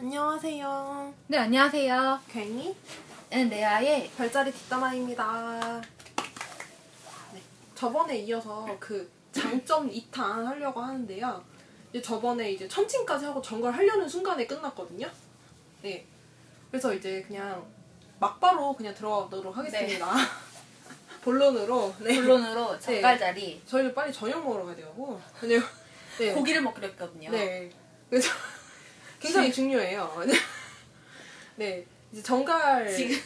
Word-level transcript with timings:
안녕하세요. 0.00 1.14
네, 1.26 1.36
안녕하세요. 1.36 2.20
괜히 2.26 2.74
네, 3.28 3.44
레아의 3.44 4.10
별자리 4.16 4.50
뒷담화입니다. 4.50 5.82
네, 7.34 7.42
저번에 7.74 8.16
이어서 8.20 8.66
그 8.80 9.10
장점 9.30 9.90
2탄 9.90 10.46
하려고 10.46 10.80
하는데요. 10.80 11.44
이제 11.90 12.00
저번에 12.00 12.50
이제 12.50 12.66
천칭까지 12.66 13.26
하고 13.26 13.42
정글 13.42 13.70
하려는 13.72 14.08
순간에 14.08 14.46
끝났거든요. 14.46 15.06
네. 15.82 16.06
그래서 16.70 16.94
이제 16.94 17.20
그냥 17.26 17.62
막바로 18.20 18.72
그냥 18.72 18.94
들어가도록 18.94 19.54
하겠습니다. 19.54 20.14
본론으로. 21.20 21.94
네. 21.98 22.14
본론으로 22.14 22.80
정갈자리 22.80 23.60
저희는 23.66 23.94
빨리 23.94 24.10
저녁 24.10 24.42
먹으러 24.42 24.64
가야 24.64 24.76
되고. 24.76 25.20
그냥 25.38 25.62
네. 26.18 26.32
고기를 26.32 26.62
먹기로 26.62 26.86
했거든요. 26.88 27.30
네. 27.30 27.70
그래서 28.08 28.30
굉장히 29.20 29.52
중요해요. 29.52 30.22
네. 31.56 31.84
이제 32.10 32.22
정갈 32.22 32.88
지금 32.88 33.16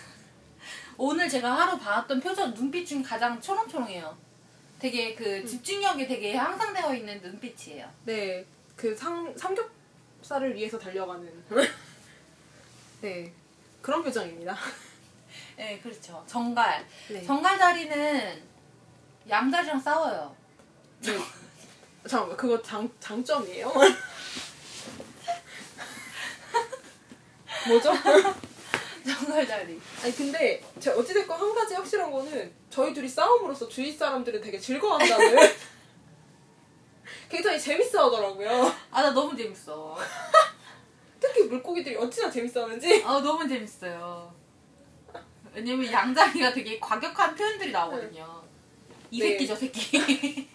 오늘 0.99 1.29
제가 1.29 1.53
하루 1.53 1.79
봐왔던 1.79 2.21
표정 2.21 2.53
눈빛 2.53 2.85
중에 2.87 3.03
가장 3.03 3.41
초롱초롱해요. 3.41 4.17
되게 4.79 5.15
그 5.15 5.39
음. 5.39 5.47
집중력이 5.47 6.07
되게 6.07 6.35
향상되어 6.35 6.95
있는 6.95 7.21
눈빛이에요. 7.23 7.89
네, 8.05 8.45
그 8.77 8.95
삼, 8.95 9.35
삼겹살을 9.37 10.55
위해서 10.55 10.79
달려가는 10.79 11.45
네 13.01 13.33
그런 13.81 14.03
표정입니다. 14.03 14.57
네, 15.57 15.79
그렇죠. 15.81 16.23
정갈. 16.27 16.85
네. 17.09 17.23
정갈자리는 17.25 18.43
양자리랑 19.29 19.81
싸워요. 19.81 20.35
네. 21.01 21.13
잠깐만 22.07 22.37
그거 22.37 22.61
장 22.61 22.91
장점이에요? 23.01 23.73
뭐죠? 27.69 27.93
정갈자리. 29.05 29.81
아니 30.03 30.15
근데 30.15 30.63
제 30.81 30.91
어찌됐건 30.91 31.39
한 31.39 31.55
가지 31.55 31.75
확실한 31.75 32.11
거는 32.11 32.53
저희 32.71 32.93
둘이 32.95 33.09
싸움으로써 33.09 33.69
주위 33.69 33.93
사람들은 33.93 34.41
되게 34.41 34.59
즐거워한다는 34.59 35.37
굉장히 37.29 37.61
재밌어 37.61 38.07
하더라고요. 38.07 38.73
아, 38.91 39.03
나 39.03 39.11
너무 39.11 39.37
재밌어. 39.37 39.97
특히 41.21 41.43
물고기들이 41.45 41.97
어찌나 41.97 42.31
재밌어 42.31 42.65
하는지. 42.65 43.03
아, 43.05 43.21
너무 43.21 43.47
재밌어요. 43.47 44.33
왜냐면 45.55 45.91
양자리가 45.91 46.53
되게 46.53 46.79
과격한 46.81 47.35
표현들이 47.35 47.73
나오거든요. 47.73 48.43
이 49.11 49.21
네. 49.21 49.31
새끼 49.31 49.47
저 49.47 49.55
새끼. 49.55 50.49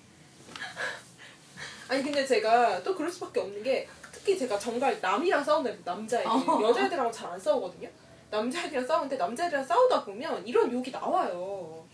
아니 1.88 2.04
근데 2.04 2.26
제가 2.26 2.84
또 2.84 2.96
그럴 2.96 3.10
수밖에 3.12 3.40
없는 3.40 3.64
게 3.64 3.88
특히 4.20 4.38
제가 4.38 4.60
정갈 4.60 5.00
남이랑 5.02 5.42
싸운다 5.44 5.72
남자애들 5.86 6.30
어. 6.30 6.62
여자애들하고 6.62 7.10
잘 7.12 7.30
안 7.30 7.40
싸우거든요? 7.40 7.88
남자애들이랑 8.30 8.86
싸우는데 8.86 9.16
남자애들이랑 9.16 9.64
싸우다 9.66 10.04
보면 10.04 10.46
이런 10.46 10.72
욕이 10.72 10.92
나와요. 10.92 11.86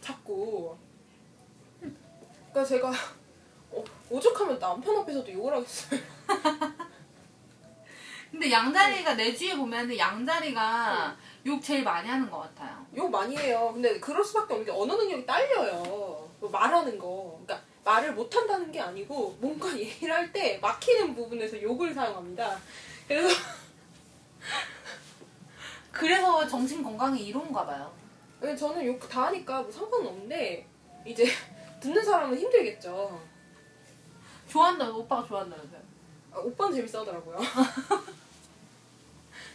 자꾸. 0.00 0.76
그러니까 1.80 2.64
제가 2.64 2.92
어, 3.70 3.82
오죽하면 4.10 4.58
남편 4.58 4.98
앞에서도 4.98 5.32
욕을 5.32 5.54
하겠어요. 5.54 6.00
근데 8.30 8.50
양자리가 8.50 9.14
내 9.14 9.34
주위에 9.34 9.56
보면은 9.56 9.96
양자리가 9.96 11.16
욕 11.46 11.62
제일 11.62 11.82
많이 11.84 12.08
하는 12.08 12.30
것 12.30 12.40
같아요. 12.40 12.84
욕 12.96 13.10
많이 13.10 13.36
해요. 13.36 13.70
근데 13.72 13.98
그럴 14.00 14.22
수밖에 14.24 14.54
없는 14.54 14.66
게 14.66 14.72
언어 14.72 14.96
능력이 14.96 15.24
딸려요. 15.26 15.82
뭐 16.40 16.50
말하는 16.50 16.98
거. 16.98 17.38
그러니까 17.44 17.66
말을 17.84 18.12
못한다는 18.14 18.70
게 18.72 18.80
아니고 18.80 19.36
뭔가 19.40 19.68
얘기를 19.78 20.14
할 20.14 20.32
때 20.32 20.58
막히는 20.62 21.14
부분에서 21.14 21.60
욕을 21.62 21.92
사용합니다 21.92 22.58
그래서 23.08 23.28
그래서 25.90 26.46
정신 26.46 26.82
건강이 26.82 27.26
이로운가 27.26 27.66
봐요. 27.66 27.92
근데 28.40 28.56
저는 28.56 28.84
욕 28.86 29.08
다 29.08 29.26
하니까 29.26 29.62
뭐 29.62 29.70
상관은 29.70 30.06
없는데 30.06 30.66
이제 31.04 31.26
듣는 31.80 32.02
사람은 32.02 32.38
힘들겠죠. 32.38 33.20
좋아한다, 34.48 34.88
오빠가 34.90 35.26
좋아한다면서요. 35.26 35.80
아, 36.32 36.38
오빠는 36.38 36.74
재밌어 36.76 37.00
하더라고요. 37.00 37.38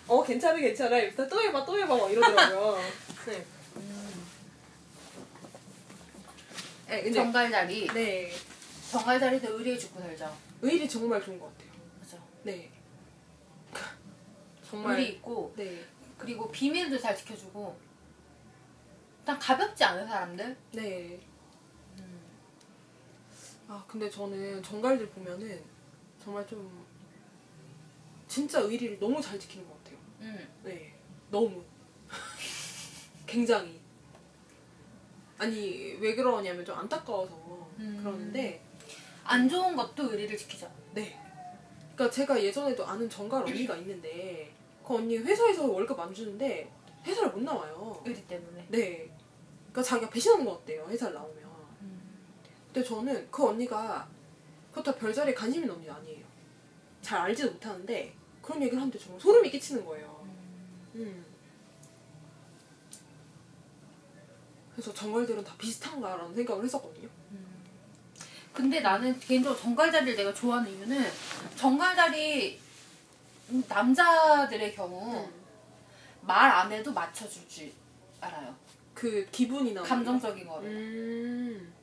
어 0.07 0.23
괜찮아 0.23 0.57
괜찮아 0.59 0.97
이러다 0.97 1.28
또 1.28 1.41
해봐 1.41 1.66
또 1.66 1.78
해봐 1.78 1.96
막 1.97 2.12
이러더라고요. 2.12 2.78
네. 3.25 3.46
네, 6.88 7.03
근데 7.03 7.14
정갈자리. 7.14 7.88
네 7.94 8.31
정갈자리도 8.92 9.58
의리에 9.58 9.78
죽고 9.78 10.00
살죠. 10.00 10.36
의리 10.62 10.88
정말 10.88 11.22
좋은 11.22 11.38
것 11.38 11.46
같아요. 11.52 11.72
그죠. 12.02 12.18
네. 12.44 12.72
정말 14.70 14.97
의리 14.97 15.09
있고, 15.14 15.53
네 15.56 15.84
그리고 16.18 16.50
비밀도 16.50 16.97
잘 16.97 17.16
지켜주고, 17.16 17.78
일단 19.20 19.38
가볍지 19.38 19.84
않은 19.84 20.08
사람들? 20.08 20.58
네. 20.72 21.20
음. 22.00 22.22
아 23.68 23.84
근데 23.88 24.09
저는 24.09 24.64
정갈들 24.64 25.09
보면은 25.09 25.62
정말 26.24 26.47
좀 26.47 26.86
진짜 28.28 28.59
의리를 28.59 29.00
너무 29.00 29.22
잘 29.22 29.38
지키는 29.40 29.68
것 29.68 29.84
같아요. 29.84 30.00
음. 30.22 30.47
네, 30.64 30.94
너무 31.30 31.64
굉장히 33.28 33.77
아니 35.38 35.98
왜 36.00 36.16
그러냐면 36.16 36.66
좀 36.66 36.78
안타까워서 36.78 37.34
음. 37.80 38.00
그러는데 38.02 38.62
안 39.24 39.48
좋은 39.48 39.75
것도 39.75 40.12
의리를 40.12 40.36
지키죠. 40.38 40.72
네, 40.94 41.20
그러니까 41.94 42.09
제가 42.14 42.42
예전에도 42.42 42.86
아는 42.86 43.09
정갈 43.09 43.44
언니가 43.44 43.76
있는데 43.78 44.52
그 44.86 44.96
언니 44.96 45.18
회사에서 45.18 45.68
월급 45.68 46.00
안 46.00 46.14
주는데 46.14 46.72
회사를 47.06 47.31
못 47.31 47.42
나와요. 47.44 48.02
의리 48.06 48.22
때문에. 48.26 48.66
네, 48.70 49.09
그러니까 49.72 49.84
자기가 49.84 50.09
배신하는 50.09 50.46
것 50.46 50.59
같대요 50.59 50.88
회사를 50.90 51.14
나오면. 51.14 51.38
음. 51.81 52.02
근데 52.74 52.88
저는 52.88 53.28
그 53.30 53.47
언니가 53.47 54.08
그렇다고 54.72 54.97
별자리에 54.97 55.34
관심 55.34 55.62
있는 55.62 55.76
언니는 55.76 55.94
아니에요. 55.94 56.26
잘 57.02 57.22
알지도 57.22 57.52
못하는데 57.52 58.14
그런 58.42 58.62
얘기를 58.62 58.80
하는데 58.80 58.97
정말 58.97 59.20
소름이 59.20 59.50
끼치는 59.50 59.86
거예요. 59.86 60.28
음. 60.96 61.26
그래서 64.78 64.94
정갈들은 64.94 65.44
다 65.44 65.56
비슷한가라는 65.58 66.36
생각을 66.36 66.64
했었거든요. 66.64 67.10
근데 68.54 68.80
나는 68.80 69.20
개인적으로 69.20 69.60
정갈자리를 69.60 70.16
내가 70.16 70.32
좋아하는 70.32 70.72
이유는 70.72 71.04
정갈자리 71.56 72.60
음, 73.50 73.64
남자들의 73.68 74.76
경우 74.76 75.28
말안 76.22 76.72
해도 76.72 76.94
맞춰줄 76.94 77.48
줄 77.50 77.72
알아요. 78.22 78.56
그 78.94 79.28
기분이나 79.32 79.82
감정적인 79.82 80.48
거를. 80.48 80.70
음. 80.70 81.74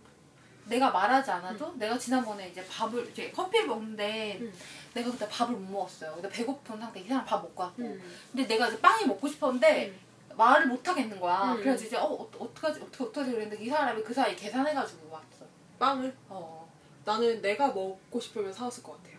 내가 0.66 0.91
말하지 0.91 1.31
않아도 1.32 1.75
내가 1.76 1.99
지난번에 1.99 2.49
이제 2.49 2.65
밥을 2.69 3.09
이제 3.11 3.31
커피를 3.32 3.66
먹는데 3.66 4.38
음. 4.41 4.53
내가 4.94 5.11
그때 5.11 5.28
밥을 5.28 5.56
못 5.56 5.71
먹었어요. 5.72 6.12
근데 6.15 6.28
배고픈 6.28 6.78
상태 6.78 7.00
이 7.00 7.09
사람 7.09 7.25
밥 7.25 7.43
먹고 7.43 7.61
왔고 7.61 7.82
음. 7.82 8.00
근데 8.31 8.47
내가 8.47 8.69
이제 8.69 8.81
빵이 8.81 9.05
먹고 9.06 9.26
싶었는데 9.26 9.93
말을 10.36 10.66
못 10.66 10.86
하겠는 10.86 11.18
거야. 11.20 11.52
음. 11.52 11.56
그래가지고 11.58 11.86
이제 11.86 11.96
어, 11.96 12.04
어 12.04 12.30
어떡하지 12.38 12.80
어떻게 12.80 13.04
어떡하지 13.04 13.32
그랬는데 13.32 13.62
이 13.64 13.68
사람이 13.68 14.02
그 14.02 14.12
사이 14.14 14.34
계산해가지고 14.36 15.10
왔어. 15.10 15.44
빵을 15.78 16.14
어. 16.28 16.72
나는 17.04 17.40
내가 17.42 17.68
먹고 17.68 18.18
싶으면 18.20 18.52
사왔을 18.52 18.82
것 18.82 18.92
같아요. 18.96 19.14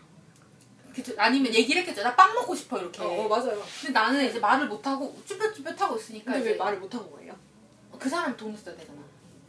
그쵸? 0.94 1.12
아니면 1.18 1.52
얘기를 1.54 1.82
했겠죠. 1.82 2.02
나 2.02 2.16
빵 2.16 2.32
먹고 2.34 2.54
싶어 2.54 2.78
이렇게. 2.78 3.02
어, 3.02 3.06
어, 3.24 3.28
맞아요. 3.28 3.62
근데 3.80 3.92
나는 3.92 4.26
이제 4.28 4.38
말을 4.40 4.66
못 4.66 4.84
하고 4.86 5.14
쭈뼛쭈뼛 5.26 5.80
하고 5.80 5.96
있으니까 5.96 6.32
근데 6.32 6.44
왜 6.46 6.50
이제 6.52 6.58
말을 6.58 6.78
못 6.80 6.92
한 6.94 7.10
거예요? 7.10 7.34
그 7.98 8.08
사람 8.08 8.36
돈을 8.36 8.56
써야 8.56 8.74
되잖아. 8.76 8.98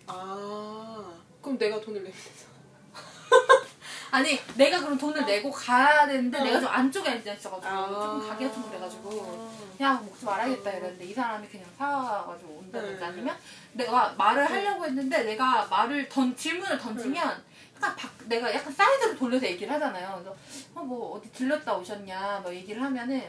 아 0.07 1.13
그럼 1.41 1.57
내가 1.57 1.79
돈을 1.81 2.01
내면 2.03 2.11
되잖아. 2.11 2.57
아니 4.11 4.39
내가 4.55 4.79
그럼 4.79 4.97
돈을 4.97 5.25
내고 5.25 5.51
가야 5.51 6.07
되는데 6.07 6.39
어. 6.39 6.43
내가 6.43 6.59
좀 6.59 6.69
안쪽에 6.69 7.09
앉아 7.09 7.33
있어가지고 7.33 7.67
아. 7.67 7.87
조금 7.87 8.29
가기가 8.29 8.53
좀 8.53 8.69
그래가지고 8.69 9.51
야 9.81 9.93
먹지 9.93 10.25
말아야겠다 10.25 10.71
이랬는데 10.71 11.05
이 11.05 11.13
사람이 11.13 11.47
그냥 11.47 11.67
사와가지고 11.77 12.53
온다든지 12.53 12.99
네. 12.99 13.05
아니면 13.05 13.37
내가 13.73 14.13
말을 14.17 14.49
하려고 14.49 14.85
했는데 14.85 15.23
내가 15.23 15.65
말을 15.65 16.07
던 16.09 16.35
질문을 16.35 16.77
던지면 16.77 17.43
약간 17.75 17.95
박, 17.95 18.11
내가 18.25 18.53
약간 18.53 18.73
사이드로 18.73 19.17
돌려서 19.17 19.45
얘기를 19.45 19.71
하잖아요. 19.73 20.13
그래서 20.15 20.35
어, 20.73 20.83
뭐 20.83 21.17
어디 21.17 21.31
들렸다 21.31 21.75
오셨냐 21.75 22.39
뭐 22.43 22.53
얘기를 22.53 22.81
하면은 22.81 23.23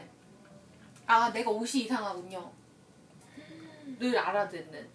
아 1.05 1.31
내가 1.31 1.51
옷이 1.51 1.83
이상하군요. 1.83 2.51
늘 3.99 4.17
알아듣는. 4.17 4.87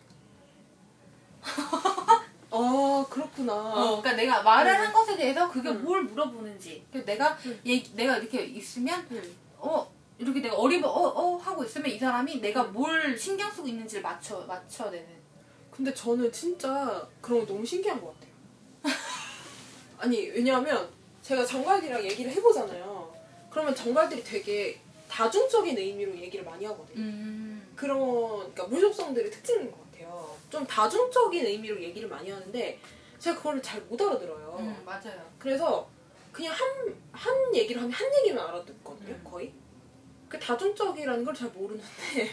아 2.56 3.04
그렇구나. 3.10 3.52
어, 3.52 4.00
그러니까 4.00 4.12
내가 4.12 4.42
말을 4.42 4.72
음. 4.72 4.80
한 4.80 4.92
것에 4.92 5.16
대해서 5.16 5.50
그게 5.50 5.68
음. 5.70 5.82
뭘 5.82 6.04
물어보는지. 6.04 6.86
그래서 6.90 7.04
내가 7.04 7.36
음. 7.46 7.60
얘기, 7.66 7.94
내가 7.96 8.18
이렇게 8.18 8.44
있으면 8.44 9.04
음. 9.10 9.36
어 9.58 9.92
이렇게 10.18 10.40
내가 10.40 10.54
어리버 10.54 10.88
어, 10.88 11.08
어 11.08 11.36
하고 11.36 11.64
있으면 11.64 11.90
이 11.90 11.98
사람이 11.98 12.40
내가 12.40 12.62
뭘 12.62 13.18
신경 13.18 13.50
쓰고 13.50 13.66
있는지를 13.66 14.02
맞춰 14.02 14.38
맞춰내는. 14.46 15.24
근데 15.72 15.92
저는 15.92 16.30
진짜 16.30 17.08
그런 17.20 17.40
거 17.40 17.46
너무 17.46 17.66
신기한 17.66 18.00
것 18.00 18.14
같아요. 18.14 18.32
아니 19.98 20.28
왜냐하면 20.28 20.88
제가 21.22 21.44
정갈들이랑 21.44 22.04
얘기를 22.04 22.30
해보잖아요. 22.30 23.12
그러면 23.50 23.74
정갈들이 23.74 24.22
되게 24.22 24.78
다중적인 25.08 25.76
의미로 25.76 26.16
얘기를 26.16 26.44
많이 26.44 26.64
하거든요. 26.66 26.98
음. 26.98 27.72
그런 27.74 27.98
그러니까 27.98 28.64
무속성들의 28.66 29.30
특징인 29.32 29.70
것 29.70 29.78
같아요. 29.78 29.83
좀 30.54 30.64
다중적인 30.64 31.44
의미로 31.44 31.82
얘기를 31.82 32.08
많이 32.08 32.30
하는데 32.30 32.78
제가 33.18 33.36
그거를 33.36 33.60
잘못 33.60 34.00
알아들어요. 34.00 34.56
음, 34.60 34.82
맞아요. 34.86 35.20
그래서 35.36 35.88
그냥 36.30 36.54
한, 36.54 36.94
한 37.10 37.54
얘기를 37.56 37.82
하면 37.82 37.92
한 37.92 38.06
얘기만 38.18 38.46
알아듣거든요, 38.46 39.14
음. 39.14 39.24
거의. 39.24 39.52
그 40.28 40.38
다중적이라는 40.38 41.24
걸 41.24 41.34
잘 41.34 41.48
모르는데. 41.48 41.84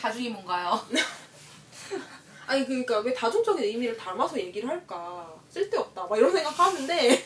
다중이 0.00 0.30
뭔가요? 0.30 0.80
아니, 2.46 2.64
그러니까 2.64 3.00
왜 3.00 3.12
다중적인 3.12 3.62
의미를 3.62 3.94
담아서 3.94 4.38
얘기를 4.40 4.66
할까. 4.66 5.34
쓸데없다. 5.50 6.06
막 6.06 6.16
이런 6.16 6.32
생각 6.32 6.58
하는데. 6.58 7.24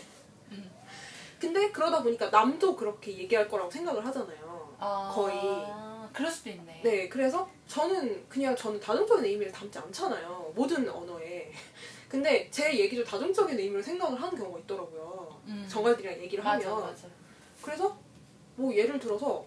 음. 0.51 0.71
근데 1.39 1.71
그러다 1.71 2.03
보니까 2.03 2.29
남도 2.31 2.75
그렇게 2.75 3.17
얘기할 3.17 3.49
거라고 3.49 3.71
생각을 3.71 4.05
하잖아요. 4.05 4.77
아, 4.81 5.13
거의. 5.15 5.37
그럴 6.17 6.31
수도 6.31 6.49
있네. 6.49 6.81
네, 6.83 7.09
그래서 7.11 7.47
저는 7.69 8.27
그냥 8.27 8.57
저는 8.57 8.81
다중적인 8.81 9.23
의미를 9.23 9.53
담지 9.53 9.79
않잖아요. 9.79 10.51
모든 10.55 10.89
언어에. 10.89 11.53
근데 12.09 12.49
제 12.51 12.75
얘기도 12.79 13.05
다중적인 13.05 13.59
의미로 13.59 13.83
생각을 13.83 14.21
하는 14.21 14.39
경우가 14.39 14.61
있더라고요. 14.61 15.41
음. 15.47 15.67
정갈들이랑 15.69 16.19
얘기를 16.21 16.43
맞아, 16.43 16.71
하면. 16.71 16.87
맞아. 16.87 17.07
그래서 17.61 17.95
뭐 18.55 18.75
예를 18.75 18.99
들어서 18.99 19.45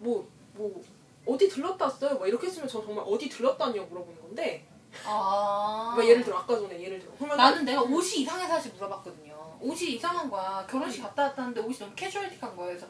뭐뭐 0.00 0.82
어디 1.24 1.48
들렀다 1.48 1.86
왔어요? 1.86 2.18
막 2.18 2.26
이렇게 2.28 2.48
했으면 2.48 2.68
저 2.68 2.84
정말 2.84 3.02
어디 3.08 3.30
들렀다 3.30 3.64
왔냐고 3.64 3.86
물어보는 3.88 4.20
건데 4.20 4.66
아. 5.06 5.94
막 5.96 6.06
예를 6.06 6.22
들어 6.22 6.36
아까 6.36 6.54
전에 6.54 6.78
예를 6.82 6.98
들어 6.98 7.12
그러면 7.16 7.38
나는 7.38 7.64
내가 7.64 7.80
옷이 7.80 8.20
이상해 8.20 8.46
사실 8.46 8.72
물어봤거든요. 8.74 9.58
옷이 9.60 9.94
이상한 9.94 10.28
거야. 10.28 10.66
결혼식 10.68 11.00
갔다 11.00 11.22
왔다는데 11.22 11.62
옷이 11.62 11.78
너무 11.78 11.94
캐주얼틱한 11.94 12.54
거예요. 12.54 12.76
그래서 12.76 12.86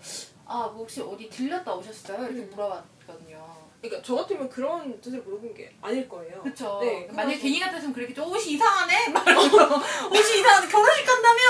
아, 0.47 0.67
뭐 0.67 0.79
혹시 0.79 1.01
어디 1.01 1.29
들렸다 1.31 1.73
오셨어요? 1.77 2.25
이렇게 2.25 2.41
음. 2.41 2.51
물어봤 2.51 2.94
거든요. 3.07 3.55
그러니까 3.81 4.03
저 4.07 4.15
같으면 4.17 4.49
그런 4.49 4.99
뜻을 5.01 5.21
물어본 5.23 5.55
게 5.55 5.75
아닐 5.83 6.09
거예요. 6.09 6.43
그쵸. 6.43 6.79
네, 6.83 7.07
만약에 7.13 7.39
괜히 7.39 7.61
같았으면 7.61 7.93
그랬겠죠. 7.93 8.25
옷이 8.25 8.53
이상하네? 8.53 9.09
막 9.11 9.27
이러면서 9.27 9.57
옷이 10.11 10.41
이상한데 10.41 10.69
결혼식 10.69 11.05
간다며? 11.05 11.41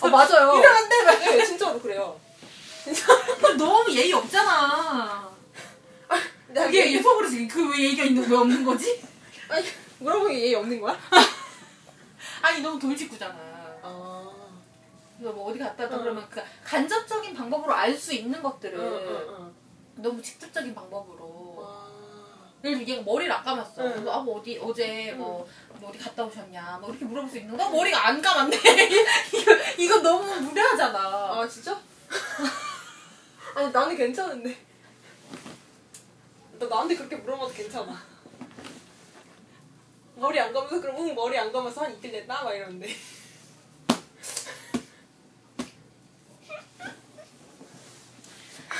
어, 0.00 0.08
맞아요. 0.08 0.58
이상한데? 0.58 1.04
막 1.04 1.18
네, 1.20 1.44
진짜로 1.44 1.78
그래요. 1.80 2.18
이러면서 2.84 3.56
너무 3.56 3.92
예의 3.94 4.12
없잖아. 4.12 5.30
내가 6.48 6.66
그게 6.66 6.86
얘기- 6.86 7.02
속으로 7.02 7.28
지금 7.28 7.46
그왜 7.46 7.84
얘기가 7.84 8.04
있는 8.04 8.28
왜 8.28 8.36
없는 8.36 8.64
거지? 8.64 9.00
아니 9.48 9.64
물어보는 9.98 10.32
게 10.32 10.40
예의 10.46 10.54
없는 10.56 10.80
거야? 10.80 10.98
아니 12.42 12.60
너무 12.60 12.78
돌직구잖아. 12.78 13.34
아. 13.82 14.30
그래서 15.18 15.32
뭐 15.34 15.50
어디 15.50 15.58
갔다 15.58 15.82
왔다 15.84 15.96
응. 15.96 16.02
그러면 16.02 16.26
그 16.30 16.40
간접적인 16.64 17.34
방법으로 17.34 17.74
알 17.74 17.96
수 17.96 18.14
있는 18.14 18.40
것들을 18.42 18.78
응, 18.78 19.47
너무 19.98 20.22
직접적인 20.22 20.74
방법으로 20.74 21.54
와. 21.56 21.88
예를 22.64 22.78
들어 22.78 22.88
얘가 22.88 23.02
머리를 23.02 23.32
안 23.32 23.44
감았어. 23.44 23.84
응. 23.84 23.92
그래서 23.92 24.12
아, 24.12 24.20
뭐 24.20 24.40
어디 24.40 24.58
어제 24.62 25.10
응. 25.12 25.18
뭐, 25.18 25.48
뭐 25.80 25.90
어디 25.90 25.98
갔다 25.98 26.24
오셨냐 26.24 26.78
뭐 26.80 26.90
이렇게 26.90 27.04
물어볼 27.04 27.30
수 27.30 27.38
있는 27.38 27.56
거 27.56 27.70
머리가 27.70 28.08
안 28.08 28.20
감았네. 28.20 28.56
이거 29.34 29.52
이거 29.78 29.98
너무 30.00 30.40
무례하잖아. 30.40 30.98
아 30.98 31.48
진짜? 31.48 31.78
아니 33.54 33.70
나는 33.70 33.96
괜찮은데. 33.96 34.66
나 36.58 36.66
나한테 36.66 36.96
그렇게 36.96 37.16
물어봐도 37.16 37.52
괜찮아. 37.52 38.00
머리 40.16 40.40
안 40.40 40.52
감아서 40.52 40.80
그럼 40.80 40.96
응 40.98 41.14
머리 41.14 41.38
안 41.38 41.52
감아서 41.52 41.82
한 41.82 41.92
이틀 41.92 42.10
됐나 42.10 42.42
막 42.42 42.52
이러는데. 42.52 42.88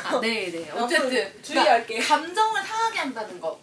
아, 0.05 0.21
네, 0.21 0.51
네. 0.51 0.69
앞으로 0.71 0.85
어쨌든 0.85 1.43
주의할게. 1.43 1.95
그러니까 1.99 2.17
감정을 2.17 2.63
상하게 2.63 2.99
한다는 2.99 3.41
거. 3.41 3.59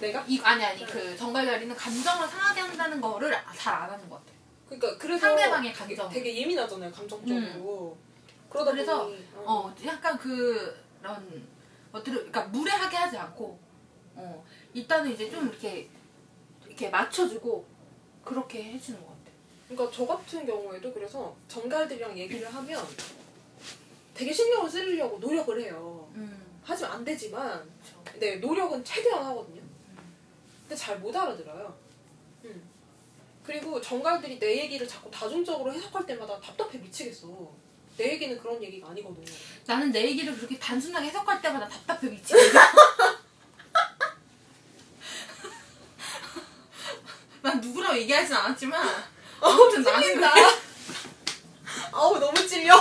내가? 0.00 0.24
이 0.28 0.40
아니 0.42 0.64
아니 0.64 0.84
그 0.84 1.16
정갈자리는 1.16 1.74
감정을 1.74 2.28
상하게 2.28 2.60
한다는 2.60 3.00
거를 3.00 3.30
잘 3.56 3.74
안 3.74 3.90
하는 3.90 4.08
것 4.10 4.16
같아. 4.16 4.32
그러니까 4.68 4.98
그래서 4.98 5.26
상대방의 5.28 5.72
되게- 5.72 5.94
감정. 5.96 6.10
되게 6.10 6.36
예민하잖아요 6.40 6.90
감정적으로. 6.92 7.96
그러다 8.50 8.70
그래서, 8.72 9.04
보니 9.04 9.24
어, 9.36 9.74
약간 9.86 10.18
그런 10.18 11.46
어떻게 11.92 12.10
그러니까 12.12 12.44
무례하게 12.44 12.96
하지 12.96 13.16
않고 13.16 13.58
어, 14.16 14.44
일단은 14.74 15.12
이제 15.12 15.30
좀 15.30 15.48
이렇게 15.48 15.88
이렇게 16.66 16.88
맞춰주고 16.90 17.66
그렇게 18.24 18.64
해주는 18.64 19.00
것 19.00 19.06
같아. 19.08 19.16
그러니까 19.68 19.96
저 19.96 20.06
같은 20.06 20.44
경우에도 20.46 20.92
그래서 20.92 21.34
정갈들이랑 21.48 22.16
얘기를 22.18 22.52
하면 22.54 22.84
되게 24.16 24.32
신경을 24.32 24.70
쓰려고 24.70 25.18
노력을 25.18 25.60
해요. 25.60 26.10
음, 26.14 26.42
하지만 26.64 26.92
안 26.92 27.04
되지만 27.04 27.68
그렇죠. 28.04 28.18
네 28.18 28.36
노력은 28.36 28.82
최대한 28.84 29.24
하거든요. 29.26 29.60
근데 30.62 30.74
잘 30.74 30.98
못 30.98 31.14
알아들어요. 31.14 31.76
음. 32.44 32.62
그리고 33.44 33.80
정갈들이 33.80 34.38
내 34.38 34.62
얘기를 34.64 34.88
자꾸 34.88 35.10
다중적으로 35.10 35.72
해석할 35.72 36.04
때마다 36.06 36.40
답답해 36.40 36.78
미치겠어. 36.78 37.28
내 37.96 38.12
얘기는 38.14 38.36
그런 38.38 38.60
얘기가 38.62 38.88
아니거든. 38.90 39.24
나는 39.66 39.92
내 39.92 40.02
얘기를 40.06 40.34
그렇게 40.36 40.58
단순하게 40.58 41.06
해석할 41.08 41.40
때마다 41.40 41.68
답답해 41.68 42.08
미치거든. 42.10 42.52
난 47.42 47.60
누구랑 47.60 47.96
얘기하진 47.98 48.34
않았지만 48.34 48.88
아무튼 49.40 49.82
나는. 49.82 50.14
그래. 50.14 50.26
아우 51.92 52.18
너무 52.18 52.46
찔려. 52.46 52.74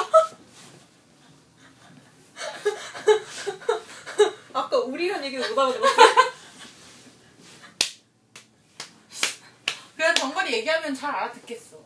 아까 4.56 4.80
우리란 4.80 5.24
얘기를 5.26 5.48
못 5.50 5.60
알아들었어. 5.60 5.96
그냥 9.98 10.16
정갈이 10.16 10.54
얘기하면 10.54 10.96
잘 10.96 11.14
알아듣겠어. 11.14 11.78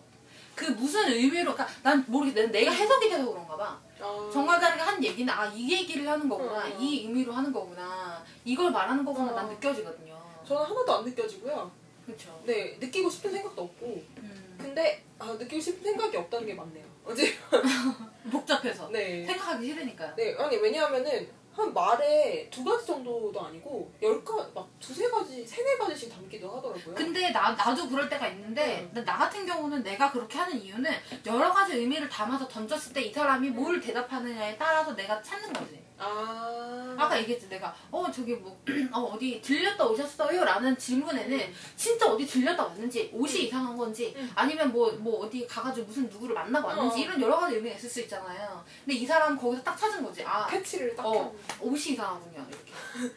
그 0.53 0.65
무슨 0.65 1.09
의미로, 1.09 1.53
그러니까 1.53 1.67
난 1.81 2.03
모르겠어. 2.07 2.47
내가 2.49 2.71
해석이 2.71 3.09
돼서 3.09 3.25
그런가 3.29 3.57
봐. 3.57 3.79
아. 3.99 4.29
정갈자리가 4.31 4.85
한 4.87 5.03
얘기는 5.03 5.31
아 5.33 5.51
이 5.53 5.71
얘기를 5.73 6.07
하는 6.07 6.29
거구나, 6.29 6.65
어, 6.65 6.67
어. 6.69 6.77
이 6.79 7.01
의미로 7.05 7.33
하는 7.33 7.51
거구나, 7.51 8.23
이걸 8.45 8.71
말하는 8.71 9.03
거구나 9.03 9.31
어. 9.31 9.35
난 9.35 9.49
느껴지거든요. 9.49 10.19
저는 10.47 10.63
하나도 10.63 10.97
안 10.99 11.05
느껴지고요. 11.05 11.71
그렇죠. 12.05 12.41
네 12.45 12.77
느끼고 12.79 13.09
싶은 13.09 13.31
생각도 13.31 13.63
없고. 13.63 14.03
음, 14.17 14.57
근데 14.59 15.03
아, 15.19 15.25
느끼고 15.25 15.61
싶은 15.61 15.81
생각이 15.83 16.17
없다는 16.17 16.47
게 16.47 16.53
맞네요. 16.53 16.85
어제 17.05 17.35
복잡해서 18.31 18.89
네. 18.89 19.25
생각하기 19.25 19.65
싫으니까요. 19.65 20.15
네 20.15 20.35
아니 20.37 20.57
왜냐하면은 20.57 21.29
한 21.59 21.73
말에 21.73 22.49
두 22.49 22.63
가지 22.63 22.85
정도도 22.85 23.39
아니고 23.41 23.91
열가막 24.01 24.67
두세 24.79 25.09
가지 25.09 25.45
세네 25.45 25.77
가지씩 25.77 26.09
담기도 26.13 26.49
하더라고요. 26.55 26.95
근데 26.95 27.31
나, 27.31 27.51
나도 27.51 27.89
그럴 27.89 28.07
때가 28.07 28.27
있는데 28.29 28.89
응. 28.95 29.03
나 29.03 29.17
같은 29.17 29.45
경우는 29.45 29.83
내가 29.83 30.11
그렇게 30.11 30.37
하는 30.37 30.57
이유는 30.61 30.91
여러 31.25 31.51
가지 31.53 31.73
의미를 31.75 32.07
담아서 32.07 32.47
던졌을 32.47 32.93
때 32.93 32.99
이 32.99 33.11
사람이 33.13 33.49
뭘 33.49 33.79
대답하느냐에 33.81 34.57
따라서 34.57 34.93
내가 34.95 35.21
찾는 35.21 35.51
거지. 35.53 35.79
아 35.99 36.95
아까 36.97 37.19
얘기했지 37.19 37.49
내가 37.49 37.73
어 37.91 38.09
저기 38.11 38.35
뭐 38.35 38.57
어, 38.93 38.99
어디 39.13 39.41
들렸다 39.41 39.85
오셨어요? 39.85 40.43
라는 40.43 40.77
질문에는 40.77 41.39
음. 41.39 41.53
진짜 41.75 42.07
어디 42.07 42.25
들렸다 42.25 42.63
왔는지 42.65 43.09
옷이 43.13 43.41
음. 43.41 43.45
이상한 43.47 43.77
건지 43.77 44.13
음. 44.17 44.31
아니면 44.35 44.71
뭐 44.71 44.89
뭐 44.99 45.25
어디 45.25 45.47
가가지고 45.47 45.87
무슨 45.87 46.09
누구를 46.09 46.35
만나고 46.35 46.67
왔는지 46.67 47.01
어. 47.01 47.03
이런 47.03 47.21
여러 47.21 47.37
가지 47.39 47.55
의미가 47.55 47.75
있을 47.75 47.89
수 47.89 48.01
있잖아요. 48.01 48.63
근데 48.85 48.97
이 48.99 49.05
사람은 49.05 49.37
거기서 49.37 49.63
딱 49.63 49.77
찾은 49.77 50.03
거지. 50.03 50.23
아 50.23 50.45
패치를 50.47 50.95
딱 50.95 51.05
어. 51.05 51.11
하는 51.11 51.31
옷이 51.61 51.93
이상하군요. 51.93 52.45
이렇게. 52.49 53.15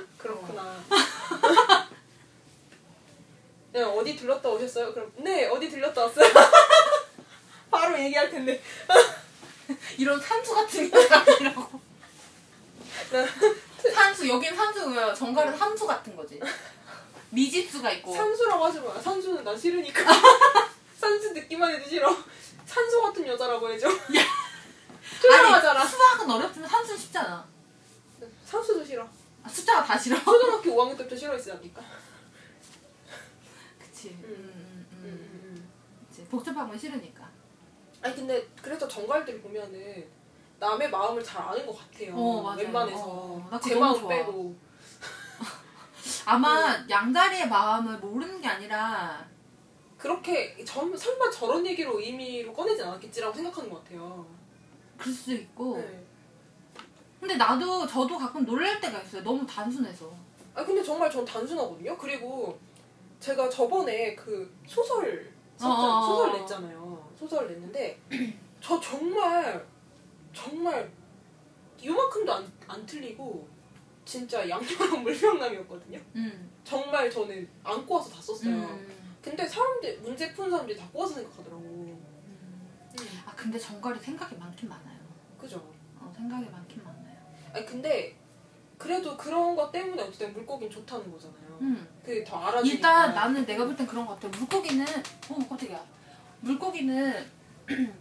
그렇구나. 0.18 0.76
네 3.72 3.82
어디 3.82 4.16
들렀다 4.16 4.48
오셨어요? 4.48 4.92
그럼 4.92 5.12
네 5.18 5.46
어디 5.46 5.68
들렀다 5.68 6.02
왔어요. 6.02 6.28
바로 7.70 7.98
얘기할 7.98 8.30
텐데. 8.30 8.60
이런 9.98 10.20
산수 10.20 10.54
같은 10.54 10.90
게 10.90 10.96
아니라고. 10.96 11.80
네. 13.12 13.26
산수 13.92 14.28
여긴 14.28 14.54
산수고요. 14.54 15.14
정갈은 15.14 15.54
함수 15.54 15.86
같은 15.86 16.14
거지. 16.16 16.40
미지수가 17.30 17.90
있고. 17.92 18.14
산수라고 18.14 18.66
하지 18.66 18.80
마. 18.80 19.00
산수는 19.00 19.44
난 19.44 19.58
싫으니까. 19.58 20.02
산수 20.98 21.32
듣기만 21.34 21.72
해도 21.72 21.88
싫어. 21.88 22.14
산수 22.66 23.00
같은 23.02 23.26
여자라고 23.26 23.70
해줘. 23.70 23.88
아니, 23.88 24.18
수학은 25.88 26.30
어렵지만 26.30 26.68
산수는 26.68 26.98
쉽잖아. 26.98 27.46
산수도 28.44 28.84
싫어. 28.84 29.08
아, 29.42 29.48
숫자가 29.48 29.84
다 29.84 29.98
싫어. 29.98 30.16
초등학교 30.22 30.70
5학년 30.70 30.96
때부터 30.98 31.16
싫어했으니까. 31.16 31.82
그치. 33.78 34.10
음. 34.10 34.24
음, 34.24 34.86
음, 34.90 35.04
음. 35.04 35.40
음. 35.44 35.70
그치. 36.08 36.24
복잡한 36.24 36.68
건 36.68 36.78
싫으니까. 36.78 37.28
아니 38.02 38.14
근데 38.14 38.46
그래서 38.62 38.86
정갈들 38.88 39.40
보면은 39.42 40.06
남의 40.58 40.90
마음을 40.90 41.22
잘 41.22 41.42
아는 41.42 41.66
것 41.66 41.78
같아요. 41.78 42.14
어, 42.14 42.42
맞아요. 42.42 42.58
웬만해서 42.58 43.04
어, 43.06 43.48
나제 43.50 43.74
그거 43.74 43.80
너무 43.86 43.92
마음 43.92 44.00
좋아. 44.00 44.08
빼고. 44.08 44.54
아마 46.26 46.74
음. 46.76 46.86
양다리의 46.88 47.48
마음을 47.48 47.98
모르는 47.98 48.40
게 48.40 48.48
아니라 48.48 49.26
그렇게 49.98 50.62
전, 50.64 50.96
설마 50.96 51.30
저런 51.30 51.66
얘기로 51.66 51.98
의미로 52.00 52.52
꺼내진 52.52 52.84
않았겠지라고 52.86 53.34
생각하는 53.34 53.70
것 53.70 53.82
같아요. 53.84 54.26
그럴 54.96 55.14
수도 55.14 55.32
있고 55.32 55.76
네. 55.78 56.04
근데 57.20 57.36
나도 57.36 57.86
저도 57.86 58.16
가끔 58.16 58.44
놀랄 58.46 58.80
때가 58.80 58.98
있어요. 59.00 59.22
너무 59.22 59.46
단순해서. 59.46 60.10
아 60.54 60.64
근데 60.64 60.82
정말 60.82 61.10
전 61.10 61.24
단순하거든요. 61.24 61.96
그리고 61.98 62.58
제가 63.18 63.48
저번에 63.50 64.14
그 64.14 64.54
소설 64.66 65.30
썼잖- 65.58 65.68
어. 65.68 66.06
소설 66.06 66.32
냈잖아요. 66.32 66.79
소설 67.20 67.46
냈는데 67.48 68.00
저 68.60 68.80
정말 68.80 69.64
정말 70.32 70.90
요만큼도 71.84 72.32
안, 72.32 72.52
안 72.66 72.86
틀리고 72.86 73.46
진짜 74.04 74.48
양념랑 74.48 75.02
물명남이었거든요. 75.04 75.98
음. 76.16 76.50
정말 76.64 77.10
저는 77.10 77.46
안 77.62 77.84
꼬아서 77.86 78.10
다 78.10 78.20
썼어요. 78.22 78.50
음. 78.54 78.96
근데 79.22 79.46
사람들 79.46 79.98
문제 80.00 80.32
푸는 80.32 80.50
사람들이 80.50 80.78
다 80.78 80.88
꼬아서 80.92 81.14
생각하더라고. 81.16 81.62
음. 81.62 82.06
아 83.26 83.32
근데 83.36 83.58
정갈이 83.58 83.98
생각이 84.00 84.36
많긴 84.36 84.68
많아요. 84.68 84.98
그죠? 85.38 85.56
어, 85.98 86.12
생각이 86.16 86.48
많긴 86.50 86.82
많아요. 86.82 87.16
아니 87.52 87.66
근데 87.66 88.16
그래도 88.78 89.14
그런 89.16 89.54
것 89.54 89.70
때문에 89.70 90.02
어쨌든 90.02 90.32
물고기는 90.32 90.70
좋다는 90.72 91.12
거잖아요. 91.12 91.58
음. 91.60 91.86
그게 92.02 92.24
더 92.24 92.36
알아주니까. 92.38 92.74
일단 92.74 93.14
나는 93.14 93.44
내가 93.44 93.64
볼 93.66 93.76
땐 93.76 93.86
그런 93.86 94.06
것 94.06 94.14
같아. 94.18 94.28
물고기는 94.38 94.86
어 95.28 95.46
깜짝이야. 95.48 95.84
물고기는 96.40 97.30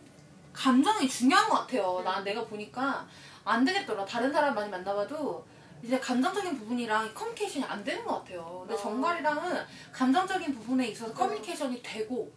감정이 0.54 1.08
중요한 1.08 1.50
것 1.50 1.60
같아요. 1.60 2.02
난 2.04 2.24
내가 2.24 2.46
보니까 2.46 3.08
안 3.46 3.64
되겠더라. 3.64 4.06
다른 4.06 4.32
사람 4.32 4.56
많이 4.56 4.70
만나봐도 4.70 5.46
이제 5.82 5.98
감정적인 6.00 6.58
부분이랑 6.58 7.14
커뮤니케이션이 7.14 7.66
안 7.66 7.84
되는 7.84 8.04
것 8.04 8.20
같아요. 8.20 8.60
근데 8.62 8.74
어. 8.74 8.78
정갈이랑은 8.78 9.66
감정적인 9.92 10.54
부분에 10.54 10.88
있어서 10.90 11.14
커뮤니케이션이 11.14 11.82
되고 11.82 12.32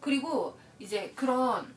그리고 0.00 0.56
이제 0.78 1.12
그런 1.14 1.74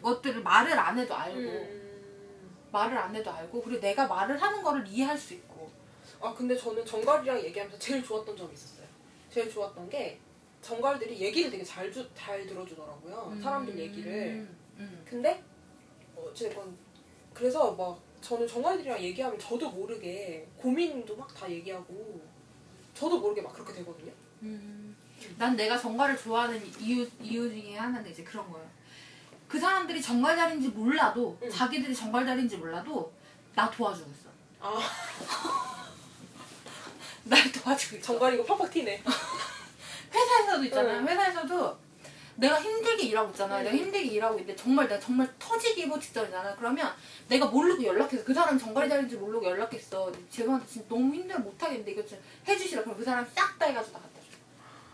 것들을 0.00 0.42
말을 0.42 0.78
안 0.78 0.96
해도 0.98 1.14
알고 1.14 1.38
음. 1.38 2.68
말을 2.70 2.96
안 2.96 3.14
해도 3.14 3.30
알고 3.30 3.62
그리고 3.62 3.80
내가 3.80 4.06
말을 4.06 4.40
하는 4.40 4.62
거를 4.62 4.86
이해할 4.86 5.18
수 5.18 5.34
있고 5.34 5.70
아 6.20 6.32
근데 6.34 6.56
저는 6.56 6.84
정갈이랑 6.84 7.40
얘기하면서 7.40 7.78
제일 7.78 8.04
좋았던 8.04 8.36
점이 8.36 8.52
있었어요. 8.52 8.86
제일 9.30 9.50
좋았던 9.50 9.88
게 9.88 10.20
정갈들이 10.62 11.18
얘기를 11.20 11.50
되게 11.50 11.64
잘, 11.64 11.90
주, 11.92 12.08
잘 12.14 12.46
들어주더라고요. 12.46 13.38
사람들 13.42 13.78
얘기를. 13.78 14.12
음, 14.12 14.56
음. 14.78 15.04
근데 15.08 15.42
어쨌건 16.16 16.76
그래서 17.32 17.72
막 17.72 18.00
저는 18.20 18.46
정갈들이랑 18.48 19.00
얘기하면 19.00 19.38
저도 19.38 19.70
모르게 19.70 20.46
고민도 20.56 21.16
막 21.16 21.28
다 21.34 21.48
얘기하고 21.48 22.20
저도 22.94 23.20
모르게 23.20 23.40
막 23.40 23.52
그렇게 23.52 23.72
되거든요. 23.74 24.10
음. 24.42 24.96
난 25.36 25.56
내가 25.56 25.78
정갈을 25.78 26.16
좋아하는 26.16 26.60
이유 26.80 27.08
이유 27.20 27.48
중에 27.48 27.76
하나는 27.76 28.10
이제 28.10 28.24
그런 28.24 28.50
거예요. 28.50 28.68
그 29.46 29.58
사람들이 29.58 30.02
정갈자리인지 30.02 30.68
몰라도 30.70 31.38
응. 31.42 31.48
자기들이 31.50 31.94
정갈자리인지 31.94 32.56
몰라도 32.58 33.12
나 33.54 33.70
도와주고 33.70 34.10
있어. 34.10 34.28
아 34.60 34.78
날 37.24 37.50
도와주고 37.52 37.96
있어. 37.96 38.06
정갈이고 38.06 38.44
팍팍 38.44 38.70
튀네. 38.70 39.02
회사에서도 40.58 40.64
있잖아요. 40.64 40.98
응. 41.00 41.08
회사에서도 41.08 41.78
내가 42.36 42.60
힘들게 42.60 43.02
일하고 43.04 43.30
있잖아. 43.30 43.58
응. 43.58 43.64
내가 43.64 43.76
힘들게 43.76 44.06
일하고 44.08 44.38
있는데 44.38 44.56
정말 44.56 44.88
내가 44.88 45.00
정말 45.00 45.28
터지기 45.38 45.88
보 45.88 45.98
직전이잖아. 45.98 46.56
그러면 46.56 46.92
내가 47.28 47.46
모르고 47.46 47.82
연락해서 47.82 48.24
그 48.24 48.34
사람 48.34 48.58
정갈이 48.58 48.88
자리인지 48.88 49.16
모르고 49.16 49.44
연락했어. 49.46 50.12
죄송한데 50.30 50.66
진짜 50.66 50.88
너무 50.88 51.14
힘들어 51.14 51.38
못하겠는데 51.40 51.92
이거 51.92 52.04
좀 52.04 52.18
해주시라. 52.46 52.82
그럼 52.82 52.96
그 52.96 53.04
사람 53.04 53.26
싹 53.34 53.58
다 53.58 53.66
해가지고 53.66 53.94
다 53.94 54.02
갖다 54.02 54.20
줘. 54.20 54.26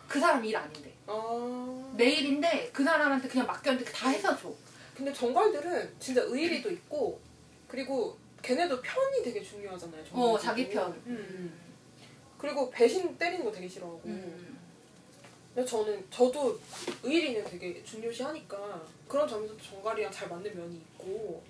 그 0.08 0.20
사람 0.20 0.44
일 0.44 0.56
아닌데. 0.56 0.92
아내 1.06 2.04
일인데 2.10 2.70
그 2.72 2.82
사람한테 2.82 3.28
그냥 3.28 3.46
맡겼는데 3.46 3.90
다 3.90 4.08
해서 4.08 4.36
줘. 4.36 4.52
근데 4.96 5.12
정갈들은 5.12 5.94
진짜 5.98 6.22
의리도 6.22 6.70
있고 6.70 7.20
그리고 7.68 8.16
걔네도 8.40 8.80
편이 8.80 9.22
되게 9.22 9.42
중요하잖아요. 9.42 10.00
어, 10.12 10.38
정갈들도. 10.38 10.38
자기 10.38 10.68
편. 10.70 10.92
음, 11.06 11.26
음. 11.30 11.60
그리고 12.38 12.70
배신 12.70 13.16
때리는 13.18 13.44
거 13.44 13.50
되게 13.50 13.66
싫어하고. 13.68 14.02
음. 14.04 14.53
근데 15.54 15.68
저는 15.68 16.04
저도 16.10 16.58
의리는 17.02 17.44
되게 17.44 17.82
중요시하니까 17.84 18.82
그런 19.08 19.28
점에서 19.28 19.54
정갈이랑 19.58 20.10
잘 20.10 20.28
맞는 20.28 20.56
면이 20.56 20.74
있고. 20.74 21.42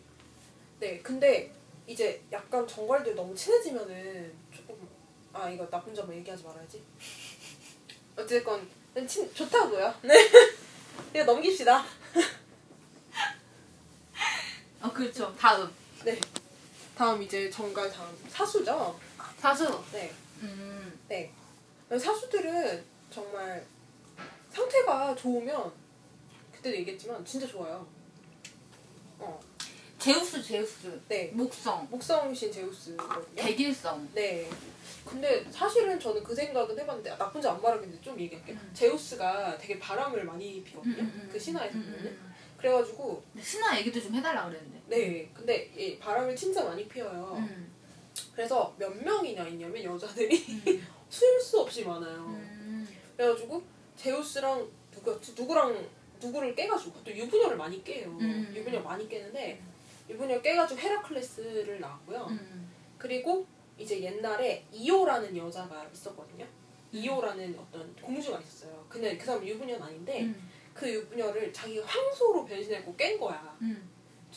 네, 0.79 0.99
근데 1.01 1.51
이제 1.87 2.23
약간 2.31 2.67
정갈들 2.69 3.15
너무 3.15 3.35
친해지면은 3.35 4.31
조금 4.55 4.87
아 5.33 5.49
이거 5.49 5.67
나쁜 5.71 5.95
점을 5.95 6.15
얘기하지 6.15 6.45
말아야지. 6.45 6.83
어쨌건 8.17 8.69
친 9.09 9.33
좋다고요. 9.35 9.95
네. 10.03 10.15
그냥 11.11 11.27
넘깁시다. 11.27 11.83
어, 14.83 14.93
그렇죠. 14.93 15.35
다음. 15.35 15.73
네. 16.05 16.21
다음 16.95 17.23
이제 17.23 17.49
정갈 17.49 17.91
다음 17.91 18.15
사수죠. 18.29 19.01
사수. 19.39 19.83
네. 19.93 20.13
음. 20.43 21.01
네. 21.09 21.33
사수들은 21.89 22.85
정말 23.11 23.65
상태가 24.55 25.15
좋으면 25.17 25.73
그때도 26.53 26.77
얘기했지만 26.79 27.25
진짜 27.25 27.47
좋아요. 27.47 27.87
어. 29.19 29.41
제우스, 29.99 30.43
제우스. 30.43 31.01
네. 31.09 31.31
목성. 31.33 31.89
목성신 31.91 32.53
제우스거든요. 32.53 33.35
백일성. 33.35 34.09
네. 34.15 34.49
근데 35.05 35.45
사실은 35.51 35.99
저는 35.99 36.23
그 36.23 36.35
생각은 36.35 36.79
해봤는데 36.79 37.11
아, 37.11 37.19
나쁜 37.19 37.41
점안 37.41 37.61
말하겠는데 37.61 38.03
좀 38.03 38.19
얘기할게요. 38.21 38.57
음. 38.57 38.71
제우스가 38.73 39.59
되게 39.59 39.79
바람을 39.79 40.25
많이 40.25 40.63
피거든요. 40.63 40.95
음, 40.95 41.01
음, 41.01 41.21
음, 41.25 41.29
그 41.33 41.39
신화에서 41.39 41.77
음, 41.77 41.83
보면은. 41.83 42.07
음. 42.07 42.35
그래가지고 42.59 43.23
근데 43.33 43.45
신화 43.47 43.79
얘기도 43.79 44.01
좀 44.01 44.15
해달라 44.15 44.47
그랬는데. 44.47 44.83
네. 44.89 45.31
근데 45.35 45.65
이 45.77 45.99
바람을 45.99 46.37
진짜 46.37 46.65
많이 46.65 46.87
피워요. 46.87 47.35
음. 47.39 47.73
그래서 48.35 48.75
몇 48.79 48.95
명이나 48.97 49.47
있냐면 49.49 49.83
여자들이 49.83 50.63
음. 50.67 50.87
쉴수 51.11 51.61
없이 51.61 51.85
많아요. 51.85 52.27
음. 52.27 52.89
그래가지고 53.17 53.63
제우스랑 53.97 54.69
누구였지? 54.95 55.35
누구랑 55.37 55.87
누구를 56.21 56.55
깨가지고 56.55 57.03
또 57.05 57.15
유부녀를 57.15 57.57
많이 57.57 57.83
깨요. 57.85 58.09
음. 58.21 58.53
유부녀 58.55 58.81
많이 58.81 59.09
깨는데 59.09 59.61
유부녀 60.09 60.41
깨가지고 60.41 60.81
헤라클레스를 60.81 61.81
낳았고요. 61.81 62.27
음. 62.31 62.71
그리고 62.99 63.47
이제 63.79 64.01
옛날에 64.01 64.65
이오라는 64.73 65.37
여자가 65.37 65.87
있었거든요. 65.93 66.47
이오라는 66.93 67.59
어떤 67.59 67.95
공주가 67.97 68.39
있었어요. 68.39 68.85
근데 68.89 69.17
그 69.17 69.27
사람 69.27 69.45
유부녀는 69.45 69.83
아닌데 69.83 70.23
음. 70.23 70.51
그 70.73 70.93
유부녀를 70.93 71.53
자기가 71.53 71.87
황소로 71.87 72.45
변신했고 72.45 72.95
깬 72.97 73.19
거야. 73.19 73.57
음. 73.63 73.91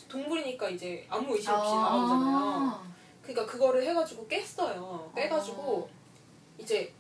동물이니까 0.08 0.70
이제 0.70 1.06
아무 1.10 1.36
의심 1.36 1.52
없이 1.52 1.74
나오잖아요. 1.74 2.88
그러니까 3.22 3.46
그거를 3.46 3.84
해가지고 3.84 4.28
깼어요. 4.28 5.12
깨가지고 5.16 5.90
이제 6.58 6.94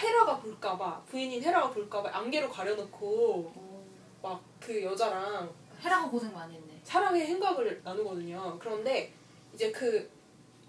헤라가 0.00 0.38
볼까봐 0.38 1.02
부인인 1.06 1.42
헤라가 1.42 1.70
볼까봐 1.70 2.10
안개로 2.16 2.48
가려놓고 2.48 3.06
오. 3.06 3.84
막그 4.22 4.82
여자랑 4.82 5.52
헤라가 5.82 6.08
고생 6.08 6.32
많이 6.32 6.54
했네. 6.54 6.80
사랑의 6.84 7.26
행각을 7.26 7.80
나누거든요. 7.84 8.56
그런데 8.58 9.12
이제 9.54 9.70
그 9.70 10.10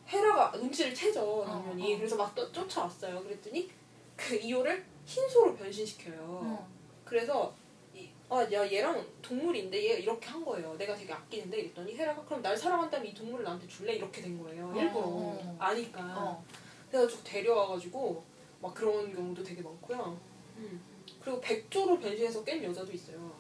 헤라가 0.08 0.52
눈치를 0.58 0.94
채죠 0.94 1.44
당연히. 1.46 1.94
어, 1.94 1.96
어. 1.96 1.98
그래서 1.98 2.16
막 2.16 2.34
또, 2.36 2.52
쫓아왔어요. 2.52 3.24
그랬더니 3.24 3.70
그 4.16 4.36
이오를 4.36 4.86
흰소로 5.06 5.56
변신시켜요. 5.56 6.18
어. 6.20 6.68
그래서 7.06 7.54
이, 7.94 8.10
아, 8.30 8.42
야 8.52 8.72
얘랑 8.72 9.04
동물인데 9.22 9.78
얘 9.78 10.00
이렇게 10.00 10.28
한 10.28 10.44
거예요. 10.44 10.76
내가 10.78 10.96
되게 10.96 11.12
아끼는데 11.14 11.60
이랬더니 11.60 11.96
헤라가 11.96 12.24
그럼 12.24 12.42
날 12.42 12.56
사랑한다면 12.56 13.08
이 13.08 13.14
동물을 13.14 13.44
나한테 13.44 13.68
줄래? 13.68 13.94
이렇게 13.94 14.22
된 14.22 14.42
거예요. 14.42 14.74
일부러 14.76 15.04
어. 15.06 15.58
아니까. 15.60 16.00
어. 16.02 16.44
그래가지고 16.90 17.24
데려와가지고 17.24 18.24
막 18.62 18.74
그런 18.74 19.14
경우도 19.14 19.44
되게 19.44 19.62
많고요. 19.62 20.20
음. 20.58 20.82
그리고 21.22 21.40
백조로 21.42 22.00
변신해서 22.00 22.44
깬 22.44 22.64
여자도 22.64 22.92
있어요. 22.92 23.32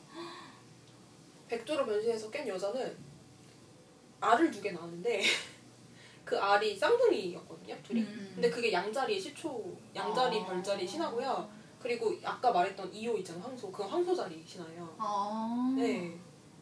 백조로 1.48 1.86
변신해서 1.86 2.30
깬 2.30 2.48
여자는 2.48 2.98
알을 4.22 4.52
두 4.52 4.62
개 4.62 4.72
낳았는데 4.72 5.22
그 6.26 6.38
알이 6.38 6.78
쌍둥이였거든요, 6.78 7.76
둘이. 7.84 8.02
음. 8.02 8.32
근데 8.36 8.50
그게 8.50 8.72
양자리의 8.72 9.20
시초, 9.20 9.76
양자리 9.96 10.40
아. 10.42 10.46
별자리 10.46 10.88
신하고요. 10.88 11.50
그리고 11.82 12.14
아까 12.24 12.52
말했던 12.52 12.94
이호 12.94 13.18
있잖아요, 13.18 13.44
황소. 13.44 13.72
그건 13.72 13.90
황소자리 13.90 14.44
신하예요. 14.46 14.96
아. 15.00 15.74
네. 15.76 16.20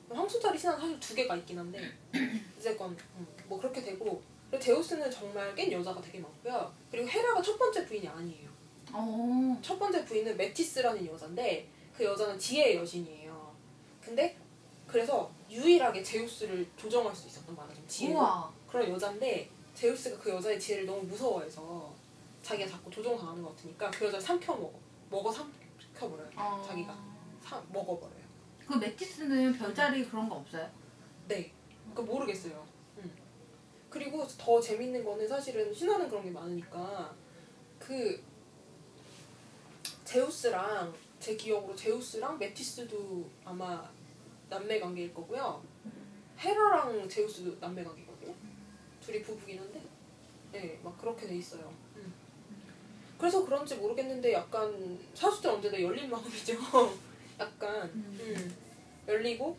황소자리 0.10 0.58
신하는 0.58 0.80
사실 0.82 1.00
두 1.02 1.16
개가 1.16 1.36
있긴 1.38 1.60
한데 1.60 1.82
어쨌건 2.58 2.92
음, 3.18 3.28
뭐 3.48 3.60
그렇게 3.60 3.82
되고 3.82 4.22
그리고 4.50 4.64
제우스는 4.64 5.10
정말 5.12 5.54
깬 5.56 5.72
여자가 5.72 6.02
되게 6.02 6.20
많고요. 6.20 6.72
그리고 6.92 7.08
헤라가 7.08 7.42
첫 7.42 7.58
번째 7.58 7.86
부인이 7.86 8.08
아니에요. 8.08 8.50
어. 8.94 9.60
첫 9.62 9.78
번째 9.78 10.06
부인은 10.06 10.38
메티스라는 10.38 11.06
여자인데 11.06 11.68
그 11.96 12.04
여자는 12.04 12.40
지혜의 12.40 12.78
여신이에요. 12.78 13.54
근데 14.02 14.38
그래서 14.88 15.30
유일하게 15.50 16.02
제우스를 16.02 16.66
조정할 16.78 17.14
수 17.14 17.28
있었던 17.28 17.56
말하자면 17.56 17.88
지혜. 17.88 18.14
우와. 18.14 18.52
그런 18.70 18.90
여자인데 18.90 19.50
제우스가 19.76 20.18
그 20.18 20.30
여자의 20.30 20.60
지혜를 20.60 20.86
너무 20.86 21.02
무서워해서 21.04 21.94
자기가 22.42 22.70
자꾸 22.70 22.90
조종당하는 22.90 23.44
것 23.44 23.56
같으니까 23.56 23.92
그 23.92 24.06
여자를 24.06 24.26
삼켜 24.26 24.56
먹어. 24.56 24.74
먹어 25.10 25.32
삼켜버려요. 25.32 26.30
어. 26.38 26.64
자기가 26.66 26.98
사, 27.44 27.62
먹어버려요. 27.72 28.28
그 28.66 28.76
메티스는 28.76 29.58
별자리 29.58 30.06
그런 30.06 30.28
거 30.30 30.36
없어요? 30.36 30.70
네. 31.28 31.52
그러니까 31.94 32.14
모르겠어요. 32.14 32.66
음. 33.98 34.00
그리고 34.00 34.28
더 34.38 34.62
재밌는 34.62 35.04
거는 35.04 35.28
사실은 35.28 35.74
신화는 35.74 36.08
그런 36.10 36.24
게 36.24 36.32
많으니까 36.32 37.14
그 37.80 38.22
제우스랑 40.06 40.94
제 41.20 41.36
기억으로 41.36 41.76
제우스랑 41.76 42.38
메티스도 42.38 43.30
아마 43.44 43.90
남매 44.50 44.80
관계일 44.80 45.14
거고요. 45.14 45.62
헤라랑 46.40 47.10
제우스도 47.10 47.58
남매 47.60 47.84
관계거든요. 47.84 48.34
둘이 49.02 49.22
부부긴 49.24 49.60
한데, 49.60 49.82
네, 50.52 50.80
막 50.84 50.98
그렇게 51.00 51.28
돼 51.28 51.36
있어요. 51.36 51.74
음. 51.96 52.14
그래서 53.18 53.44
그런지 53.44 53.76
모르겠는데 53.76 54.34
약간 54.34 55.00
사수들 55.16 55.50
언제나 55.50 55.82
열린 55.82 56.10
마음이죠. 56.10 56.54
약간 57.40 57.90
음. 57.94 58.56
열리고 59.08 59.58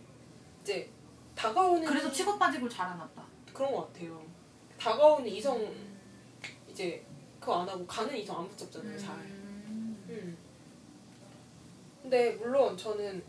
이제 0.62 0.88
다가오는 1.34 1.84
그래서 1.84 2.10
치고 2.10 2.38
빠지고 2.38 2.68
잘하나 2.68 3.06
봐. 3.10 3.27
그런 3.58 3.72
것 3.72 3.92
같아요. 3.92 4.24
다가오는 4.78 5.28
이성 5.28 5.74
이제 6.68 7.04
그거 7.40 7.62
안 7.62 7.68
하고 7.68 7.84
가는 7.88 8.16
이성 8.16 8.38
안 8.38 8.48
붙잡잖아요. 8.48 8.96
잘. 8.96 9.16
음. 9.16 10.06
음. 10.08 10.38
근데 12.00 12.36
물론 12.36 12.76
저는 12.76 13.20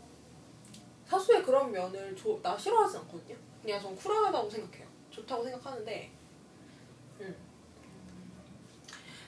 사수의 1.04 1.42
그런 1.42 1.72
면을 1.72 2.14
조, 2.14 2.40
나 2.40 2.56
싫어하진 2.56 3.00
않거든요. 3.00 3.36
그냥 3.60 3.80
전 3.80 3.96
쿨하다고 3.96 4.48
생각해요. 4.48 4.86
좋다고 5.10 5.42
생각하는데 5.42 6.12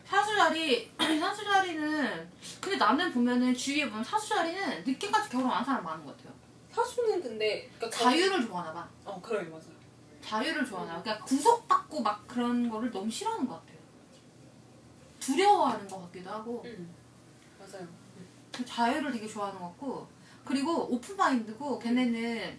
사수 0.04 0.36
자리 0.36 0.88
사수 1.18 1.42
자리는 1.42 2.30
근데 2.60 2.76
나는 2.76 3.10
보면은 3.12 3.54
주위에 3.54 3.88
보면 3.88 4.04
사수 4.04 4.28
자리는 4.28 4.84
늦게까지 4.84 5.30
결혼한 5.30 5.64
사람 5.64 5.82
많은 5.82 6.04
것 6.04 6.16
같아요. 6.16 6.32
사수는 6.70 7.20
근데 7.22 7.68
그러니까 7.76 7.98
자유를 7.98 8.46
좋아하나 8.46 8.72
봐. 8.72 8.88
어 9.04 9.20
그래 9.20 9.42
맞아요. 9.44 9.71
자유를 10.22 10.64
좋아하나 10.64 10.94
봐. 10.94 11.02
그러니까 11.02 11.24
구속받고 11.24 12.00
막 12.02 12.26
그런 12.26 12.68
거를 12.70 12.90
너무 12.90 13.10
싫어하는 13.10 13.46
것 13.46 13.54
같아요. 13.60 13.78
두려워하는 15.20 15.86
것 15.86 16.02
같기도 16.02 16.30
하고 16.30 16.62
음 16.64 16.94
맞아요. 17.58 17.86
그 18.52 18.64
자유를 18.64 19.12
되게 19.12 19.26
좋아하는 19.26 19.58
것 19.58 19.66
같고 19.68 20.06
그리고 20.44 20.92
오픈 20.92 21.16
마인드고 21.16 21.78
걔네는 21.78 22.58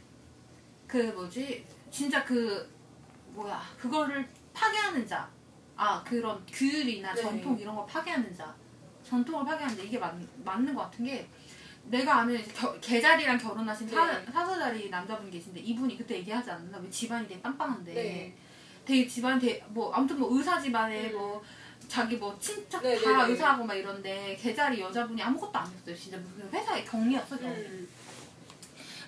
그 0.88 0.98
뭐지 0.98 1.66
진짜 1.92 2.24
그 2.24 2.70
뭐야 3.34 3.62
그거를 3.80 4.28
파괴하는 4.54 5.08
자. 5.08 5.30
아 5.76 6.04
그런 6.04 6.46
규율이나 6.46 7.14
네. 7.14 7.22
전통 7.22 7.58
이런 7.58 7.76
걸 7.76 7.86
파괴하는 7.88 8.36
자. 8.36 8.54
전통을 9.04 9.46
파괴하는 9.46 9.76
자 9.76 9.84
이게 9.84 9.98
맞, 9.98 10.16
맞는 10.46 10.74
것 10.74 10.84
같은 10.84 11.06
게 11.06 11.28
내가 11.84 12.20
아는 12.20 12.42
겨, 12.54 12.74
개자리랑 12.80 13.38
결혼하신 13.38 13.88
사, 13.90 14.06
네. 14.06 14.26
사서자리 14.32 14.90
남자분 14.90 15.30
계신데 15.30 15.60
이분이 15.60 15.98
그때 15.98 16.18
얘기하지 16.18 16.52
않았나 16.52 16.78
왜 16.78 16.90
집안이 16.90 17.28
되게 17.28 17.42
빵빵한데 17.42 17.94
네. 17.94 18.34
되게 18.86 19.08
집안 19.08 19.40
되게 19.40 19.64
뭐 19.68 19.94
아무튼 19.94 20.20
뭐 20.20 20.36
의사 20.36 20.60
집안에 20.60 21.12
음. 21.12 21.18
뭐 21.18 21.44
자기 21.88 22.16
뭐 22.16 22.38
친척 22.40 22.82
네, 22.82 22.96
다 23.00 23.12
네, 23.12 23.26
네. 23.26 23.32
의사하고 23.32 23.66
막 23.66 23.76
이런데 23.76 24.38
개자리 24.40 24.80
여자분이 24.80 25.22
아무것도 25.22 25.58
안 25.58 25.68
했어요 25.68 25.96
진짜 25.96 26.18
무슨 26.18 26.50
회사의 26.52 26.86
경리였어 26.86 27.38
경리 27.38 27.56
음. 27.56 27.88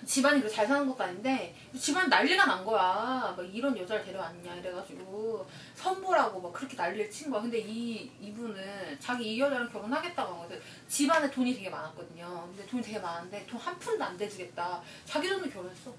집안이 0.06 0.38
그렇게 0.40 0.54
잘 0.54 0.66
사는 0.66 0.86
것도 0.86 1.02
아닌데 1.02 1.54
집안 1.78 2.08
난리가 2.08 2.46
난 2.46 2.64
거야 2.64 3.34
막 3.36 3.42
이런 3.42 3.76
여자를 3.76 4.04
데려왔냐 4.04 4.54
이래가지고 4.54 5.44
선보라고 5.74 6.40
막 6.40 6.52
그렇게 6.52 6.76
난리를 6.76 7.10
친 7.10 7.30
거야 7.30 7.42
근데 7.42 7.58
이 7.58 8.10
이분은 8.20 8.98
자기 9.00 9.34
이 9.34 9.40
여자랑 9.40 9.68
결혼하겠다고 9.68 10.34
한 10.34 10.48
거야 10.48 10.58
집안에 10.88 11.30
돈이 11.30 11.54
되게 11.54 11.68
많았거든요 11.68 12.48
근데 12.48 12.66
돈이 12.66 12.82
되게 12.82 12.98
많은데 12.98 13.44
돈 13.46 13.60
한 13.60 13.76
푼도 13.80 14.04
안 14.04 14.16
대주겠다 14.16 14.80
자기 15.04 15.28
돈으로 15.28 15.50
결혼했어 15.50 15.92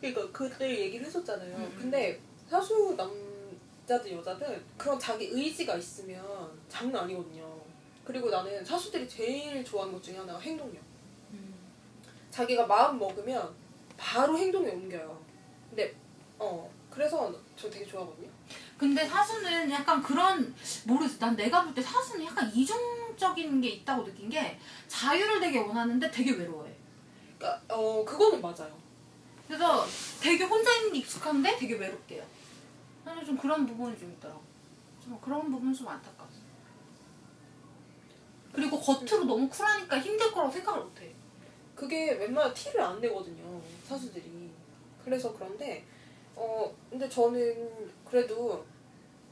그러니까 0.00 0.30
그때 0.30 0.80
얘기를 0.80 1.06
했었잖아요. 1.06 1.56
음. 1.56 1.76
근데 1.78 2.20
사수 2.48 2.94
남자들 2.96 4.12
여자들 4.12 4.62
그런 4.76 4.98
자기 4.98 5.26
의지가 5.26 5.76
있으면 5.76 6.22
장난 6.68 7.04
아니거든요. 7.04 7.58
그리고 8.04 8.28
나는 8.30 8.62
사수들이 8.64 9.08
제일 9.08 9.64
좋아하는 9.64 9.94
것 9.94 10.02
중에 10.02 10.18
하나가 10.18 10.38
행동력. 10.38 10.82
자기가 12.36 12.66
마음 12.66 12.98
먹으면 12.98 13.54
바로 13.96 14.36
행동에 14.36 14.68
옮겨요. 14.70 15.18
근데 15.70 15.94
어 16.38 16.70
그래서 16.90 17.34
저 17.56 17.70
되게 17.70 17.86
좋아하거든요. 17.86 18.28
근데 18.76 19.06
사수는 19.08 19.70
약간 19.70 20.02
그런 20.02 20.54
모르겠어. 20.84 21.18
난 21.18 21.34
내가 21.34 21.64
볼 21.64 21.74
때 21.74 21.80
사수는 21.80 22.26
약간 22.26 22.50
이중적인 22.54 23.62
게 23.62 23.68
있다고 23.70 24.04
느낀 24.04 24.28
게 24.28 24.58
자유를 24.86 25.40
되게 25.40 25.58
원하는데 25.60 26.10
되게 26.10 26.32
외로워해. 26.32 26.70
그러니까 27.38 27.62
어 27.74 28.04
그거는 28.04 28.42
맞아요. 28.42 28.76
그래서 29.46 29.86
되게 30.20 30.44
혼자 30.44 30.70
있는 30.76 30.92
게 30.92 30.98
익숙한데 30.98 31.56
되게 31.56 31.74
외롭대요. 31.74 32.22
나는 33.04 33.24
좀 33.24 33.38
그런 33.38 33.64
부분이 33.66 33.98
좀 33.98 34.12
있더라고. 34.12 34.42
좀 35.02 35.18
그런 35.22 35.50
부분 35.50 35.72
좀 35.72 35.88
안타까웠어. 35.88 36.36
그리고 38.52 38.78
겉으로 38.78 39.24
너무 39.24 39.48
쿨하니까 39.48 39.98
힘들 40.00 40.30
거라고 40.32 40.52
생각을 40.52 40.82
못해. 40.82 41.14
그게 41.76 42.12
웬만하면 42.14 42.54
티를 42.54 42.80
안 42.80 43.00
내거든요 43.00 43.60
사수들이. 43.86 44.50
그래서 45.04 45.32
그런데 45.34 45.84
어 46.34 46.74
근데 46.90 47.08
저는 47.08 47.70
그래도 48.04 48.64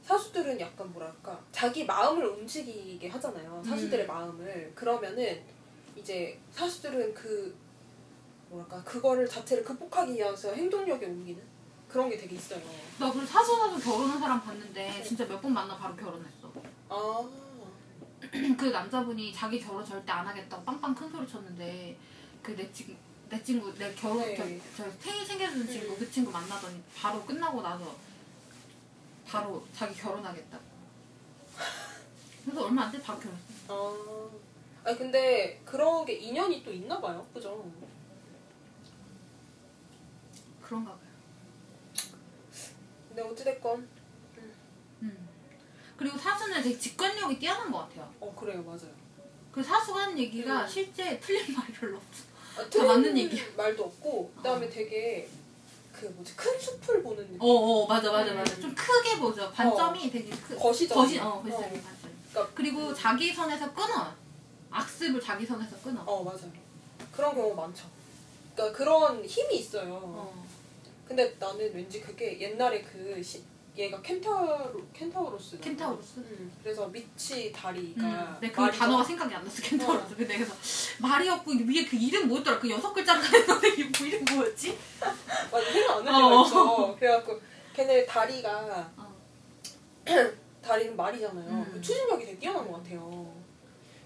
사수들은 0.02 0.60
약간 0.60 0.92
뭐랄까 0.92 1.40
자기 1.50 1.84
마음을 1.84 2.24
움직이게 2.26 3.08
하잖아요 3.08 3.62
사수들의 3.66 4.06
마음을. 4.06 4.72
그러면은 4.74 5.42
이제 5.96 6.38
사수들은 6.52 7.14
그 7.14 7.56
뭐랄까 8.50 8.82
그거를 8.84 9.26
자체를 9.26 9.64
극복하기 9.64 10.12
위해서 10.14 10.52
행동력에 10.52 11.06
옮기는 11.06 11.42
그런 11.88 12.10
게 12.10 12.16
되게 12.16 12.36
있어요. 12.36 12.60
나 12.98 13.10
그래서 13.10 13.26
사수 13.26 13.56
사수 13.56 13.80
결혼한 13.82 14.18
사람 14.20 14.40
봤는데 14.42 15.02
진짜 15.02 15.24
몇 15.26 15.40
번 15.40 15.52
만나 15.54 15.76
바로 15.76 15.96
결혼했어. 15.96 16.52
아. 16.88 17.28
그 18.58 18.64
남자분이 18.66 19.32
자기 19.32 19.60
결혼 19.60 19.84
절대 19.84 20.10
안 20.10 20.26
하겠다고 20.26 20.64
빵빵 20.64 20.94
큰 20.94 21.10
소리 21.10 21.26
쳤는데 21.28 21.96
그 22.44 22.54
내 22.54 22.70
친구 22.72 22.94
내 23.30 23.42
친구 23.42 23.74
내 23.78 23.92
결혼 23.94 24.18
네. 24.20 24.60
저, 24.76 24.84
저 24.84 24.90
생일 25.00 25.26
챙겨주는 25.26 25.66
친구 25.66 25.94
음. 25.94 25.98
그 25.98 26.10
친구 26.10 26.30
만나더니 26.30 26.80
바로 26.94 27.24
끝나고 27.24 27.62
나서 27.62 27.96
바로 29.26 29.66
자기 29.74 29.94
결혼하겠다. 29.98 30.60
그래서 32.44 32.64
얼마 32.66 32.82
안 32.84 32.92
돼 32.92 33.00
바로 33.00 33.18
결혼했어. 33.18 34.30
아. 34.84 34.88
아니 34.88 34.98
근데 34.98 35.62
그런 35.64 36.04
게 36.04 36.12
인연이 36.12 36.62
또 36.62 36.70
있나 36.70 37.00
봐요 37.00 37.26
그죠 37.32 37.64
그런가 40.62 40.90
봐요. 40.92 41.00
근데 43.08 43.22
어찌됐건 43.22 43.88
음. 45.02 45.28
그리고 45.96 46.18
사수는 46.18 46.62
되게 46.62 46.78
직관력이 46.78 47.38
뛰어난 47.38 47.72
것 47.72 47.78
같아요. 47.88 48.12
어 48.20 48.34
그래요 48.34 48.62
맞아요 48.62 48.92
그 49.50 49.62
사수가 49.62 50.02
하는 50.02 50.18
얘기가 50.18 50.62
음. 50.64 50.68
실제 50.68 51.18
틀린 51.20 51.54
말이 51.56 51.72
별로 51.72 51.96
없어. 51.96 52.33
아, 52.56 52.68
다 52.70 52.84
맞는 52.84 53.16
얘기야. 53.18 53.42
말도 53.56 53.84
없고 53.84 54.32
그다음에 54.36 54.68
되게 54.68 55.28
그 55.92 56.06
뭐지 56.06 56.34
큰 56.36 56.58
숲을 56.58 57.02
보는 57.02 57.22
느낌. 57.24 57.38
어, 57.40 57.46
어, 57.46 57.86
맞아, 57.86 58.10
맞아, 58.10 58.32
음. 58.32 58.36
맞아. 58.36 58.60
좀 58.60 58.74
크게 58.74 59.18
보죠. 59.18 59.50
관점이 59.52 60.10
되게 60.10 60.30
크. 60.30 60.56
거시적. 60.56 60.96
거시, 60.96 61.18
어, 61.18 61.40
거시적인 61.42 61.78
어. 61.78 61.82
관점. 61.82 62.10
그러니까 62.30 62.54
그리고 62.54 62.94
자기 62.94 63.32
선에서 63.32 63.72
끊어. 63.72 64.12
악습을 64.70 65.20
자기 65.20 65.46
선에서 65.46 65.76
끊어. 65.78 66.02
어 66.04 66.22
맞아요. 66.24 66.50
그런 67.12 67.34
경우 67.34 67.54
많죠. 67.54 67.86
그러니까 68.54 68.76
그런 68.76 69.24
힘이 69.24 69.58
있어요. 69.58 70.00
어. 70.02 70.44
근데 71.06 71.36
나는 71.38 71.72
왠지 71.74 72.00
그게 72.00 72.40
옛날에 72.40 72.82
그 72.82 73.22
시, 73.22 73.42
얘가 73.76 74.00
켄타로 74.00 74.80
켄타우로스. 74.96 75.58
켄타우로스? 75.58 76.20
음, 76.20 76.52
그래서 76.62 76.86
미치 76.88 77.50
다리가 77.50 78.02
음, 78.02 78.36
근데 78.38 78.52
그 78.52 78.60
말이죠. 78.60 78.78
단어가 78.78 79.02
생각이 79.02 79.34
안 79.34 79.42
났어, 79.44 79.62
켄타우로스. 79.62 80.12
어. 80.12 80.16
근데 80.16 80.34
그래서 80.36 80.54
말이 81.00 81.28
없고 81.28 81.50
위에 81.50 81.84
그 81.84 81.96
이름 81.96 82.28
뭐였더라? 82.28 82.60
그 82.60 82.70
여섯 82.70 82.92
글자인가 82.92 83.26
했는데 83.36 83.68
이게 83.70 83.84
뭐 83.98 84.06
이름 84.06 84.24
뭐였지? 84.36 84.78
맞아 85.50 85.72
생각 85.72 85.96
안날 85.98 86.14
어. 86.14 86.28
때가 86.28 86.42
있어. 86.46 86.96
그래갖고 86.96 87.40
걔네 87.74 88.06
다리가 88.06 88.92
어. 88.96 89.14
다리는 90.62 90.96
말이잖아요. 90.96 91.50
음. 91.50 91.70
그 91.72 91.80
추진력이 91.80 92.24
되게 92.26 92.38
뛰어난 92.38 92.70
것 92.70 92.78
같아요. 92.82 93.34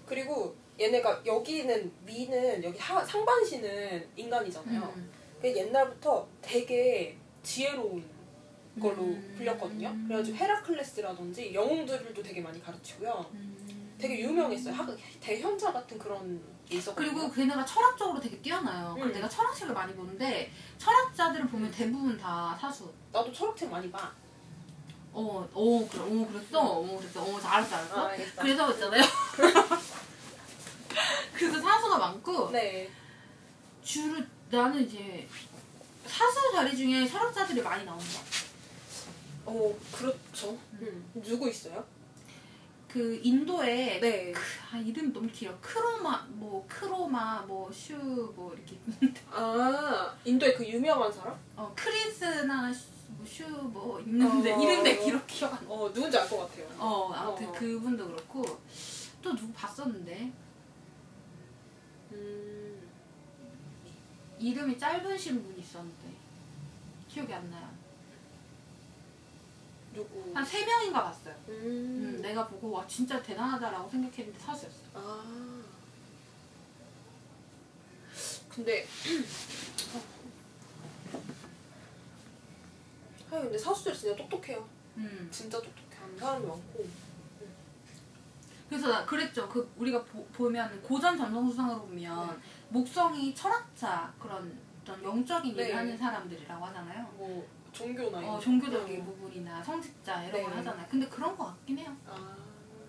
그리고 0.07 0.55
얘네가 0.79 1.21
여기는 1.25 1.91
미는 2.05 2.63
여기 2.63 2.79
하, 2.79 3.03
상반신은 3.05 4.07
인간이잖아요. 4.15 4.93
음. 4.95 5.11
그 5.39 5.55
옛날부터 5.55 6.27
되게 6.41 7.15
지혜로운 7.43 8.03
걸로 8.79 9.03
음. 9.03 9.33
불렸거든요. 9.37 9.95
그래가지고 10.07 10.37
헤라클레스라든지 10.37 11.53
영웅들도 11.53 12.21
되게 12.23 12.41
많이 12.41 12.61
가르치고요. 12.63 13.25
음. 13.33 13.95
되게 13.97 14.19
유명했어요. 14.21 14.73
학, 14.73 14.95
대현자 15.19 15.73
같은 15.73 15.97
그런 15.97 16.41
게 16.67 16.77
있었거든요. 16.77 17.13
그리고 17.13 17.31
걔네가 17.31 17.65
철학적으로 17.65 18.19
되게 18.19 18.37
뛰어나요. 18.41 18.95
음. 18.97 19.03
그 19.03 19.13
내가 19.13 19.27
철학책을 19.27 19.73
많이 19.73 19.93
보는데 19.93 20.51
철학자들을 20.77 21.47
보면 21.47 21.69
대부분 21.71 22.17
다 22.17 22.57
사수. 22.59 22.91
나도 23.11 23.31
철학책 23.33 23.69
많이 23.69 23.91
봐. 23.91 24.11
어, 25.11 25.47
어, 25.53 25.87
그래, 25.91 26.01
어, 26.03 26.27
그랬어, 26.31 26.59
어, 26.61 26.97
그랬어, 26.97 27.21
어, 27.21 27.39
알았어, 27.43 27.75
알았어. 27.75 28.07
아. 28.07 28.11
그래서 28.37 28.71
있잖아요. 28.71 29.03
그래서 31.33 31.59
사수가 31.59 31.97
많고 31.97 32.51
네. 32.51 32.89
주로 33.83 34.21
나는 34.49 34.85
이제 34.85 35.27
사수 36.05 36.51
자리 36.53 36.75
중에 36.75 37.07
철학자들이 37.07 37.61
많이 37.61 37.83
나온다. 37.85 38.05
어 39.49 39.75
그렇죠. 39.91 40.57
음. 40.73 41.11
누구 41.23 41.49
있어요? 41.49 41.83
그 42.87 43.19
인도에 43.23 43.99
네. 43.99 44.31
크, 44.31 44.41
아 44.71 44.77
이름 44.79 45.13
너무 45.13 45.27
길어. 45.31 45.55
크로마 45.61 46.25
뭐 46.29 46.65
크로마 46.67 47.41
뭐 47.47 47.69
슈 47.71 47.93
뭐 48.35 48.53
이렇게 48.55 48.77
아 49.31 50.15
인도의 50.25 50.55
그 50.55 50.65
유명한 50.67 51.11
사람? 51.11 51.37
어 51.55 51.71
크리스나 51.75 52.71
슈뭐 53.25 53.99
있는데 54.01 54.53
어. 54.53 54.61
이름 54.61 54.83
내 54.83 54.97
기록 54.97 55.25
기억 55.27 55.53
안 55.53 55.67
나. 55.67 55.71
어 55.73 55.91
누군지 55.93 56.17
알 56.17 56.27
것 56.29 56.37
같아요. 56.39 56.67
어 56.79 57.11
아무튼 57.13 57.47
어. 57.47 57.51
그분도 57.51 58.07
그렇고 58.07 58.43
또 59.21 59.35
누구 59.35 59.51
봤었는데 59.53 60.31
음. 62.13 62.89
이름이 64.39 64.77
짧으신 64.79 65.43
분 65.43 65.59
있었는데 65.59 66.07
기억이 67.09 67.31
안 67.33 67.49
나요. 67.51 67.69
누구? 69.99 70.31
한 70.33 70.45
세 70.45 70.65
명인가 70.65 71.03
봤어요. 71.03 71.35
음, 71.49 71.53
음. 72.15 72.21
내가 72.21 72.47
보고 72.47 72.71
와 72.71 72.87
진짜 72.87 73.21
대단하다라고 73.21 73.89
생각했는데 73.89 74.39
사수였어. 74.39 74.79
아. 74.93 75.23
근데 78.49 78.85
아 83.31 83.39
근데 83.41 83.57
사수들 83.57 83.93
진짜 83.93 84.15
똑똑해요. 84.15 84.67
음. 84.97 85.27
진짜 85.31 85.57
똑똑한 85.61 86.17
사람이 86.17 86.45
많고. 86.45 86.87
그래서 88.69 88.87
나 88.87 89.05
그랬죠. 89.05 89.47
그 89.49 89.69
우리가 89.77 90.03
보, 90.33 90.49
면 90.49 90.81
고전 90.83 91.17
점성수상으로 91.17 91.81
보면 91.81 92.27
네. 92.27 92.33
목성이 92.69 93.33
철학자 93.33 94.13
그런 94.19 94.55
어떤 94.81 95.03
영적인 95.03 95.55
네. 95.55 95.65
일을 95.65 95.75
하는 95.75 95.97
사람들이라고 95.97 96.65
하잖아요. 96.67 97.03
뭐 97.17 97.47
종교나 97.71 98.19
이런 98.19 98.29
어, 98.29 98.33
거. 98.33 98.39
종교적인 98.39 99.01
어. 99.01 99.05
부분이나 99.05 99.63
성직자 99.63 100.23
이런 100.23 100.31
네. 100.33 100.43
걸 100.43 100.57
하잖아요. 100.57 100.87
근데 100.89 101.07
그런 101.07 101.37
거 101.37 101.45
같긴 101.45 101.77
해요. 101.77 101.95
아. 102.07 102.37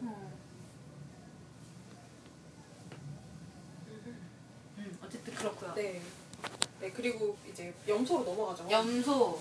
어. 0.02 0.32
음, 4.78 4.98
어쨌든 5.04 5.34
그렇고요. 5.34 5.74
네. 5.74 6.00
네 6.80 6.90
그리고 6.90 7.36
이제 7.48 7.74
염소로 7.86 8.24
넘어가죠. 8.24 8.68
염소. 8.70 9.40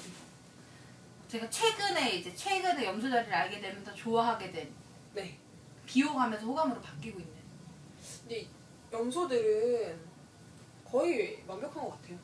제가 1.30 1.50
최근에 1.50 2.16
이제 2.18 2.36
최근에 2.36 2.86
염소 2.86 3.10
자리를 3.10 3.34
알게 3.34 3.62
되면서 3.62 3.94
좋아하게 3.94 4.52
된 4.52 4.74
네. 5.14 5.38
비호감에서 5.86 6.46
호감으로 6.46 6.82
바뀌고 6.82 7.20
있는. 7.20 7.34
근데 8.22 8.48
염소들은 8.92 10.00
거의 10.84 11.44
완벽한 11.48 11.84
것 11.84 11.92
같아요. 11.92 12.18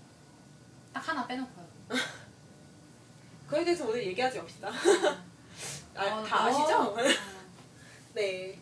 딱 0.91 1.07
하나 1.07 1.25
빼놓고요. 1.27 1.67
그에 3.47 3.63
대해서 3.63 3.85
오늘 3.87 4.05
얘기하지 4.07 4.39
맙시다. 4.41 4.69
아, 5.95 6.05
어, 6.05 6.23
다 6.23 6.37
너- 6.37 6.49
아시죠? 6.49 6.77
어. 6.77 6.95
네. 8.13 8.59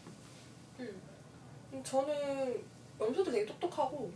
음. 0.79 1.01
음, 1.73 1.83
저는 1.83 2.63
염소도 2.99 3.31
되게 3.31 3.45
똑똑하고 3.45 4.11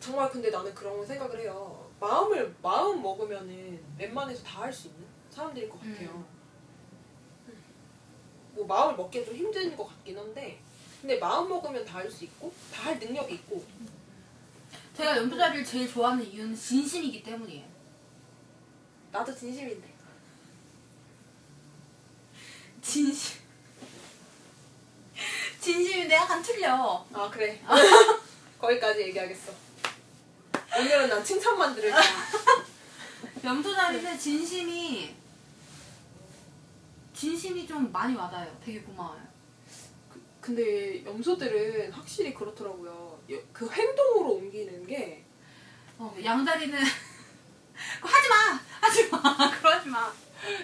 정말 0.00 0.30
근데 0.30 0.50
나는 0.50 0.74
그런 0.74 1.04
생각을 1.06 1.40
해요. 1.40 1.88
마음을 1.98 2.54
마음 2.62 3.02
먹으면은 3.02 3.80
웬만해서 3.98 4.42
다 4.44 4.62
할 4.62 4.72
수 4.72 4.88
있는 4.88 5.04
사람들일 5.30 5.68
것 5.68 5.78
같아요. 5.80 6.10
음. 6.10 6.26
음. 7.48 7.62
뭐 8.54 8.66
마음을 8.66 8.96
먹기 8.96 9.24
좀 9.24 9.34
힘든 9.34 9.74
것 9.76 9.86
같긴 9.88 10.18
한데 10.18 10.60
근데 11.00 11.18
마음 11.18 11.48
먹으면 11.48 11.84
다 11.84 11.98
할 12.00 12.10
수 12.10 12.24
있고 12.24 12.52
다 12.72 12.84
할 12.90 12.98
능력이 12.98 13.34
있고 13.34 13.64
제가 14.94 15.16
염소 15.18 15.36
자리를 15.36 15.64
제일 15.64 15.88
좋아하는 15.90 16.24
이유는 16.26 16.54
진심이기 16.54 17.22
때문이에요. 17.22 17.64
나도 19.16 19.34
진심인데. 19.34 19.88
진심. 22.82 23.40
진심인데 25.58 26.14
약간 26.14 26.42
틀려. 26.42 27.02
아 27.14 27.30
그래. 27.30 27.58
거기까지 28.60 29.00
얘기하겠어. 29.04 29.52
오늘은 30.78 31.08
난 31.08 31.24
칭찬만 31.24 31.74
들을 31.74 31.90
거야. 31.90 32.02
염소 33.44 33.74
자리는 33.74 34.18
진심이 34.18 35.14
진심이 37.14 37.66
좀 37.66 37.90
많이 37.90 38.14
와닿아요. 38.14 38.54
되게 38.62 38.82
고마워요. 38.82 39.26
근데 40.42 41.02
염소들은 41.06 41.90
확실히 41.92 42.34
그렇더라고요. 42.34 43.18
여- 43.30 43.42
그 43.54 43.70
행동으로 43.70 44.32
옮기는 44.34 44.86
게 44.86 45.24
어, 45.98 46.14
양다리는 46.22 46.78
하지 48.00 48.28
마, 48.28 48.60
하지 48.80 49.08
마, 49.10 49.20
그러지 49.60 49.88
마. 49.88 50.12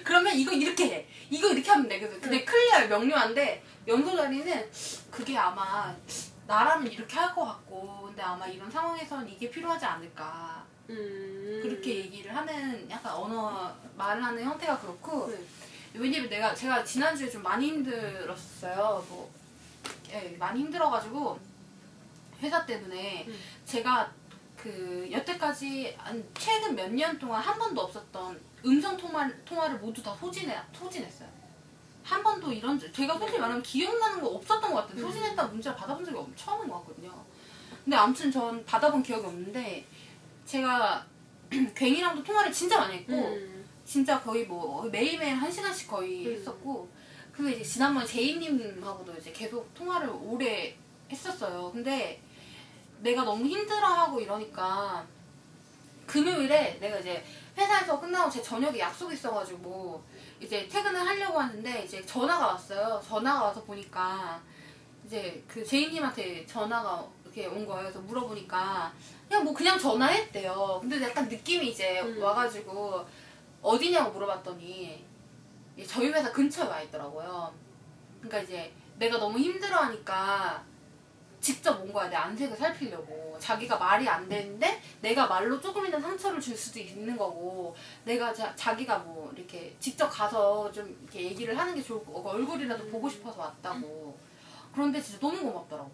그러면 0.05 0.37
이거 0.37 0.53
이렇게 0.53 0.85
해, 0.87 1.07
이거 1.31 1.49
이렇게 1.49 1.71
하면 1.71 1.89
돼. 1.89 1.99
그래서 1.99 2.21
근데 2.21 2.45
클리어 2.45 2.87
명료한데 2.89 3.65
염소 3.89 4.17
자리는 4.17 4.71
그게 5.11 5.37
아마 5.37 5.95
나라면 6.47 6.91
이렇게 6.91 7.17
할 7.19 7.35
것 7.35 7.45
같고, 7.45 8.03
근데 8.07 8.23
아마 8.23 8.47
이런 8.47 8.71
상황에선 8.71 9.29
이게 9.29 9.51
필요하지 9.51 9.85
않을까. 9.85 10.63
음... 10.91 11.61
그렇게 11.63 11.97
얘기를 11.97 12.35
하는 12.37 12.89
약간 12.91 13.13
언어 13.15 13.73
말을 13.97 14.23
하는 14.23 14.43
형태가 14.43 14.79
그렇고 14.81 15.29
네. 15.31 15.39
왜냐면 15.95 16.29
내가 16.29 16.55
제가 16.55 16.83
지난주에 16.85 17.31
좀 17.31 17.43
많이 17.43 17.67
힘들었어요. 17.69 19.05
뭐 19.09 19.33
예, 20.11 20.37
많이 20.39 20.61
힘들어가지고 20.61 21.39
회사 22.43 22.67
때문에 22.67 23.25
음. 23.29 23.39
제가 23.65 24.11
그 24.63 25.09
여태까지 25.11 25.95
한 25.99 26.25
최근 26.39 26.77
몇 26.77 26.89
년 26.93 27.19
동안 27.19 27.43
한 27.43 27.59
번도 27.59 27.81
없었던 27.81 28.41
음성 28.65 28.97
통화 28.97 29.29
통화를 29.45 29.79
모두 29.79 30.01
다 30.03 30.15
소진해 30.15 30.57
소진했어요. 30.73 31.29
한 32.05 32.23
번도 32.23 32.53
이런 32.53 32.79
적- 32.79 32.93
제가 32.93 33.19
솔직히 33.19 33.41
말하면 33.41 33.63
기억나는 33.63 34.21
거 34.21 34.29
없었던 34.29 34.73
것 34.73 34.83
같아요. 34.83 34.99
음. 34.99 35.03
소진했다 35.11 35.47
문자를 35.49 35.77
받아본 35.77 36.05
적이 36.05 36.19
없- 36.19 36.37
처음인 36.37 36.69
것 36.69 36.79
같거든요. 36.81 37.13
근데 37.85 37.97
아무튼 37.97 38.31
전 38.31 38.65
받아본 38.65 39.03
기억이 39.03 39.27
없는데 39.27 39.85
제가 40.47 41.05
괭이랑도 41.75 42.23
통화를 42.23 42.53
진짜 42.53 42.79
많이 42.79 42.99
했고 42.99 43.13
음. 43.15 43.65
진짜 43.85 44.21
거의 44.21 44.47
뭐 44.47 44.85
매일매일 44.85 45.35
한 45.35 45.51
시간씩 45.51 45.89
거의 45.89 46.27
음. 46.29 46.33
했었고 46.35 46.89
근데 47.33 47.53
이제 47.53 47.65
지난번에 47.65 48.07
제이님하고도 48.07 49.15
이제 49.19 49.33
계속 49.33 49.73
통화를 49.75 50.09
오래 50.09 50.77
했었어요. 51.11 51.71
근데 51.73 52.21
내가 53.03 53.25
너무 53.25 53.45
힘들어하고 53.45 54.21
이러니까 54.21 55.05
금요일에 56.07 56.79
내가 56.81 56.99
이제 56.99 57.25
회사에서 57.57 58.01
끝나고 58.01 58.31
제 58.31 58.41
저녁에 58.43 58.79
약속이 58.79 59.15
있어가지고 59.15 60.03
이제 60.41 60.67
퇴근을 60.69 61.01
하려고 61.01 61.39
하는데 61.39 61.83
이제 61.85 62.05
전화가 62.05 62.49
왔어요. 62.49 63.03
전화가 63.07 63.45
와서 63.45 63.63
보니까 63.65 64.41
이제 65.05 65.43
그 65.47 65.65
제이님한테 65.65 66.47
전화가 66.47 67.07
이렇게 67.25 67.47
온 67.47 67.67
거예요. 67.67 67.83
그래서 67.83 68.01
물어보니까 68.01 68.93
그냥 69.29 69.45
뭐 69.45 69.53
그냥 69.53 69.79
전화했대요. 69.79 70.79
근데 70.81 71.03
약간 71.03 71.29
느낌이 71.29 71.71
이제 71.71 72.01
음. 72.01 72.23
와가지고 72.23 73.05
어디냐고 73.61 74.13
물어봤더니 74.13 75.05
저희 75.87 76.09
회사 76.09 76.31
근처에 76.31 76.69
와 76.69 76.81
있더라고요. 76.83 77.53
그러니까 78.21 78.41
이제 78.41 78.73
내가 78.99 79.19
너무 79.19 79.39
힘들어하니까 79.39 80.72
직접 81.43 81.81
온 81.81 81.93
거야 81.93 82.09
내 82.09 82.17
안색을 82.17 82.57
살피려고. 82.57 83.37
자기가 83.39 83.77
말이 83.77 84.09
안 84.09 84.29
되는데 84.29 84.81
내가 85.01 85.27
말로 85.27 85.61
조금이나 85.61 86.01
상처를 86.01 86.41
줄 86.41 86.57
수도 86.57 86.79
있는 86.79 87.17
거고. 87.17 87.77
내가 88.05 88.33
자, 88.33 88.55
자기가 88.55 88.99
뭐 88.99 89.31
이렇게 89.37 89.75
직접 89.81 90.09
가서 90.09 90.71
좀 90.71 90.97
이렇게 91.03 91.25
얘기를 91.25 91.59
하는 91.59 91.75
게 91.75 91.83
좋을 91.83 91.99
거고 92.05 92.31
얼굴이라도 92.31 92.87
보고 92.87 93.11
싶어서 93.11 93.41
왔다고. 93.41 94.17
그런데 94.73 95.03
진짜 95.03 95.19
너무 95.21 95.43
고맙더라고. 95.43 95.91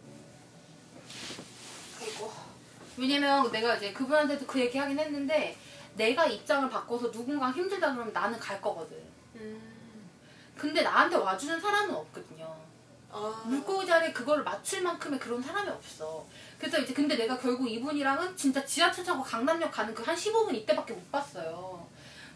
아이고. 2.01 2.33
왜냐면 2.99 3.51
내가 3.51 3.75
이제 3.77 3.93
그분한테도 3.93 4.47
그 4.47 4.61
얘기 4.61 4.77
하긴 4.77 4.99
했는데 4.99 5.57
내가 5.95 6.27
입장을 6.27 6.69
바꿔서 6.69 7.11
누군가 7.11 7.51
힘들다 7.51 7.95
그러면 7.95 8.13
나는 8.13 8.39
갈 8.39 8.61
거거든. 8.61 8.99
음. 9.37 9.79
근데 10.57 10.83
나한테 10.83 11.17
와주는 11.17 11.61
사람은 11.61 11.95
없거든요 11.95 12.68
아. 13.19 13.43
물고기 13.47 13.87
자리에 13.87 14.13
그거를 14.13 14.45
맞출 14.45 14.83
만큼의 14.83 15.19
그런 15.19 15.43
사람이 15.43 15.69
없어. 15.71 16.27
그래서 16.59 16.79
이제 16.79 16.93
근데 16.95 17.17
내가 17.17 17.39
결국 17.39 17.69
이분이랑은 17.71 18.37
진짜 18.37 18.65
지하철 18.65 19.05
타고 19.05 19.23
강남역 19.23 19.71
가는 19.71 19.95
그 19.95 20.03
한 20.03 20.15
15분 20.17 20.55
이때밖에 20.55 20.93
못 20.95 21.11
봤어요. 21.13 21.87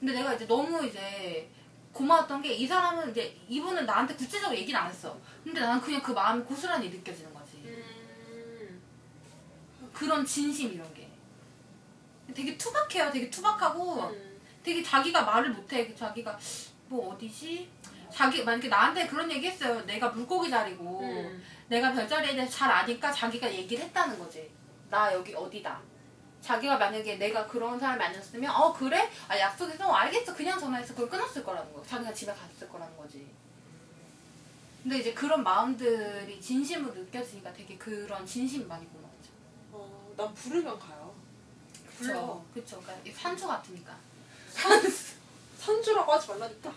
근데 0.00 0.12
내가 0.14 0.34
이제 0.34 0.46
너무 0.46 0.84
이제 0.84 1.48
고마웠던 1.92 2.42
게 2.42 2.54
이 2.56 2.66
사람은 2.66 3.10
이제 3.10 3.36
이분은 3.48 3.84
나한테 3.86 4.14
구체적으로 4.14 4.58
얘기는 4.58 4.78
안 4.78 4.88
했어. 4.88 5.16
근데 5.44 5.60
나는 5.60 5.80
그냥 5.80 6.02
그 6.02 6.12
마음이 6.12 6.42
고스란히 6.44 6.88
느껴지는 6.90 7.32
거지. 7.34 7.58
음. 7.64 8.80
그런 9.92 10.24
진심 10.24 10.72
이런 10.72 10.92
게. 10.94 11.08
되게 12.34 12.56
투박해요. 12.56 13.10
되게 13.12 13.28
투박하고 13.30 14.04
음. 14.08 14.40
되게 14.62 14.82
자기가 14.82 15.22
말을 15.22 15.50
못해. 15.50 15.94
자기가 15.94 16.38
뭐 16.88 17.12
어디지? 17.14 17.68
자기 18.12 18.44
만약에 18.44 18.68
나한테 18.68 19.06
그런 19.06 19.30
얘기 19.30 19.46
했어요. 19.48 19.84
내가 19.86 20.08
물고기 20.10 20.50
자리고 20.50 21.00
음. 21.00 21.42
내가 21.68 21.92
별자리에 21.92 22.34
대해서 22.34 22.52
잘 22.52 22.70
아니까 22.70 23.10
자기가 23.10 23.52
얘기를 23.52 23.84
했다는 23.84 24.18
거지. 24.18 24.50
나 24.90 25.12
여기 25.12 25.34
어디다. 25.34 25.80
자기가 26.42 26.76
만약에 26.76 27.16
내가 27.16 27.46
그런 27.46 27.78
사람이 27.78 28.02
아니었으면 28.02 28.50
어 28.50 28.72
그래? 28.72 29.08
아 29.28 29.38
약속해서 29.38 29.88
어, 29.88 29.92
알겠어 29.92 30.34
그냥 30.34 30.58
전화해서 30.58 30.92
그걸 30.92 31.08
끊었을 31.10 31.44
거라는 31.44 31.72
거 31.72 31.80
자기가 31.86 32.12
집에 32.12 32.32
갔을 32.34 32.68
거라는 32.68 32.96
거지 32.96 33.24
근데 34.82 34.98
이제 34.98 35.14
그런 35.14 35.44
마음들이 35.44 36.40
진심으로 36.40 36.92
느껴지니까 36.94 37.52
되게 37.52 37.78
그런 37.78 38.26
진심이 38.26 38.64
많이 38.64 38.84
고마워져 38.86 39.28
어, 39.70 40.12
난 40.16 40.34
부르면 40.34 40.76
가요. 40.80 41.14
불러. 41.96 42.42
그쵸 42.52 42.80
그러니까 42.80 43.00
이게 43.04 43.14
산초 43.14 43.46
같으니까 43.46 43.96
산수라고 45.58 46.12
하지 46.12 46.28
말라니까. 46.28 46.72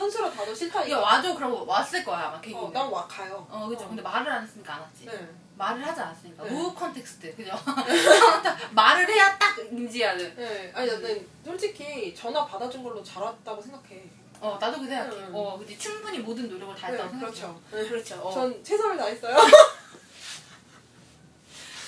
산수라 0.00 0.30
다도 0.30 0.54
싫다 0.54 0.82
이거. 0.84 1.00
와줘 1.00 1.34
그러고 1.34 1.66
왔을 1.66 2.02
거야 2.04 2.28
아마 2.28 2.40
걔 2.40 2.54
어, 2.54 2.70
난 2.72 2.88
와 2.90 3.06
가요. 3.06 3.46
어 3.50 3.68
그죠 3.68 3.86
근데 3.88 4.00
말을 4.02 4.32
안 4.32 4.42
했으니까 4.42 4.74
안 4.76 4.80
왔지 4.80 5.04
네. 5.04 5.28
말을 5.56 5.86
하지 5.86 6.00
않았으니까 6.00 6.44
네. 6.44 6.74
context 6.74 7.36
그죠 7.36 7.52
말을 8.72 9.06
해야 9.10 9.36
딱 9.38 9.58
인지하는 9.58 10.34
네. 10.36 10.72
아니 10.74 10.90
나는 10.90 11.26
솔직히 11.44 12.14
전화 12.14 12.46
받아준 12.46 12.82
걸로 12.82 13.02
잘 13.04 13.22
왔다고 13.22 13.60
생각해. 13.60 14.02
어 14.40 14.56
나도 14.58 14.80
그 14.80 14.86
생각해 14.86 15.14
음. 15.16 15.30
어 15.34 15.58
근데 15.58 15.76
충분히 15.76 16.18
모든 16.20 16.48
노력을 16.48 16.74
다 16.74 16.86
했다고 16.86 17.04
네, 17.04 17.10
생각해 17.10 17.32
그렇죠. 17.34 17.60
그렇죠 17.70 18.14
어. 18.22 18.32
전 18.32 18.64
최선을 18.64 18.96
다했어요. 18.96 19.36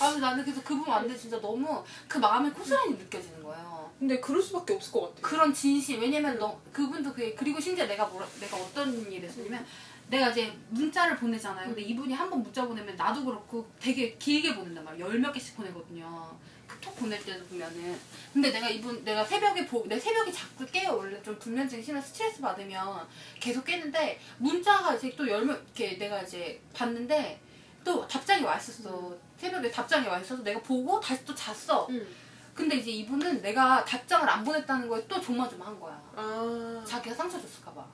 아 0.01 0.07
근데 0.11 0.21
나는 0.21 0.45
그래서 0.45 0.61
그 0.63 0.77
부분 0.77 0.93
안돼 0.93 1.17
진짜 1.17 1.41
너무 1.41 1.83
그 2.09 2.19
마음의 2.19 2.53
고스란히 2.53 2.95
느껴지는 2.97 3.43
거예요 3.43 3.82
근데 3.99 4.19
그럴 4.21 4.43
수밖에 4.43 4.75
없을 4.75 4.93
것 4.93 5.15
같아. 5.15 5.29
그런 5.29 5.53
진심. 5.55 6.01
왜냐면 6.01 6.39
너 6.39 6.61
그분도 6.73 7.13
그게 7.13 7.35
그리고 7.35 7.61
심지어 7.61 7.87
내가 7.87 8.07
뭐라 8.07 8.27
내가 8.41 8.57
어떤 8.57 9.11
일을 9.11 9.29
했냐면 9.29 9.65
내가 10.09 10.31
이제 10.31 10.53
문자를 10.71 11.17
보내잖아요. 11.17 11.67
근데 11.69 11.83
이분이 11.83 12.13
한 12.13 12.29
번 12.29 12.43
문자 12.43 12.67
보내면 12.67 12.97
나도 12.97 13.25
그렇고 13.25 13.67
되게 13.81 14.15
길게 14.17 14.55
보낸단 14.57 14.85
말이야. 14.85 15.07
열 15.07 15.19
몇 15.21 15.33
개씩 15.33 15.57
보내거든요. 15.57 16.37
톡 16.81 16.97
보낼 16.97 17.23
때도 17.25 17.45
보면은. 17.47 17.97
근데 18.33 18.51
내가 18.51 18.69
이분 18.69 19.05
내가 19.05 19.25
새벽에 19.25 19.65
보 19.67 19.85
내 19.87 19.99
새벽에 20.01 20.33
자꾸 20.33 20.67
깨요. 20.67 20.97
원래 20.97 21.23
좀 21.23 21.39
불면증이 21.39 21.83
심해 21.83 22.01
스트레스 22.01 22.41
받으면 22.41 23.07
계속 23.39 23.65
깨는데 23.65 24.19
문자가 24.39 24.95
이제 24.95 25.15
또 25.17 25.29
열몇 25.29 25.63
이렇게 25.77 25.97
내가 25.97 26.23
이제 26.23 26.61
봤는데 26.75 27.41
또 27.85 28.07
답장이 28.09 28.43
와 28.43 28.57
있었어. 28.57 29.17
새벽에 29.39 29.71
답장이 29.71 30.07
와 30.09 30.19
있어서 30.19 30.43
내가 30.43 30.61
보고 30.61 30.99
다시 31.01 31.25
또 31.25 31.35
잤어. 31.35 31.87
응. 31.91 32.07
근데 32.55 32.77
이제 32.77 32.91
이분은 32.91 33.41
내가 33.43 33.85
답장을 33.85 34.29
안 34.29 34.45
보냈다는 34.45 34.89
거에 34.89 35.07
또 35.09 35.21
조마조마한 35.21 35.81
거야. 35.81 36.03
아. 36.15 36.85
자기가 36.87 37.15
상처 37.15 37.41
줬을까봐. 37.41 37.85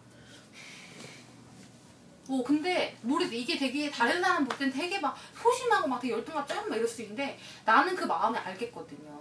오 2.31 2.45
근데 2.45 2.97
모르겠어 3.03 3.35
이게 3.35 3.57
되게 3.57 3.91
다른 3.91 4.21
사람 4.21 4.45
볼 4.47 4.59
땐 4.59 4.71
되게 4.71 4.99
막 4.99 5.17
소심하고 5.41 5.89
막 5.89 5.99
되게 6.01 6.13
열등감 6.13 6.47
쩔막 6.47 6.77
이럴 6.77 6.87
수 6.87 7.01
있는데 7.03 7.39
나는 7.65 7.97
그 7.97 8.05
마음을 8.05 8.39
알겠거든요. 8.39 9.19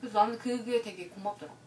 그래서 0.00 0.20
나는 0.20 0.38
그게 0.38 0.80
되게 0.80 1.08
고맙더라고. 1.08 1.58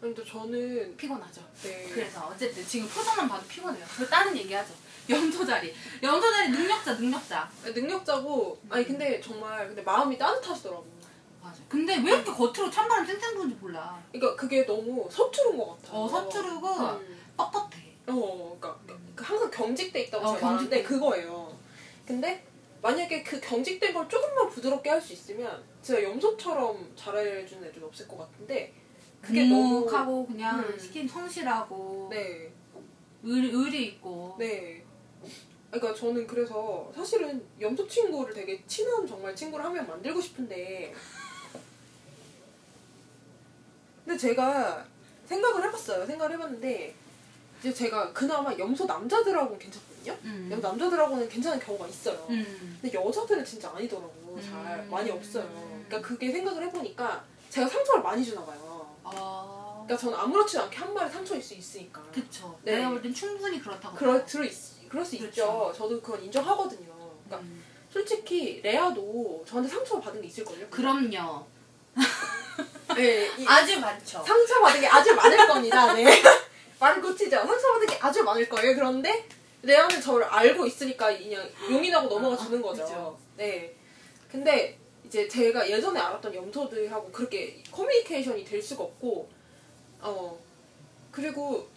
근데 0.00 0.24
저는 0.24 0.96
피곤하죠. 0.96 1.40
네. 1.62 1.88
그래서 1.94 2.26
어쨌든 2.26 2.66
지금 2.66 2.88
표정만 2.88 3.28
봐도 3.28 3.46
피곤해요. 3.46 3.84
그 3.96 4.06
다른 4.08 4.36
얘기하죠. 4.36 4.74
염소 5.08 5.46
자리. 5.46 5.72
염소 6.02 6.30
자리 6.32 6.48
능력자 6.50 6.94
능력자. 6.94 7.48
능력자고 7.64 8.60
아니 8.68 8.84
근데 8.84 9.20
정말 9.20 9.66
근데 9.68 9.80
마음이 9.82 10.18
따뜻하시더라고. 10.18 10.93
맞아. 11.44 11.62
근데 11.68 11.96
왜 11.96 12.12
이렇게 12.12 12.30
겉으로 12.32 12.70
찬바람 12.70 13.04
쌩쌩 13.06 13.34
부는지 13.34 13.56
몰라. 13.60 14.02
그러니까 14.12 14.34
그게 14.36 14.64
너무 14.64 15.06
서투른 15.10 15.56
것 15.58 15.76
같아. 15.82 15.98
어 15.98 16.08
서투르고 16.08 16.68
음. 16.68 17.18
뻣뻣해. 17.36 17.74
어, 18.06 18.56
그러니까 18.60 18.80
그 19.14 19.24
항상 19.24 19.50
경직돼 19.50 20.02
있다고 20.04 20.26
어, 20.26 20.34
제가 20.34 20.46
말하는데. 20.46 20.82
그거예요. 20.82 21.56
근데 22.06 22.44
만약에 22.82 23.22
그 23.22 23.40
경직된 23.40 23.94
걸 23.94 24.08
조금만 24.08 24.48
부드럽게 24.48 24.90
할 24.90 25.00
수 25.00 25.12
있으면 25.12 25.62
진짜 25.82 26.02
염소처럼 26.02 26.92
잘해주는 26.96 27.66
애들은 27.68 27.86
없을 27.86 28.06
것 28.08 28.18
같은데 28.18 28.74
그게 29.22 29.44
너무 29.44 29.80
묵묵하고 29.80 30.26
그냥 30.26 30.60
음. 30.60 30.78
시킨 30.78 31.08
성실하고 31.08 32.08
네, 32.10 32.52
의, 33.22 33.50
의리 33.52 33.86
있고 33.86 34.36
네. 34.38 34.84
그러니까 35.70 35.94
저는 35.98 36.26
그래서 36.26 36.92
사실은 36.94 37.44
염소 37.60 37.86
친구를 37.88 38.34
되게 38.34 38.62
친한 38.66 39.06
정말 39.06 39.34
친구를 39.34 39.64
한 39.64 39.72
명 39.72 39.86
만들고 39.88 40.20
싶은데 40.20 40.94
근데 44.04 44.18
제가 44.18 44.84
생각을 45.26 45.64
해봤어요. 45.64 46.06
생각을 46.06 46.34
해봤는데 46.34 46.94
이제 47.60 47.72
제가 47.72 48.12
그나마 48.12 48.52
염소 48.58 48.84
남자들하고는 48.84 49.58
괜찮거든요. 49.58 50.16
음. 50.24 50.48
염소 50.52 50.68
남자들하고는 50.68 51.28
괜찮은 51.28 51.58
경우가 51.58 51.86
있어요. 51.88 52.26
음. 52.30 52.78
근데 52.80 52.96
여자들은 52.98 53.44
진짜 53.44 53.70
아니더라고. 53.74 54.38
잘 54.42 54.78
음. 54.80 54.90
많이 54.90 55.10
없어요. 55.10 55.48
그러니까 55.88 56.00
그게 56.08 56.30
생각을 56.32 56.64
해보니까 56.66 57.24
제가 57.50 57.66
상처를 57.68 58.02
많이 58.02 58.24
주나 58.24 58.44
봐요. 58.44 58.94
아 59.04 59.82
그러니까 59.84 59.96
저는 59.96 60.18
아무렇지 60.18 60.58
않게 60.58 60.76
한 60.76 60.92
마리 60.92 61.10
상처일 61.10 61.42
수 61.42 61.54
있으니까. 61.54 62.02
그쵸 62.12 62.58
네. 62.62 62.76
내가 62.76 62.90
볼 62.90 63.00
땐 63.02 63.14
충분히 63.14 63.60
그렇다고 63.60 63.96
그럴. 63.96 64.24
들어 64.26 64.44
있, 64.44 64.52
그럴 64.88 65.04
수 65.04 65.16
그렇죠. 65.18 65.28
있죠. 65.28 65.72
저도 65.76 66.00
그건 66.02 66.22
인정하거든요. 66.24 66.92
그러니까 67.24 67.38
음. 67.48 67.62
솔직히 67.90 68.60
레아도 68.62 69.44
저한테 69.46 69.70
상처 69.70 70.00
받은 70.00 70.20
게 70.20 70.26
있을 70.26 70.44
걸요. 70.44 70.66
그럼요 70.68 71.46
네, 72.94 73.30
이 73.38 73.46
아주 73.46 73.80
많죠 73.80 74.22
상처 74.24 74.60
받은 74.60 74.80
게 74.80 74.86
아주 74.86 75.14
많을 75.14 75.46
겁니다. 75.46 75.92
네. 75.94 76.04
말을 76.80 77.02
고치죠. 77.02 77.36
상처 77.36 77.72
받은 77.72 77.86
게 77.86 77.98
아주 78.00 78.22
많을 78.22 78.48
거예요. 78.48 78.74
그런데 78.74 79.26
레아는 79.62 80.00
저를 80.00 80.24
알고 80.24 80.66
있으니까 80.66 81.16
그냥 81.16 81.48
용인하고 81.70 82.08
넘어가 82.08 82.36
주는 82.36 82.60
거죠. 82.60 82.82
그죠. 82.82 83.18
네. 83.36 83.74
근데 84.30 84.78
이제 85.04 85.28
제가 85.28 85.68
예전에 85.68 86.00
알았던 86.00 86.34
염소들하고 86.34 87.10
그렇게 87.12 87.62
커뮤니케이션이 87.70 88.44
될 88.44 88.60
수가 88.60 88.84
없고, 88.84 89.30
어 90.00 90.38
그리고 91.10 91.68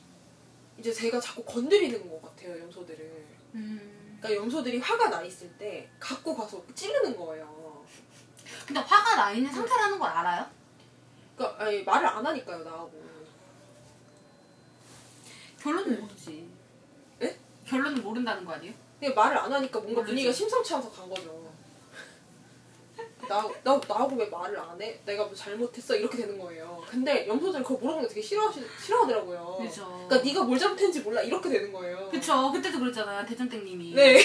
이제 0.77 0.91
제가 0.91 1.19
자꾸 1.19 1.43
건드리는 1.43 2.09
것 2.09 2.21
같아요 2.21 2.59
염소들을. 2.59 3.25
음. 3.55 4.17
그러니까 4.19 4.43
염소들이 4.43 4.79
화가 4.79 5.09
나 5.09 5.21
있을 5.21 5.49
때 5.57 5.87
갖고 5.99 6.35
가서 6.35 6.63
찌르는 6.73 7.15
거예요. 7.15 7.85
근데 8.65 8.79
화가 8.79 9.15
나 9.15 9.31
있는 9.31 9.51
상태라는 9.51 9.99
걸 9.99 10.09
알아요? 10.09 10.45
그러니까 11.37 11.63
아니, 11.63 11.83
말을 11.83 12.07
안 12.07 12.25
하니까요 12.25 12.63
나하고. 12.63 12.91
결론은 15.61 15.99
모르지 16.01 16.47
네? 17.19 17.37
결론은 17.67 18.01
모른다는 18.03 18.45
거 18.45 18.53
아니에요? 18.53 18.73
그냥 18.99 19.13
말을 19.15 19.37
안 19.37 19.51
하니까 19.53 19.79
뭔가 19.79 19.99
모르지. 20.01 20.11
분위기가 20.11 20.33
심상치 20.33 20.73
않아서 20.73 20.91
간 20.91 21.09
거죠. 21.09 21.47
나, 23.27 23.41
나, 23.63 23.79
나하고 23.87 24.15
왜 24.15 24.25
말을 24.27 24.57
안 24.57 24.81
해? 24.81 24.99
내가 25.05 25.25
뭐 25.25 25.35
잘못했어? 25.35 25.95
이렇게 25.95 26.17
되는 26.17 26.39
거예요. 26.39 26.81
근데 26.89 27.27
염소들은 27.27 27.61
그거 27.63 27.75
물어보는 27.79 28.03
거 28.03 28.07
되게 28.07 28.21
싫어하시, 28.21 28.61
싫어하더라고요. 28.83 29.57
그죠 29.61 30.05
그러니까 30.07 30.17
네가 30.25 30.43
뭘 30.43 30.57
잘못했는지 30.57 31.01
몰라 31.01 31.21
이렇게 31.21 31.49
되는 31.49 31.71
거예요. 31.73 32.09
그쵸 32.09 32.51
그때도 32.51 32.79
그랬잖아요 32.79 33.25
대전땡님이 33.25 33.93
네. 33.95 34.21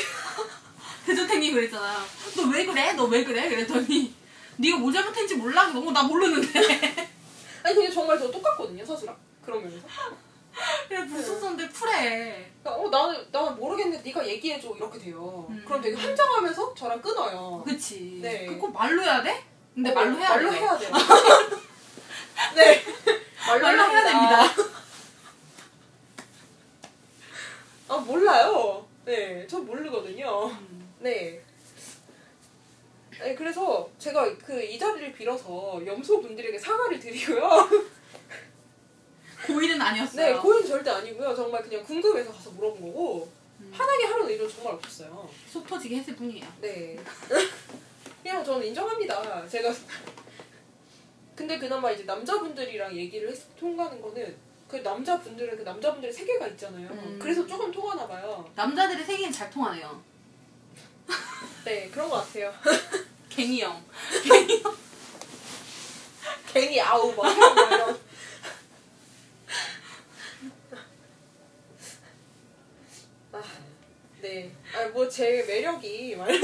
대전탱님 1.05 1.53
그랬잖아요. 1.55 1.99
너왜 2.37 2.65
그래? 2.67 2.93
너 2.93 3.05
왜 3.07 3.25
그래? 3.25 3.49
그랬더니 3.49 4.15
네가 4.57 4.79
뭐 4.79 4.93
잘못했는지 4.93 5.37
몰라? 5.37 5.65
너무 5.69 5.91
나 5.93 6.03
모르는데. 6.03 6.61
아니 7.65 7.75
근데 7.75 7.91
정말 7.91 8.19
저 8.19 8.31
똑같거든요 8.31 8.85
서수랑 8.85 9.17
그러면서. 9.45 9.87
그래 10.89 11.07
불속선들 11.07 11.71
쿨해. 11.71 12.51
그러니까 12.63 12.83
어 12.83 12.89
나는 12.91 13.27
나는 13.33 13.57
모르겠는데 13.57 14.03
네가 14.05 14.27
얘기해줘 14.27 14.75
이렇게 14.77 14.99
돼요. 14.99 15.47
음. 15.49 15.63
그럼 15.67 15.81
되게 15.81 15.97
환장하면서 15.97 16.75
저랑 16.75 17.01
끊어요. 17.01 17.63
그치. 17.65 18.19
네. 18.21 18.47
그거 18.47 18.69
말로 18.69 19.03
해야 19.03 19.23
돼? 19.23 19.43
근데 19.75 19.91
어, 19.91 19.95
말로 19.95 20.19
해야 20.19 20.29
말로 20.29 20.51
돼. 20.51 20.59
해야 20.59 20.79
돼요. 20.79 20.91
네. 22.55 22.85
말로, 23.47 23.63
말로 23.63 23.83
해야 23.85 24.05
됩니다. 24.05 24.65
아 27.89 27.97
몰라요. 27.97 28.87
네, 29.05 29.47
전 29.47 29.67
모르거든요. 29.67 30.47
음. 30.47 30.95
네. 31.01 31.41
네, 33.23 33.35
그래서 33.35 33.89
제가 33.99 34.37
그 34.39 34.63
이 34.63 34.79
자리를 34.79 35.13
빌어서 35.13 35.81
염소분들에게 35.85 36.59
사과를 36.59 36.99
드리고요. 36.99 37.49
네, 39.79 39.85
아니었어요. 39.85 40.41
고인 40.43 40.67
절대 40.67 40.91
아니고요. 40.91 41.35
정말 41.35 41.63
그냥 41.63 41.83
궁금해서 41.85 42.33
가서 42.33 42.51
물어본 42.51 42.81
거고 42.81 43.29
음. 43.61 43.71
화나게 43.73 44.05
하려는 44.07 44.31
의도는 44.31 44.53
정말 44.53 44.75
없었어요. 44.75 45.29
속 45.49 45.67
터지게 45.67 45.97
했을 45.97 46.15
뿐이에요. 46.17 46.47
네. 46.61 46.97
그냥 48.23 48.45
저는 48.45 48.67
인정합니다. 48.69 49.49
제가 49.49 49.73
근데 51.35 51.59
그나마 51.59 51.91
이제 51.91 52.05
남자분들이랑 52.05 52.95
얘기를 52.97 53.29
해서 53.31 53.45
통하는 53.59 54.01
거는 54.01 54.37
그 54.69 54.77
남자분들은 54.77 55.57
그 55.57 55.63
남자분들의 55.63 56.13
세계가 56.13 56.47
있잖아요. 56.49 56.89
음. 56.89 57.19
그래서 57.21 57.47
조금 57.47 57.71
통하나 57.73 58.07
봐요. 58.07 58.49
남자들의 58.55 59.05
세계는 59.05 59.33
잘 59.33 59.51
통하네요. 59.51 60.03
네, 61.65 61.89
그런 61.91 62.09
것 62.09 62.17
같아요. 62.17 62.53
갱이형. 63.37 63.85
괜히 66.53 66.81
아우 66.81 67.15
막 67.15 67.33
이런. 67.35 67.99
아, 73.33 73.43
네. 74.21 74.53
아, 74.75 74.85
뭐 74.89 75.09
제 75.09 75.43
매력이 75.47 76.17
말. 76.17 76.41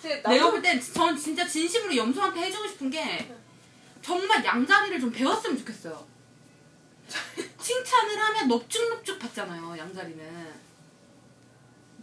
제 0.00 0.22
내가 0.22 0.50
볼 0.50 0.62
땐 0.62 0.80
전 0.80 1.16
진짜 1.16 1.46
진심으로 1.46 1.96
염소한테 1.96 2.40
해주고 2.42 2.68
싶은 2.68 2.90
게 2.90 3.28
정말 4.02 4.44
양자리를 4.44 5.00
좀 5.00 5.10
배웠으면 5.10 5.58
좋겠어요. 5.58 6.06
칭찬을 7.60 8.18
하면 8.18 8.48
넙죽넙죽 8.48 9.18
받잖아요, 9.18 9.76
양자리는. 9.76 10.67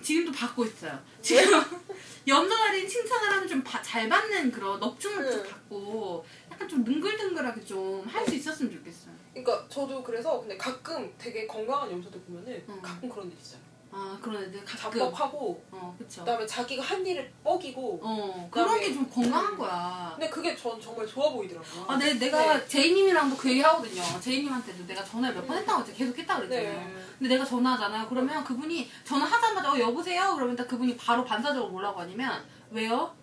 지금도 0.06 0.32
받고 0.32 0.66
있어요. 0.66 0.98
지금 1.22 1.42
염소자리는 2.28 2.88
칭찬을 2.88 3.30
하면 3.32 3.48
좀 3.48 3.64
잘 3.84 4.08
받는 4.08 4.52
그런 4.52 4.80
넙죽넙죽 4.80 5.44
응. 5.46 5.50
받고 5.50 6.26
약간 6.52 6.68
좀 6.70 6.84
능글능글하게 6.84 7.66
좀 7.66 8.06
할 8.08 8.24
수 8.28 8.36
있었으면 8.36 8.72
좋겠어요. 8.72 9.14
그러니까 9.32 9.66
저도 9.68 10.04
그래서 10.04 10.40
근데 10.40 10.56
가끔 10.58 11.12
되게 11.18 11.48
건강한 11.48 11.92
염소들 11.92 12.22
보면은 12.22 12.64
응. 12.70 12.82
가끔 12.82 13.10
그런 13.10 13.32
일 13.32 13.38
있어요. 13.40 13.60
아, 13.98 14.18
그런 14.22 14.44
애들 14.44 14.66
가끔. 14.66 15.00
잡먹하고 15.00 15.64
어, 15.72 15.96
그쵸. 15.98 16.20
그다음에 16.22 16.46
자기가 16.46 16.84
한 16.84 17.06
일을 17.06 17.32
뻐기고 17.44 18.02
어, 18.04 18.50
그런 18.52 18.78
게 18.80 18.94
좀 18.94 19.10
건강한 19.10 19.58
거야. 19.58 20.12
근데 20.16 20.30
그게 20.30 20.54
전 20.56 20.80
정말 20.82 21.08
좋아 21.08 21.30
보이더라고요. 21.32 21.86
아, 21.88 21.98
내, 21.98 22.14
내가 22.16 22.66
제이님이랑도 22.68 23.38
그 23.38 23.50
얘기 23.50 23.62
하거든요. 23.62 24.02
제이님한테도 24.20 24.86
내가 24.86 25.02
전화를 25.04 25.36
몇 25.38 25.48
번 25.48 25.58
했다고 25.58 25.80
했지. 25.82 25.94
계속 25.94 26.18
했다고 26.18 26.42
그랬잖아요. 26.48 26.88
네. 26.88 26.96
근데 27.18 27.34
내가 27.36 27.46
전화하잖아요. 27.46 28.08
그러면 28.10 28.44
그분이 28.44 28.90
전화하자마자 29.06 29.72
어, 29.74 29.80
여보세요? 29.80 30.34
그러면 30.36 30.56
딱 30.58 30.68
그분이 30.68 30.98
바로 30.98 31.24
반사적으로 31.24 31.72
뭐라고 31.72 32.02
하냐면 32.02 32.44
왜요? 32.72 33.16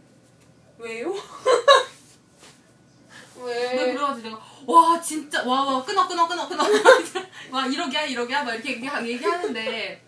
왜요? 0.79 1.13
왜? 3.43 3.75
왜? 3.77 3.93
그래가지고 3.95 4.29
내가 4.29 4.41
와 4.67 5.01
진짜 5.01 5.43
와 5.45 5.65
와 5.65 5.85
끊어 5.85 6.07
끊어 6.07 6.27
끊어 6.29 6.49
끊어. 6.49 6.63
와 7.51 7.67
이러기야 7.67 8.05
이러기야 8.05 8.45
막 8.45 8.55
이렇게 8.55 8.71
얘기, 8.75 8.89
얘기 9.07 9.25
하는데. 9.25 10.05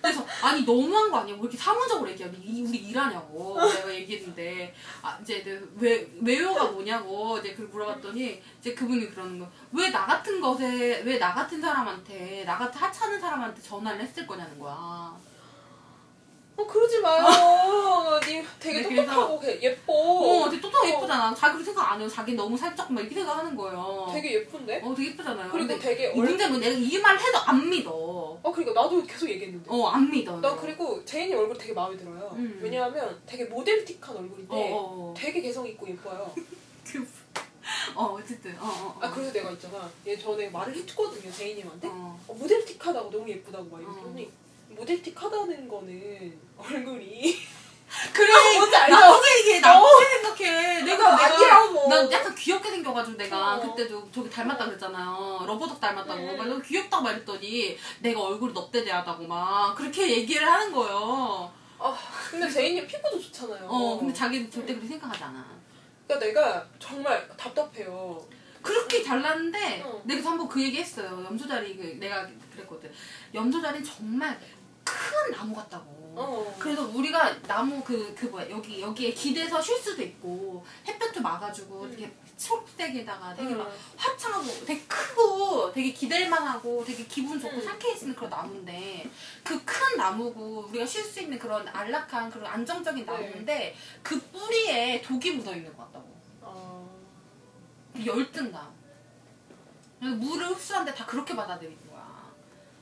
그래서 0.00 0.24
아니 0.42 0.62
너무한 0.62 1.10
거 1.10 1.18
아니야? 1.18 1.34
왜 1.34 1.40
이렇게 1.40 1.56
사무적으로 1.56 2.08
얘기해? 2.10 2.30
이- 2.42 2.62
우리 2.62 2.78
일하냐고. 2.78 3.58
내가 3.60 3.92
얘기했는데. 3.94 4.74
아 5.02 5.18
이제 5.20 5.42
그왜 5.42 6.08
왜요가 6.22 6.64
뭐냐고 6.70 7.38
이제 7.38 7.52
그 7.54 7.62
물어봤더니 7.62 8.40
이제 8.60 8.74
그분이 8.74 9.10
그러는 9.10 9.38
거. 9.40 9.48
왜 9.72 9.90
나 9.90 10.06
같은 10.06 10.40
것에 10.40 11.02
왜 11.04 11.18
나 11.18 11.34
같은 11.34 11.60
사람한테 11.60 12.44
나 12.46 12.56
같은 12.58 12.80
하찮은 12.80 13.20
사람한테 13.20 13.60
전화를 13.62 14.00
했을 14.00 14.26
거냐는 14.26 14.58
거야 14.58 15.14
어 16.58 16.66
그러지 16.66 17.00
마요. 17.00 17.26
님 18.26 18.42
되게 18.58 18.80
네, 18.88 18.96
똑똑하고 19.04 19.38
개- 19.38 19.60
예뻐. 19.60 19.92
어 19.92 20.48
되게 20.50 20.60
똑똑하고 20.62 20.86
어, 20.86 20.96
예쁘잖아 20.96 21.34
자기 21.34 21.52
그렇게 21.52 21.64
생각 21.66 21.92
안 21.92 22.00
해요 22.00 22.08
자기 22.08 22.32
너무 22.34 22.56
살짝 22.56 22.90
막 22.90 23.00
이렇게 23.02 23.14
생각하는 23.16 23.54
거예요 23.54 24.08
되게 24.10 24.34
예쁜데? 24.36 24.80
어 24.82 24.94
되게 24.94 25.10
예쁘잖아요 25.10 25.50
그리고 25.52 25.68
근데 25.68 25.78
되게 25.78 26.04
이 26.06 26.18
얼. 26.18 26.26
문제는 26.26 26.58
내가 26.58 26.74
이 26.76 26.98
말 26.98 27.18
해도 27.18 27.38
안 27.44 27.68
믿어 27.68 27.90
어 27.92 28.52
그러니까 28.52 28.80
나도 28.82 29.02
계속 29.04 29.28
얘기했는데. 29.28 29.68
어, 29.70 29.86
안 29.88 30.10
믿어. 30.10 30.40
나 30.40 30.56
그리고 30.56 31.04
제인님 31.04 31.36
얼굴 31.38 31.56
되게 31.58 31.72
마음에 31.74 31.96
들어요. 31.96 32.30
음. 32.36 32.58
왜냐하면 32.62 33.20
되게 33.26 33.44
모델틱한 33.44 34.16
얼굴인데 34.16 34.54
어, 34.54 34.56
어, 34.76 35.10
어. 35.10 35.14
되게 35.16 35.40
개성 35.42 35.66
있고 35.66 35.88
예뻐요. 35.88 36.32
그, 36.86 37.06
어, 37.94 38.16
어쨌든, 38.18 38.56
어, 38.58 38.64
어. 38.64 38.96
어. 38.96 38.98
아 39.00 39.10
그래서 39.10 39.32
내가 39.32 39.50
있잖아. 39.50 39.90
얘 40.06 40.16
전에 40.16 40.48
말을 40.48 40.74
해줬거든요 40.74 41.30
제인님한테. 41.30 41.88
어. 41.88 42.18
어, 42.28 42.34
모델틱하다고 42.34 43.10
너무 43.10 43.28
예쁘다고 43.28 43.64
막 43.66 43.78
어. 43.78 43.80
이랬더니 43.82 44.30
모델틱하다는 44.76 45.68
거는 45.68 46.38
얼굴이 46.56 47.36
그래, 48.12 48.58
뭔지 48.58 48.76
알죠? 48.76 48.96
나쁘게 48.96 49.38
얘기해, 49.38 49.60
나쁘게 49.60 50.04
생각해. 50.08 50.82
내가, 50.82 51.08
어, 51.08 51.16
내가, 51.16 51.34
아니라고. 51.34 51.88
난 51.88 52.12
약간 52.12 52.34
귀엽게 52.34 52.68
생겨가지고 52.68 53.16
내가 53.16 53.54
어. 53.54 53.60
그때도 53.60 54.10
저기 54.12 54.28
닮았다 54.28 54.66
그랬잖아요. 54.66 55.44
러버덕 55.46 55.80
닮았다고. 55.80 56.20
음. 56.20 56.36
막 56.36 56.62
귀엽다고 56.62 57.04
말했더니 57.04 57.78
내가 58.00 58.20
얼굴이 58.22 58.52
넙대대하다고 58.52 59.26
막 59.28 59.74
그렇게 59.76 60.10
얘기를 60.10 60.44
하는 60.50 60.72
거예요. 60.72 61.52
아 61.78 61.96
근데 62.30 62.50
제인님 62.50 62.86
피부도 62.88 63.20
좋잖아요. 63.20 63.68
어, 63.68 63.98
근데 63.98 64.12
자기는 64.12 64.50
절대 64.50 64.72
그렇게 64.74 64.88
생각하지 64.88 65.22
않아. 65.22 65.46
그러니까 66.08 66.26
내가 66.26 66.66
정말 66.80 67.28
답답해요. 67.36 68.26
그렇게 68.62 69.00
잘났는데 69.04 69.82
어. 69.84 70.02
내가 70.04 70.30
한번 70.30 70.48
그 70.48 70.60
얘기 70.60 70.78
했어요. 70.78 71.24
염소자리 71.24 71.76
그 71.76 71.82
내가 72.00 72.26
그랬거든. 72.52 72.90
염소자리는 73.32 73.84
정말 73.84 74.36
큰 74.86 75.32
나무 75.32 75.54
같다고. 75.54 75.96
어. 76.18 76.56
그래서 76.58 76.82
우리가 76.86 77.42
나무 77.42 77.82
그, 77.84 78.14
그 78.14 78.24
뭐야 78.26 78.48
여기 78.48 78.80
여기에 78.80 79.12
기대서 79.12 79.60
쉴 79.60 79.76
수도 79.76 80.02
있고 80.02 80.64
햇볕도 80.86 81.20
막아주고 81.20 81.82
음. 81.82 81.90
되게 81.90 82.10
초록색에다가 82.38 83.34
되게 83.34 83.54
막 83.54 83.66
음. 83.66 83.72
화창하고 83.96 84.64
되게 84.64 84.80
크고 84.86 85.72
되게 85.72 85.92
기댈만하고 85.92 86.82
되게 86.86 87.04
기분 87.04 87.38
좋고 87.38 87.56
음. 87.56 87.62
상쾌해지는 87.62 88.14
그런 88.14 88.30
나무인데 88.30 89.10
그 89.44 89.62
큰 89.64 89.96
나무고 89.98 90.66
우리가 90.68 90.84
쉴 90.86 91.02
수 91.04 91.20
있는 91.20 91.38
그런 91.38 91.66
안락한 91.68 92.30
그런 92.30 92.46
안정적인 92.46 93.04
네. 93.04 93.12
나무인데 93.12 93.76
그 94.02 94.18
뿌리에 94.30 95.00
독이 95.02 95.32
묻어 95.32 95.54
있는 95.54 95.74
것 95.76 95.84
같다고 95.86 96.16
어. 96.42 96.98
열등감 98.04 98.74
그래서 99.98 100.16
물을 100.16 100.48
흡수하는데 100.48 100.94
다 100.96 101.06
그렇게 101.06 101.34
받아들이는 101.34 101.78
거야 101.80 101.85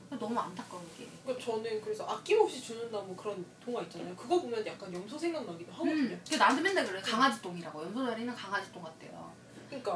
너무 0.09 0.39
안타까워 0.39 0.83
이게 0.95 1.07
그러니까 1.23 1.45
저는 1.45 1.81
그래서 1.81 2.05
아낌없이 2.05 2.61
주는다 2.61 2.97
뭐 2.99 3.15
그런 3.15 3.43
동화 3.63 3.81
있잖아요. 3.83 4.15
그거 4.15 4.39
보면 4.39 4.65
약간 4.65 4.93
염소 4.93 5.17
생각나기도 5.17 5.71
하거든요. 5.73 5.93
음, 6.13 6.21
그 6.29 6.35
나한테 6.35 6.61
맨날 6.61 6.85
그래 6.85 7.01
강아지 7.01 7.41
똥이라고 7.41 7.83
염소 7.83 8.05
자리는 8.05 8.33
강아지 8.35 8.71
똥 8.71 8.83
같대요 8.83 9.31
그러니까 9.69 9.93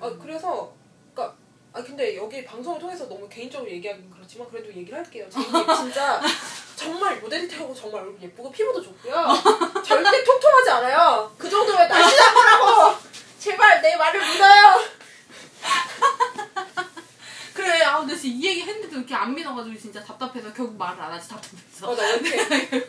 아 0.00 0.06
음. 0.08 0.18
그래서 0.20 0.72
그러니까 1.14 1.36
아 1.72 1.82
근데 1.82 2.16
여기 2.16 2.44
방송을 2.44 2.78
통해서 2.78 3.08
너무 3.08 3.28
개인적으로 3.28 3.70
얘기하긴 3.70 4.10
그렇지만 4.10 4.48
그래도 4.48 4.68
얘기를 4.68 4.96
할게요. 4.98 5.26
제이님 5.30 5.52
진짜 5.76 6.20
정말 6.76 7.18
모델이하고 7.20 7.74
정말 7.74 8.02
얼굴 8.02 8.22
예쁘고 8.22 8.50
피부도 8.50 8.82
좋고요. 8.82 9.14
절대 9.84 10.24
통통하지 10.24 10.70
않아요. 10.70 11.34
그 11.36 11.48
정도면 11.48 11.88
날씬한 11.88 12.34
거라고. 12.34 12.96
제발 13.38 13.80
내 13.80 13.96
말을 13.96 14.20
믿어요. 14.20 14.96
그래, 17.54 17.82
아, 18.16 18.18
근데 18.18 18.18
진짜 18.18 18.36
이 18.36 18.44
얘기 18.44 18.60
했는데도 18.62 18.96
이렇게 18.98 19.14
안 19.14 19.34
믿어가지고 19.34 19.78
진짜 19.78 20.02
답답해서 20.02 20.52
결국 20.52 20.76
말을 20.76 21.00
안 21.00 21.12
하지, 21.12 21.28
답답해서. 21.28 21.88
맞아 21.88 22.08
이렇게 22.08 22.88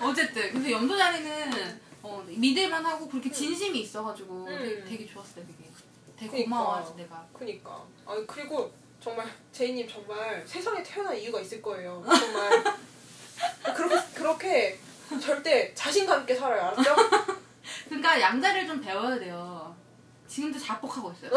어쨌든, 0.00 0.52
그래서 0.52 0.70
염소자리는, 0.70 1.80
어, 2.02 2.24
믿을만 2.28 2.86
하고 2.86 3.08
그렇게 3.08 3.30
진심이 3.30 3.80
있어가지고 3.80 4.46
음. 4.46 4.58
되게, 4.58 4.84
되게 4.84 5.06
좋았어요, 5.06 5.44
되게. 5.46 5.70
되게 6.16 6.30
그니까. 6.30 6.44
고마워하지, 6.44 6.94
내가. 6.96 7.26
그니까. 7.32 7.82
아 8.06 8.16
그리고 8.26 8.72
정말 9.00 9.26
제이님 9.52 9.86
정말 9.88 10.42
세상에 10.46 10.82
태어난 10.82 11.16
이유가 11.16 11.40
있을 11.40 11.60
거예요. 11.60 12.02
정말 12.08 12.64
그렇게 13.76 14.06
그렇게 14.14 14.78
절대 15.20 15.74
자신감 15.74 16.20
있게 16.22 16.34
살아요. 16.34 16.62
알았죠? 16.68 16.94
그러니까 17.88 18.18
양자리를 18.20 18.66
좀 18.66 18.80
배워야 18.80 19.18
돼요. 19.18 19.76
지금도 20.26 20.58
자뻑하고 20.58 21.12
있어요. 21.12 21.32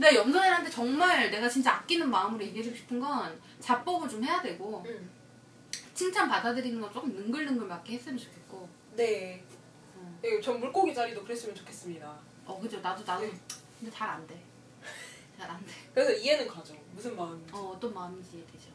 근데 0.00 0.16
염소자리한테 0.16 0.70
정말 0.70 1.30
내가 1.30 1.46
진짜 1.46 1.74
아끼는 1.74 2.08
마음으로 2.08 2.42
얘기해주고 2.42 2.74
싶은 2.74 2.98
건 3.00 3.38
자뻑을 3.60 4.08
좀 4.08 4.24
해야 4.24 4.40
되고, 4.40 4.82
응. 4.86 5.10
칭찬 5.92 6.26
받아들이는 6.26 6.80
건 6.80 6.90
조금 6.90 7.12
능글능글 7.12 7.66
맞게 7.66 7.92
했으면 7.92 8.16
좋겠고, 8.16 8.66
네. 8.96 9.44
음. 9.96 10.18
네, 10.22 10.40
전 10.40 10.58
물고기 10.58 10.94
자리도 10.94 11.22
그랬으면 11.22 11.54
좋겠습니다. 11.54 12.18
어, 12.46 12.58
그죠. 12.58 12.80
나도, 12.80 13.04
나도. 13.04 13.26
네. 13.26 13.32
근데 13.78 13.92
잘 13.94 14.08
안 14.08 14.26
돼. 14.26 14.42
잘 15.38 15.50
안 15.50 15.62
돼. 15.66 15.72
그래서 15.92 16.12
이해는 16.14 16.48
가죠. 16.48 16.74
무슨 16.94 17.14
마음인지. 17.14 17.52
어, 17.54 17.74
어떤 17.76 17.92
마음인지 17.92 18.38
이해되죠. 18.38 18.70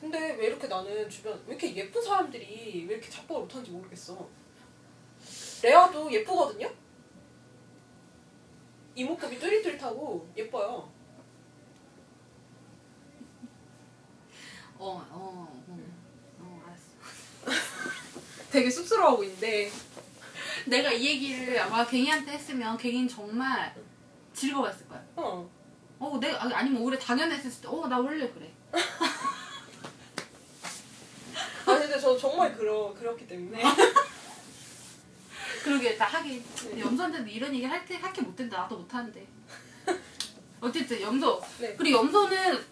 근데 0.00 0.34
왜 0.34 0.46
이렇게 0.48 0.66
나는 0.66 1.08
주변 1.08 1.34
왜 1.46 1.50
이렇게 1.54 1.76
예쁜 1.76 2.02
사람들이 2.02 2.84
왜 2.88 2.94
이렇게 2.94 3.08
작곡을 3.08 3.42
못하는지 3.42 3.70
모르겠어. 3.70 4.28
레아도 5.62 6.10
예쁘거든요. 6.10 6.68
이목구비 9.00 9.38
뚜릿뚜릿하고 9.38 10.28
예뻐요. 10.36 10.92
어, 14.78 15.06
어, 15.10 15.62
어. 15.68 15.78
어, 16.38 16.62
알았어. 16.66 16.90
되게 18.52 18.68
쑥스러워하고 18.70 19.24
있는데. 19.24 19.70
내가 20.66 20.92
이 20.92 21.06
얘기를 21.06 21.58
아마 21.58 21.86
갱이한테 21.86 22.32
했으면 22.32 22.76
갱이는 22.76 23.08
정말 23.08 23.74
즐거워했을 24.34 24.86
거야. 24.86 25.02
어. 25.16 25.48
어, 25.98 26.18
내가, 26.20 26.42
아니, 26.42 26.52
아니면 26.54 26.82
오히려 26.82 26.98
당연했을 26.98 27.50
때, 27.62 27.68
어, 27.68 27.86
나 27.88 27.98
원래 27.98 28.28
그래. 28.30 28.52
아 31.66 31.78
근데 31.78 31.98
저 31.98 32.16
정말 32.18 32.54
그러 32.54 32.92
그렇기 32.94 33.26
때문에. 33.26 33.62
그러게, 35.62 35.96
나 35.96 36.06
하긴. 36.06 36.42
근데 36.56 36.80
염소한테도 36.80 37.26
이런 37.28 37.54
얘기 37.54 37.64
할 37.64 37.84
게, 37.84 37.96
할게 37.96 38.22
못된다. 38.22 38.58
나도 38.62 38.78
못 38.78 38.94
하는데. 38.94 39.26
어쨌든, 40.60 41.00
염소. 41.00 41.40
네. 41.58 41.74
그리고 41.76 41.98
염소는 41.98 42.64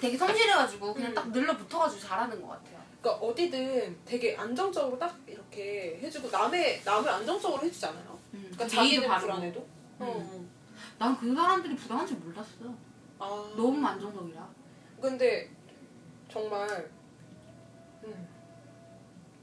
되게 0.00 0.16
성실해가지고 0.16 0.94
그냥 0.94 1.10
음. 1.12 1.14
딱 1.14 1.30
늘러붙어가지고 1.30 2.00
잘하는 2.02 2.40
것 2.42 2.48
같아요. 2.48 2.82
그러니까 3.00 3.24
어디든 3.26 3.96
되게 4.04 4.36
안정적으로 4.36 4.98
딱 4.98 5.16
이렇게 5.26 5.98
해주고 6.02 6.28
남의 6.30 6.82
남을 6.84 7.08
안정적으로 7.08 7.62
해주지 7.62 7.86
않아요. 7.86 8.18
음, 8.34 8.50
그러니까 8.52 8.82
예의도 8.82 9.06
자기는. 9.06 9.20
불안해도. 9.20 9.60
음. 9.60 9.66
어. 10.00 10.44
난그 10.98 11.34
사람들이 11.34 11.76
불안한 11.76 12.06
줄 12.06 12.16
몰랐어. 12.18 12.74
아. 13.18 13.52
너무 13.56 13.84
안정적이라. 13.86 14.48
근데 15.00 15.50
정말 16.30 16.90
음 18.04 18.28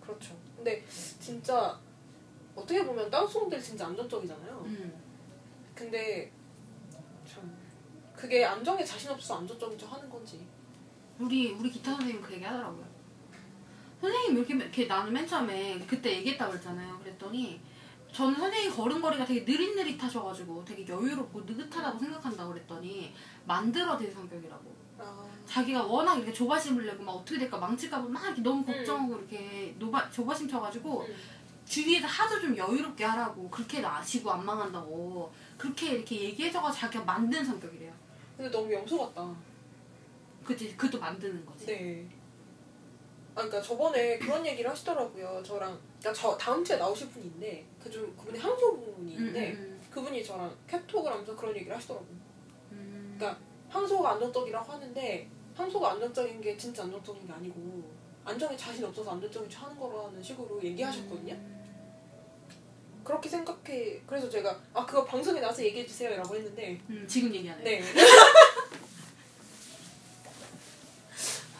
그렇죠. 0.01 0.35
근데 0.55 0.83
진짜 1.19 1.77
어떻게 2.59 2.85
보면 2.85 3.09
땅송들 3.09 3.61
진짜 3.61 3.87
안정적이잖아요. 3.87 4.63
음. 4.65 4.93
근데 5.73 6.31
참 7.25 7.51
그게 8.15 8.43
안정에 8.43 8.83
자신 8.83 9.09
없어서 9.11 9.39
안정적인 9.39 9.77
척 9.77 9.93
하는 9.93 10.09
건지. 10.09 10.45
우리 11.17 11.51
우리 11.51 11.69
기타 11.69 11.91
선생님 11.91 12.21
그 12.21 12.33
얘기 12.33 12.43
하더라고요. 12.43 12.85
선생님 14.01 14.37
이렇게, 14.37 14.53
이렇게 14.55 14.85
나는 14.85 15.11
맨 15.11 15.27
처음에 15.27 15.79
그때 15.87 16.17
얘기했다고 16.17 16.51
그랬잖아요. 16.51 16.99
그랬더니 16.99 17.61
저는 18.11 18.35
선생님 18.35 18.75
걸음걸이가 18.75 19.25
되게 19.25 19.41
느릿느릿하셔가지고 19.41 20.65
되게 20.65 20.87
여유롭고 20.87 21.41
느긋하다고 21.41 21.99
생각한다고 21.99 22.53
그랬더니 22.53 23.13
만들어진 23.45 24.11
성격이라고. 24.11 24.79
아, 24.99 25.25
자기가 25.45 25.83
워낙 25.83 26.17
이렇게 26.17 26.33
조바심을 26.33 26.85
내고 26.85 27.03
막 27.03 27.13
어떻게 27.13 27.39
될까 27.39 27.57
망칠까 27.57 28.01
봐막 28.01 28.25
이렇게 28.25 28.41
너무 28.41 28.65
걱정하고 28.65 29.17
이렇게 29.17 29.73
노바, 29.79 30.09
조바심 30.09 30.49
쳐가지고 30.49 31.03
음. 31.03 31.15
주위에서 31.69 32.07
하도 32.07 32.41
좀 32.41 32.57
여유롭게 32.57 33.03
하라고 33.05 33.47
그렇게 33.49 33.85
아시고 33.85 34.31
안 34.31 34.43
망한다고 34.43 35.31
그렇게 35.55 35.91
이렇게 35.91 36.19
얘기해줘가 36.21 36.71
자기가 36.71 37.03
만든 37.03 37.45
성격이래요. 37.45 37.93
근데 38.35 38.49
너무 38.49 38.73
염소 38.73 38.97
같다. 38.97 39.35
그치 40.43 40.75
그것도 40.75 40.99
만드는 40.99 41.45
거지. 41.45 41.67
네. 41.67 42.09
아, 43.35 43.43
그러니까 43.43 43.61
저번에 43.61 44.17
그런 44.17 44.43
얘기를 44.45 44.69
하시더라고요. 44.71 45.43
저랑, 45.43 45.79
그러니까 45.99 46.13
저 46.19 46.35
다음 46.37 46.65
주에 46.65 46.77
나오실 46.77 47.09
분이 47.09 47.25
있는데, 47.25 47.63
그 47.81 47.89
좀 47.91 48.15
그분이 48.17 48.39
항소분이 48.39 49.13
있는데, 49.13 49.51
음, 49.53 49.79
그분이 49.91 50.23
저랑 50.23 50.53
캡톡을 50.67 51.11
하면서 51.11 51.35
그런 51.35 51.55
얘기를 51.55 51.75
하시더라고요. 51.75 52.09
음. 52.71 53.15
그러니까 53.17 53.39
항소가 53.69 54.13
안정적이라고 54.13 54.73
하는데, 54.73 55.29
항소가 55.55 55.91
안정적인 55.91 56.41
게 56.41 56.57
진짜 56.57 56.83
안정적인 56.83 57.27
게 57.27 57.31
아니고, 57.31 57.83
안정에 58.25 58.57
자신 58.57 58.83
없어서 58.85 59.11
안정적인 59.11 59.47
척 59.49 59.65
하는 59.65 59.79
거라는 59.79 60.21
식으로 60.23 60.61
얘기하셨거든요. 60.63 61.58
음. 62.99 63.03
그렇게 63.03 63.29
생각해. 63.29 64.01
그래서 64.05 64.29
제가, 64.29 64.57
아, 64.73 64.85
그거 64.85 65.03
방송에 65.05 65.39
나와서 65.39 65.63
얘기해 65.63 65.85
주세요. 65.85 66.15
라고 66.15 66.35
했는데, 66.35 66.79
음, 66.89 67.05
지금 67.07 67.33
얘기하네. 67.33 67.63
네. 67.63 67.81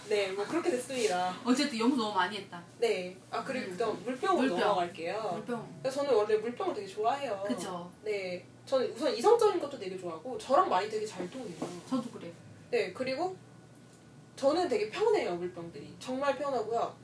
네, 0.10 0.32
뭐 0.32 0.44
그렇게 0.46 0.72
됐습니다. 0.72 1.36
어쨌든 1.46 1.78
염소 1.78 1.98
너무 1.98 2.16
많이 2.16 2.36
했다. 2.38 2.64
네. 2.80 3.16
아, 3.30 3.44
그리고 3.44 3.68
음. 3.68 3.72
그다음 3.72 4.04
물병으로 4.04 4.40
물병. 4.42 4.60
넘어갈게요. 4.60 5.32
물병. 5.36 5.82
저는 5.92 6.14
원래 6.16 6.36
물병을 6.38 6.74
되게 6.74 6.88
좋아해요. 6.88 7.44
그쵸. 7.48 7.92
네. 8.04 8.44
저는 8.66 8.92
우선 8.96 9.16
이성적인 9.16 9.60
것도 9.60 9.78
되게 9.78 9.96
좋아하고 9.98 10.36
저랑 10.40 10.68
많이 10.68 10.90
되게 10.90 11.06
잘 11.06 11.30
통해요. 11.30 11.54
저도 11.88 12.10
그래. 12.10 12.32
네. 12.72 12.92
그리고 12.92 13.38
저는 14.36 14.68
되게 14.68 14.90
편해요, 14.90 15.36
물병들이. 15.36 15.94
정말 16.00 16.36
편하고요. 16.38 16.96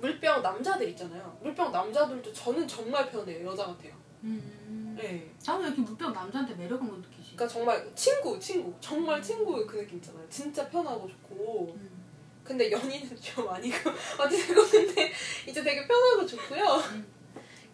물병 0.00 0.42
남자들 0.42 0.88
있잖아요. 0.90 1.38
물병 1.42 1.72
남자들도 1.72 2.32
저는 2.32 2.66
정말 2.66 3.10
편해요. 3.10 3.46
여자 3.46 3.66
같아요. 3.66 3.92
음. 4.22 4.96
네. 4.98 5.32
나는 5.46 5.66
이렇게 5.66 5.82
물병 5.82 6.12
남자한테 6.12 6.54
매력을 6.54 6.84
못 6.86 6.96
느끼지. 6.96 7.36
그러니까 7.36 7.48
정말 7.48 7.94
친구, 7.94 8.38
친구. 8.38 8.74
정말 8.80 9.22
친구의 9.22 9.66
그 9.66 9.78
느낌 9.78 9.98
있잖아요. 9.98 10.24
진짜 10.28 10.68
편하고 10.68 11.08
좋고. 11.08 11.74
음. 11.76 11.98
근데 12.44 12.70
연인은 12.70 13.14
좀 13.20 13.48
아니고 13.48 13.90
어쨌든 14.18 14.54
근데 14.70 15.12
이제 15.46 15.62
되게 15.62 15.86
편하고 15.86 16.26
좋고요. 16.26 16.64
음. 16.92 17.06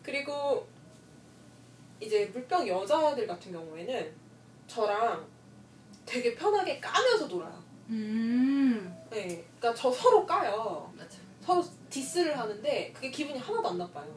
그리고 0.03 0.67
이제 2.01 2.29
물병 2.33 2.67
여자들 2.67 3.27
같은 3.27 3.53
경우에는 3.53 4.15
저랑 4.67 5.27
되게 6.05 6.35
편하게 6.35 6.81
까면서 6.81 7.27
놀아요. 7.27 7.63
음. 7.89 8.95
네, 9.11 9.45
그러니까 9.59 9.75
저 9.75 9.91
서로 9.91 10.27
까요. 10.27 10.93
맞아. 10.97 11.19
서로 11.41 11.63
디스를 11.95 12.37
하는데 12.37 12.93
그게 12.93 13.09
기분이 13.09 13.39
하나도 13.39 13.69
안 13.69 13.79
나빠요. 13.79 14.13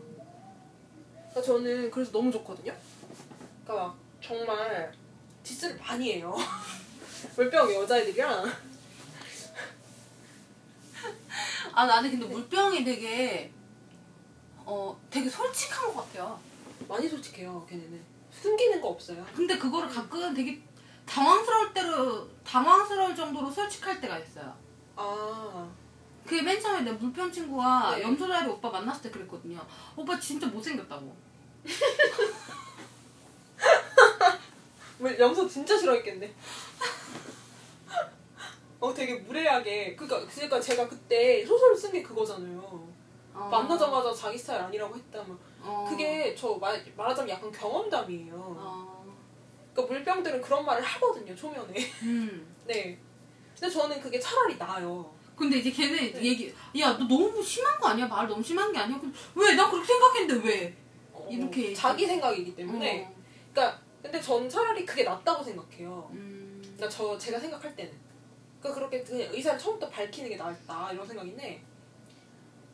그러니까 1.30 1.42
저는 1.44 1.92
그래서 1.92 2.12
너무 2.12 2.32
좋거든요. 2.32 2.76
그러니까 3.64 3.88
막 3.88 3.98
정말 4.20 4.92
디스를 5.44 5.78
많이 5.78 6.14
해요. 6.14 6.36
물병 7.38 7.72
여자애들이랑 7.72 8.52
아 11.74 11.86
나는 11.86 12.10
근데 12.10 12.26
물병이 12.26 12.84
되게 12.84 13.54
어 14.66 15.00
되게 15.12 15.30
솔직한 15.30 15.94
것 15.94 16.08
같아요. 16.08 16.40
많이 16.88 17.08
솔직해요. 17.08 17.64
걔네는 17.70 18.04
숨기는 18.32 18.82
거 18.82 18.88
없어요. 18.88 19.24
근데 19.36 19.56
그거를 19.56 19.88
가끔 19.88 20.34
되게 20.34 20.64
당황스러울 21.06 21.74
때로 21.76 22.28
당황스러울 22.44 23.16
정도로 23.16 23.52
솔직할 23.52 24.02
때가 24.02 24.18
있어요. 24.18 24.58
아 24.96 25.70
그게 26.28 26.42
맨 26.42 26.60
처음에 26.60 26.82
내 26.82 26.92
물병 26.92 27.32
친구와 27.32 27.96
네. 27.96 28.04
염소자리 28.04 28.50
오빠 28.50 28.70
만났을 28.70 29.04
때 29.04 29.12
그랬거든요. 29.12 29.66
오빠 29.96 30.20
진짜 30.20 30.46
못생겼다고. 30.48 31.16
왜 35.00 35.18
염소 35.18 35.48
진짜 35.48 35.78
싫어했겠네. 35.78 36.36
어 38.82 38.94
되게 38.94 39.16
무례하게 39.16 39.96
그러니까 39.96 40.30
그러니까 40.30 40.60
제가 40.60 40.90
그때 40.90 41.46
소설 41.46 41.74
쓴게 41.76 42.04
그거잖아요. 42.04 42.88
어. 43.34 43.48
만나자마자 43.50 44.14
자기 44.14 44.38
스타일 44.38 44.64
아니라고 44.64 44.98
했다면 44.98 45.40
어. 45.62 45.86
그게 45.88 46.36
저 46.36 46.56
말, 46.56 46.84
말하자면 46.98 47.30
약간 47.30 47.50
경험담이에요. 47.52 48.34
어. 48.36 49.06
그러니까 49.74 49.94
물병들은 49.94 50.42
그런 50.42 50.66
말을 50.66 50.84
하거든요 50.84 51.34
초면에. 51.34 51.74
음. 52.04 52.54
네. 52.68 53.00
근데 53.58 53.74
저는 53.74 54.02
그게 54.02 54.20
차라리 54.20 54.58
나아요. 54.58 55.17
근데 55.38 55.60
이제 55.60 55.70
걔네 55.72 56.12
네. 56.14 56.24
얘기 56.24 56.54
야 56.80 56.94
너 56.98 57.08
너무 57.08 57.44
심한 57.44 57.80
거 57.80 57.90
아니야? 57.90 58.08
말 58.08 58.28
너무 58.28 58.42
심한 58.44 58.72
게 58.72 58.80
아니야? 58.80 59.00
왜? 59.36 59.54
나 59.54 59.70
그렇게 59.70 59.86
생각했는데 59.88 60.48
왜? 60.48 60.76
어, 61.14 61.28
이렇게 61.30 61.74
자기 61.74 62.08
생각이기 62.08 62.56
때문에. 62.56 63.06
어. 63.06 63.16
그러니까 63.54 63.82
근데 64.02 64.20
저는 64.20 64.50
차라리 64.50 64.86
그게 64.86 65.04
낫다고 65.04 65.44
생각해요. 65.44 66.10
음. 66.14 66.60
그러니까 66.62 66.90
저 66.90 67.18
제가 67.18 67.40
생각할 67.40 67.76
때는 67.76 67.92
그러니까 68.60 68.80
그렇게 68.80 69.04
그냥 69.04 69.32
의사를 69.32 69.60
처음부터 69.60 69.90
밝히는 69.92 70.30
게 70.30 70.38
낫다 70.38 70.92
이런 70.92 71.08
생각인데 71.08 71.62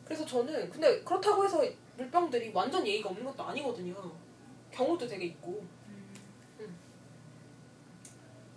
그래서 0.04 0.24
저는 0.24 0.70
근데 0.70 1.02
그렇다고 1.02 1.44
해서 1.44 1.62
물병들이 1.96 2.50
완전 2.54 2.86
예의가 2.86 3.10
없는 3.10 3.24
것도 3.24 3.42
아니거든요 3.42 3.94
경우도 4.70 5.06
되게 5.06 5.26
있고 5.26 5.64
음. 6.60 6.76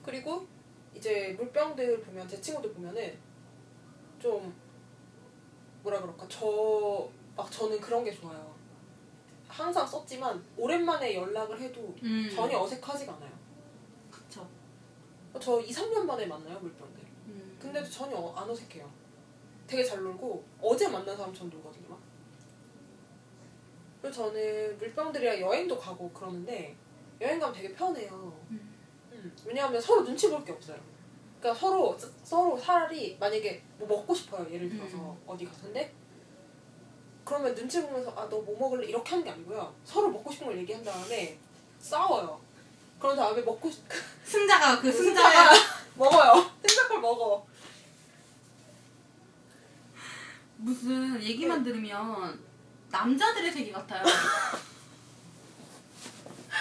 그리고 0.04 0.46
이제 0.96 1.36
물병들 1.38 2.02
보면 2.02 2.28
제 2.28 2.40
친구들 2.42 2.74
보면은 2.74 3.18
좀 4.20 4.54
뭐라 5.84 6.02
그럴까 6.02 6.28
저 6.28 7.10
막 7.38 7.52
저는 7.52 7.80
그런 7.80 8.04
게 8.04 8.12
좋아요 8.12 8.56
항상 9.48 9.86
썼지만 9.86 10.44
오랜만에 10.58 11.16
연락을 11.16 11.62
해도 11.62 11.96
음. 12.02 12.28
전혀 12.34 12.60
어색하지가 12.60 13.14
않아요 13.14 13.32
그쵸. 14.10 14.46
저 15.40 15.62
2, 15.62 15.70
3년 15.72 16.04
만에 16.04 16.26
만나요 16.26 16.60
물병들 16.60 17.00
음. 17.28 17.58
근데도 17.62 17.88
전혀 17.92 18.18
안 18.36 18.50
어색해요 18.50 18.90
되게 19.68 19.84
잘 19.84 20.02
놀고 20.02 20.44
어제 20.62 20.88
만난 20.88 21.16
사람처럼 21.16 21.52
놀거든요 21.52 21.90
막. 21.90 22.00
그리고 24.02 24.16
저는 24.16 24.78
물병들이랑 24.80 25.40
여행도 25.40 25.78
가고 25.78 26.10
그러는데 26.12 26.76
여행 27.22 27.40
가면 27.40 27.54
되게 27.56 27.72
편해요 27.72 28.36
음. 28.50 28.74
음, 29.12 29.36
왜냐하면 29.46 29.80
서로 29.80 30.04
눈치 30.04 30.28
볼 30.30 30.44
게 30.44 30.52
없어요 30.54 30.80
그러니까 31.48 31.54
서로 31.56 31.98
서로 32.24 32.60
차라리 32.60 33.16
만약에 33.20 33.64
뭐 33.78 33.88
먹고 33.88 34.14
싶어요 34.14 34.46
예를 34.52 34.70
들어서 34.70 34.98
음. 34.98 35.18
어디 35.26 35.46
갔는데 35.46 35.94
그러면 37.24 37.56
눈치 37.56 37.82
보면서 37.82 38.12
아 38.12 38.28
너 38.28 38.42
뭐 38.42 38.58
먹을래 38.60 38.88
이렇게 38.88 39.12
하는 39.12 39.24
게 39.24 39.30
아니고요 39.32 39.74
서로 39.86 40.10
먹고 40.10 40.30
싶은 40.32 40.48
걸 40.48 40.58
얘기한 40.58 40.84
다음에 40.84 41.38
싸워요 41.80 42.40
그런 43.00 43.16
다음에 43.16 43.42
먹고 43.42 43.72
싶 43.72 43.82
승자가 44.26 44.82
그 44.82 44.92
승자가 44.92 45.52
먹어요. 45.96 46.52
생각을 46.68 47.02
먹어. 47.02 47.46
무슨 50.58 51.22
얘기만 51.22 51.64
들으면 51.64 52.40
남자들의 52.92 53.52
세계 53.52 53.72
같아요. 53.72 54.04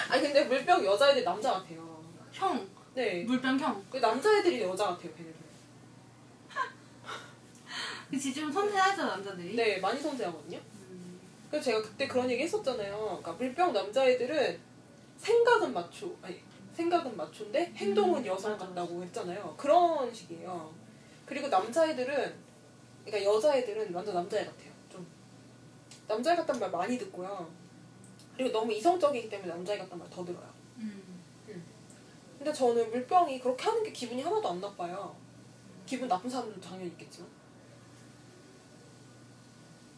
아니 0.09 0.23
근데 0.23 0.45
물병 0.45 0.85
여자애들 0.85 1.25
남자 1.25 1.53
같아요. 1.55 2.03
형, 2.33 2.67
네. 2.97 3.25
물병 3.25 3.61
형. 3.61 3.85
그 3.91 3.99
남자애들이 3.99 4.63
여자 4.63 4.87
같아요, 4.87 5.13
걔네들. 5.13 5.35
그치 8.11 8.33
좀 8.33 8.51
섬세하죠 8.51 9.05
남자들이. 9.05 9.55
네, 9.55 9.79
많이 9.79 10.01
섬세하거든요. 10.01 10.57
음. 10.57 11.21
그래서 11.51 11.67
제가 11.67 11.83
그때 11.83 12.09
그런 12.09 12.31
얘기 12.31 12.43
했었잖아요. 12.45 12.97
그러니까 12.97 13.33
물병 13.33 13.75
남자애들은 13.75 14.59
생각은 15.19 15.75
마초, 15.75 16.17
아니 16.23 16.41
생각은 16.73 17.15
마초인데 17.19 17.73
행동은 17.77 18.23
음, 18.23 18.27
여성 18.27 18.53
맞아, 18.53 18.67
같다고 18.67 19.03
했잖아요. 19.03 19.55
그런 19.59 20.13
식이에요. 20.15 20.73
그리고 21.27 21.49
남자애들은 21.49 22.35
그러니까 23.05 23.31
여자애들은 23.31 23.93
완전 23.93 24.15
남자애 24.15 24.47
같아요. 24.47 24.71
좀 24.91 25.07
남자애 26.09 26.35
같단 26.37 26.59
말 26.59 26.71
많이 26.71 26.97
듣고요. 26.97 27.51
그리고 28.39 28.53
너무 28.53 28.73
이성적이기 28.73 29.29
때문에 29.29 29.53
남자애 29.53 29.77
같단 29.77 29.99
말 29.99 30.09
더 30.09 30.25
들어요. 30.25 30.56
음. 32.47 32.53
근데 32.53 32.53
저는 32.53 32.91
물병이 32.91 33.41
그렇게 33.41 33.65
하는 33.65 33.83
게 33.83 33.91
기분이 33.91 34.23
하나도 34.23 34.49
안 34.49 34.61
나빠요. 34.61 35.17
기분 35.85 36.07
나쁜 36.07 36.31
사람들도 36.31 36.61
당연히 36.61 36.87
있겠지만. 36.91 37.29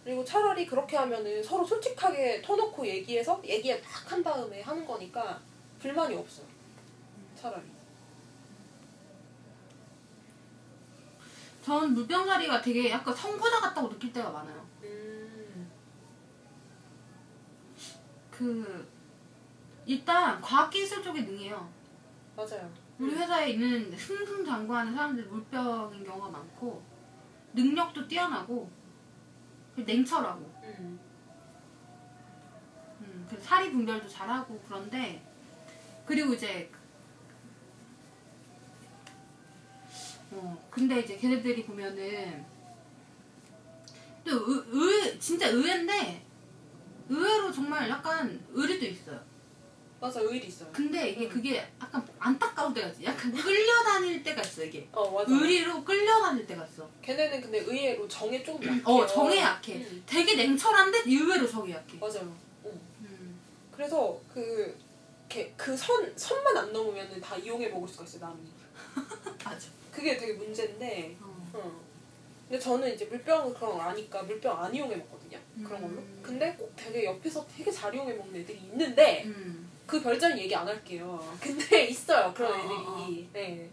그리고 0.03 0.24
차라리 0.24 0.66
그렇게 0.66 0.96
하면은 0.96 1.42
서로 1.42 1.62
솔직하게 1.66 2.40
터놓고 2.40 2.86
얘기해서 2.86 3.38
얘기에 3.44 3.82
딱 3.82 3.99
한 4.11 4.22
다음에 4.22 4.62
하는 4.62 4.86
거니까 4.86 5.38
불만이 5.78 6.14
없어요. 6.14 6.46
차라리. 7.38 7.62
전 11.62 11.92
물병 11.92 12.24
자리가 12.24 12.62
되게 12.62 12.88
약간 12.88 13.14
선구자 13.14 13.61
같다고 13.61 13.90
느낄 13.90 14.11
때가 14.11 14.30
많아요. 14.30 14.66
음. 14.84 15.70
그 18.30 18.88
일단 19.84 20.40
과학기술 20.40 21.03
쪽에 21.03 21.20
능해요. 21.20 21.78
맞아요. 22.39 22.72
우리 23.01 23.16
회사에 23.16 23.51
있는 23.51 23.91
승승장구하는 23.97 24.95
사람들 24.95 25.24
물병인 25.24 26.05
경우가 26.05 26.28
많고 26.28 26.80
능력도 27.53 28.07
뛰어나고 28.07 28.70
냉철하고 29.74 30.41
음. 30.62 31.01
음, 33.01 33.26
그 33.28 33.41
사리 33.41 33.72
분별도 33.72 34.09
잘하고 34.09 34.62
그런데 34.68 35.20
그리고 36.07 36.34
이제 36.34 36.70
어 40.30 40.66
근데 40.70 41.01
이제 41.01 41.16
걔네들이 41.16 41.64
보면은 41.64 42.45
또 44.24 44.30
의, 44.30 44.62
의 44.70 45.18
진짜 45.18 45.49
의외인데 45.49 46.24
의외로 47.09 47.51
정말 47.51 47.89
약간 47.89 48.41
의리도 48.53 48.86
있어요. 48.86 49.28
맞아 50.01 50.20
의리 50.20 50.46
있어요. 50.46 50.68
근데 50.72 51.11
이게 51.11 51.26
음. 51.26 51.28
그게 51.28 51.57
약간 51.80 52.07
안타까울 52.20 52.72
때가 52.72 52.88
있어. 52.88 53.03
약간 53.03 53.32
끌려다닐 53.32 54.22
때가 54.22 54.40
있어 54.42 54.64
이게. 54.64 54.88
어 54.92 55.11
맞아. 55.11 55.26
의리로 55.32 55.82
끌려다닐 55.82 56.46
때가 56.46 56.64
있어. 56.64 56.88
걔네는 57.03 57.40
근데 57.40 57.59
의외로 57.59 58.07
정에 58.07 58.42
조금 58.44 58.64
약해요. 58.68 58.82
어 58.84 59.07
정에 59.07 59.38
약해. 59.38 59.74
음. 59.76 60.03
되게 60.07 60.36
냉철한데 60.36 61.03
의외로 61.07 61.49
정에 61.49 61.72
약해. 61.72 61.99
맞아요. 61.99 62.32
어. 62.64 62.70
음. 63.01 63.40
그래서 63.72 64.20
그 64.32 64.78
그선 65.57 66.12
선만 66.16 66.57
안 66.57 66.72
넘으면 66.72 67.20
다 67.20 67.36
이용해 67.36 67.68
먹을 67.68 67.88
수가 67.88 68.05
있어요 68.05 68.20
남이. 68.22 68.38
맞아. 69.44 69.68
그게 69.90 70.16
되게 70.16 70.34
문제인데. 70.34 71.16
어. 71.20 71.51
어. 71.55 71.88
근데 72.49 72.59
저는 72.59 72.94
이제 72.94 73.05
물병 73.05 73.53
그런 73.53 73.72
걸 73.72 73.80
아니까 73.88 74.22
물병 74.22 74.59
안 74.62 74.72
이용해 74.74 74.96
먹거든요. 74.96 75.38
그런 75.62 75.82
걸로. 75.82 75.94
음. 75.99 76.20
근데 76.22 76.55
꼭 76.55 76.72
되게 76.76 77.05
옆에서 77.05 77.44
되게 77.55 77.70
잘 77.70 77.92
이용해 77.94 78.14
먹는 78.14 78.40
애들이 78.40 78.59
있는데 78.59 79.24
음. 79.26 79.67
그 79.89 80.03
별자리 80.03 80.43
얘기 80.43 80.55
안 80.55 80.68
할게요. 80.68 81.18
근데 81.41 81.84
있어요 81.89 82.32
그런 82.34 82.53
어, 82.53 83.01
애들이. 83.03 83.30
네. 83.32 83.70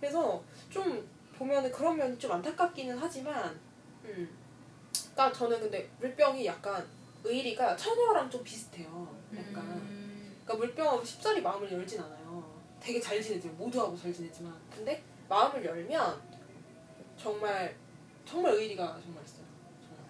그래서 0.00 0.42
좀 0.68 1.08
보면은 1.38 1.70
그런 1.70 1.96
면이 1.96 2.18
좀 2.18 2.32
안타깝기는 2.32 2.98
하지만, 2.98 3.56
음. 4.04 4.28
그러니까 5.14 5.32
저는 5.32 5.60
근데 5.60 5.88
물병이 6.00 6.44
약간 6.44 6.84
의리가 7.22 7.76
처녀랑 7.76 8.28
좀 8.28 8.42
비슷해요. 8.42 9.16
약간. 9.36 9.62
음. 9.64 10.34
그러니까 10.44 10.66
물병하고 10.66 11.04
쉽사리 11.04 11.40
마음을 11.40 11.70
열진 11.70 12.00
않아요. 12.00 12.60
되게 12.80 13.00
잘 13.00 13.22
지내지만 13.22 13.56
모두하고 13.56 13.96
잘 13.96 14.12
지내지만 14.12 14.52
근데 14.74 15.00
마음을 15.28 15.64
열면 15.64 16.20
정말 17.16 17.76
정말 18.24 18.52
의리가 18.54 18.98
정말 19.00 19.22
있어요. 19.24 19.46
정말. 19.80 20.04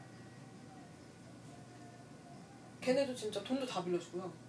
걔네도 2.81 3.14
진짜 3.14 3.45
돈도 3.45 3.66
다 3.66 3.85
빌려주고요. 3.85 4.41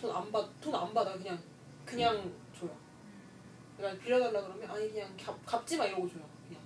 돈 0.00 0.10
안 0.10 0.32
받, 0.32 0.48
돈 0.60 0.74
안 0.74 0.94
받아 0.94 1.12
그냥 1.12 1.38
그냥 1.84 2.32
줘요. 2.58 2.70
그러니까 3.76 4.02
빌려달라 4.02 4.40
그러면 4.42 4.70
아니 4.70 4.90
그냥 4.90 5.14
갚, 5.22 5.36
갚지 5.44 5.76
마 5.76 5.84
이러고 5.86 6.08
줘요. 6.08 6.22
그냥. 6.48 6.60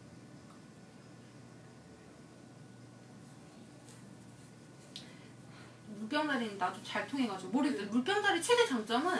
물병자리는 5.98 6.58
나도 6.58 6.82
잘 6.82 7.06
통해가지고 7.06 7.50
모르겠어요. 7.52 7.88
물병자리 7.90 8.42
최대 8.42 8.66
장점은 8.66 9.14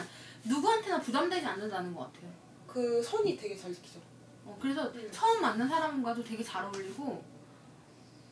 누구한테나 0.45 1.01
부담되지 1.01 1.47
않는다는 1.47 1.95
것 1.95 2.13
같아요. 2.13 2.31
그 2.67 3.03
선이 3.03 3.37
되게 3.37 3.57
잘 3.57 3.73
지키죠. 3.73 4.01
어, 4.45 4.57
그래서 4.61 4.83
음. 4.91 5.09
처음 5.11 5.41
만난 5.41 5.69
사람과도 5.69 6.23
되게 6.23 6.43
잘 6.43 6.65
어울리고 6.65 7.23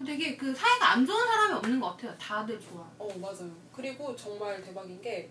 되게 0.05 0.37
그 0.37 0.53
사이가 0.55 0.93
안 0.93 1.07
좋은 1.07 1.19
사람이 1.25 1.55
없는 1.55 1.81
것 1.81 1.93
같아요. 1.93 2.17
다들 2.19 2.61
좋아. 2.61 2.81
어 2.99 3.09
맞아요. 3.19 3.51
그리고 3.73 4.15
정말 4.17 4.61
대박인 4.63 5.01
게 5.01 5.31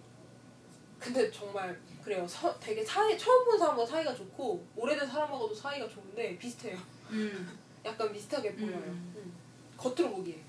근데 1.01 1.31
정말 1.31 1.77
그래요. 2.03 2.25
서, 2.27 2.57
되게 2.59 2.85
사이 2.85 3.17
처음 3.17 3.43
본 3.45 3.57
사람과 3.57 3.85
사이가 3.85 4.13
좋고 4.13 4.65
오래된 4.75 5.07
사람하고도 5.07 5.53
사이가 5.53 5.89
좋은데 5.89 6.37
비슷해요. 6.37 6.77
음. 7.09 7.57
약간 7.83 8.13
비슷하게 8.13 8.53
보여요. 8.55 8.77
음. 8.77 9.13
음. 9.17 9.33
겉으로 9.75 10.11
보기에 10.11 10.39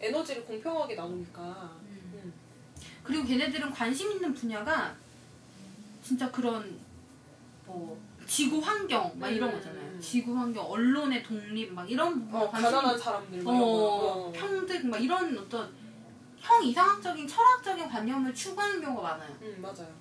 에너지를 0.00 0.44
공평하게 0.46 0.94
나누니까. 0.94 1.42
음. 1.82 2.10
음. 2.14 2.32
그리고 3.04 3.24
걔네들은 3.24 3.70
관심 3.70 4.12
있는 4.12 4.32
분야가 4.32 4.96
진짜 6.02 6.30
그런 6.30 6.78
뭐 7.66 8.00
지구 8.26 8.58
환경 8.58 9.12
막 9.18 9.28
이런 9.28 9.50
음. 9.50 9.54
거잖아요. 9.56 10.00
지구 10.00 10.36
환경, 10.36 10.64
언론의 10.64 11.22
독립 11.22 11.72
막 11.72 11.90
이런 11.90 12.28
어, 12.32 12.50
관심이 12.50 12.72
가난한 12.72 12.98
사람들 12.98 13.42
뭐 13.42 13.54
어. 13.54 14.28
어. 14.28 14.32
평등 14.32 14.88
막 14.88 14.98
이런 14.98 15.36
어떤 15.36 15.70
형 16.46 16.62
이상학적인 16.62 17.26
철학적인 17.26 17.88
관념을 17.88 18.32
추구하는 18.32 18.80
경우가 18.80 19.02
많아요. 19.02 19.36
음 19.42 19.58
맞아요. 19.60 19.92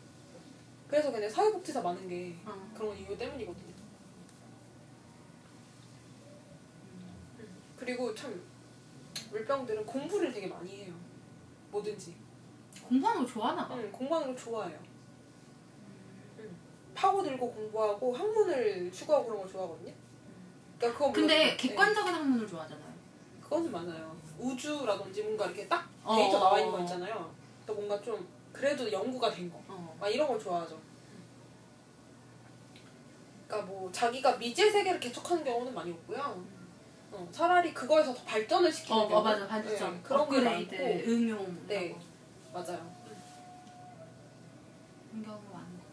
그래서 0.87 1.11
근데 1.11 1.27
사회복지사 1.27 1.81
많은 1.81 2.07
게 2.07 2.35
어. 2.45 2.71
그런 2.77 2.95
이유 2.95 3.17
때문이거든요. 3.17 3.73
음. 7.39 7.47
그리고 7.77 8.13
참 8.13 8.41
물병들은 9.31 9.85
공부를 9.85 10.31
되게 10.31 10.47
많이 10.47 10.83
해요. 10.83 10.93
뭐든지. 11.71 12.15
공부하는 12.87 13.23
걸 13.23 13.33
좋아하나 13.33 13.67
봐. 13.67 13.75
응, 13.75 13.91
공부하는 13.91 14.27
걸 14.27 14.37
좋아해요. 14.37 14.79
응. 16.39 16.55
파고들고 16.93 17.51
공부하고 17.51 18.13
학문을 18.15 18.91
추구하고 18.91 19.25
그런 19.25 19.39
걸 19.41 19.51
좋아하거든요. 19.51 19.93
그러니까 20.77 20.99
그건 20.99 21.13
근데 21.13 21.35
물론- 21.37 21.49
네, 21.49 21.57
객관적인 21.57 22.13
학문을 22.13 22.47
좋아하잖아요. 22.47 22.93
그거는 23.41 23.71
맞아요. 23.71 24.15
우주라든지 24.39 25.23
뭔가 25.23 25.45
이렇게 25.45 25.67
딱 25.67 25.87
어, 26.03 26.15
데이터 26.15 26.39
나와 26.39 26.59
있는 26.59 26.73
어, 26.73 26.77
거 26.77 26.81
어. 26.81 26.85
있잖아요. 26.85 27.35
또 27.65 27.73
뭔가 27.73 28.01
좀 28.01 28.27
그래도 28.51 28.91
연구가 28.91 29.31
된 29.31 29.51
거. 29.51 29.61
어. 29.67 29.97
막 29.99 30.09
이런 30.09 30.27
걸 30.27 30.39
좋아하죠. 30.39 30.79
그러니까 33.47 33.71
뭐 33.71 33.91
자기가 33.91 34.37
미지의 34.37 34.71
세계를 34.71 34.99
개척하는 34.99 35.43
경우는 35.43 35.73
많이 35.73 35.91
없고요. 35.91 36.45
어, 37.11 37.27
차라리 37.31 37.73
그거에서 37.73 38.13
더 38.13 38.23
발전을 38.23 38.71
시키는 38.71 39.01
어, 39.01 39.07
경우. 39.07 39.19
어 39.19 39.23
맞아 39.23 39.47
반지점. 39.47 39.93
네, 39.93 40.01
그런 40.03 40.29
게 40.29 40.41
많고. 40.41 40.75
응용 41.07 41.65
네. 41.67 41.95
맞아요. 42.53 42.95
그런 45.09 45.23
경우가 45.23 45.53
많은 45.53 45.77
거. 45.77 45.85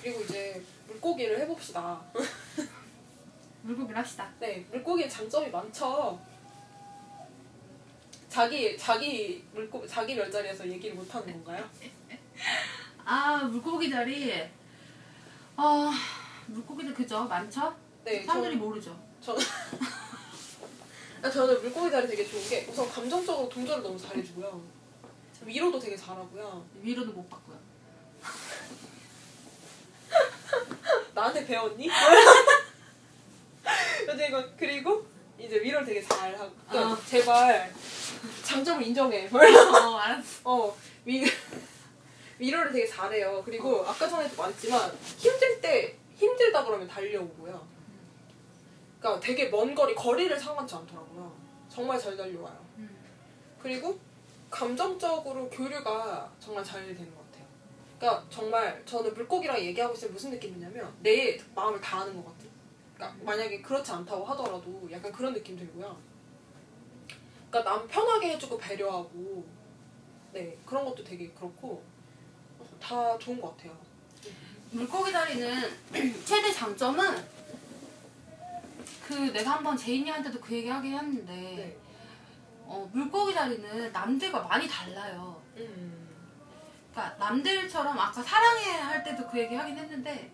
그리고 0.00 0.20
이제 0.20 0.62
물고기를 0.86 1.40
해봅시다. 1.40 2.00
물고기를 3.62 3.98
합시다. 3.98 4.30
네, 4.38 4.64
물고기는 4.70 5.10
장점이 5.10 5.50
많죠. 5.50 6.20
자기 8.36 8.76
자기 8.76 9.42
물고 9.54 9.86
자기 9.86 10.14
별자리에서 10.14 10.68
얘기를 10.68 10.94
못 10.94 11.14
하는 11.14 11.32
건가요? 11.32 11.66
아 13.02 13.38
물고기 13.44 13.88
자리. 13.88 14.30
아 15.56 15.90
물고기들 16.48 16.92
그죠 16.92 17.24
많죠? 17.24 17.74
네, 18.04 18.22
사람들이 18.22 18.52
저는, 18.52 18.58
모르죠. 18.58 18.94
아, 21.22 21.30
저는 21.30 21.62
물고기 21.62 21.90
자리 21.90 22.06
되게 22.06 22.26
좋은 22.26 22.46
게 22.46 22.66
우선 22.68 22.86
감정적으로 22.90 23.48
동조를 23.48 23.82
너무 23.82 23.98
잘해주고요. 23.98 24.62
위로도 25.46 25.78
되게 25.78 25.96
잘하고요. 25.96 26.62
위로도 26.82 27.12
못 27.12 27.26
받고요. 27.30 27.58
나한테 31.14 31.46
배웠니? 31.46 31.88
근데 34.04 34.28
이거 34.28 34.44
그리고 34.58 35.06
이제 35.38 35.60
위로를 35.60 35.86
되게 35.86 36.02
잘 36.02 36.34
하고 36.38 36.52
그러니까 36.68 36.92
어. 36.92 36.98
제발 37.06 37.72
장점을 38.42 38.82
인정해. 38.86 39.28
어 39.32 39.96
알았어. 39.96 40.40
어 40.44 40.76
위, 41.04 41.24
위로를 42.38 42.72
되게 42.72 42.86
잘해요. 42.86 43.42
그리고 43.44 43.84
아까 43.86 44.08
전에도 44.08 44.34
말했지만 44.36 44.92
힘들 45.18 45.60
때 45.60 45.96
힘들다 46.16 46.64
그러면 46.64 46.88
달려오고요. 46.88 47.66
그러니까 48.98 49.20
되게 49.20 49.48
먼 49.48 49.74
거리 49.74 49.94
거리를 49.94 50.38
상관치 50.38 50.74
않더라고요. 50.74 51.32
정말 51.68 51.98
잘 51.98 52.16
달려와요. 52.16 52.66
음. 52.78 52.96
그리고 53.62 53.98
감정적으로 54.50 55.48
교류가 55.50 56.32
정말 56.40 56.64
잘 56.64 56.80
되는 56.86 57.14
것 57.14 57.30
같아요. 57.30 57.46
그러니까 57.98 58.26
정말 58.30 58.82
저는 58.86 59.12
물고기랑 59.14 59.58
얘기하고 59.58 59.94
있으면 59.94 60.14
무슨 60.14 60.30
느낌이냐면 60.30 60.94
내 61.00 61.38
마음을 61.54 61.80
다 61.80 62.00
아는 62.00 62.14
것 62.16 62.24
같아요. 62.24 62.35
그러니까 62.96 63.24
만약에 63.24 63.60
그렇지 63.60 63.92
않다고 63.92 64.24
하더라도 64.24 64.88
약간 64.90 65.12
그런 65.12 65.34
느낌 65.34 65.56
들고요. 65.56 65.96
그러니까 67.50 67.70
남 67.70 67.86
편하게 67.86 68.30
해주고 68.30 68.58
배려하고 68.58 69.46
네 70.32 70.58
그런 70.64 70.84
것도 70.84 71.04
되게 71.04 71.28
그렇고 71.30 71.84
다 72.80 73.16
좋은 73.18 73.40
것 73.40 73.56
같아요. 73.56 73.76
물고기 74.70 75.12
자리는 75.12 75.62
최대 76.24 76.52
장점은 76.52 77.36
그 79.06 79.14
내가 79.32 79.52
한번 79.52 79.76
제인이한테도 79.76 80.40
그 80.40 80.54
얘기 80.54 80.68
하긴 80.68 80.94
했는데 80.94 81.32
네. 81.32 81.76
어, 82.64 82.88
물고기 82.92 83.32
자리는 83.32 83.92
남들과 83.92 84.42
많이 84.42 84.66
달라요. 84.66 85.40
음. 85.56 86.08
그러니까 86.90 87.16
남들처럼 87.18 87.96
아까 87.96 88.22
사랑해 88.22 88.70
할 88.80 89.04
때도 89.04 89.28
그 89.28 89.38
얘기 89.38 89.54
하긴 89.54 89.76
했는데 89.76 90.32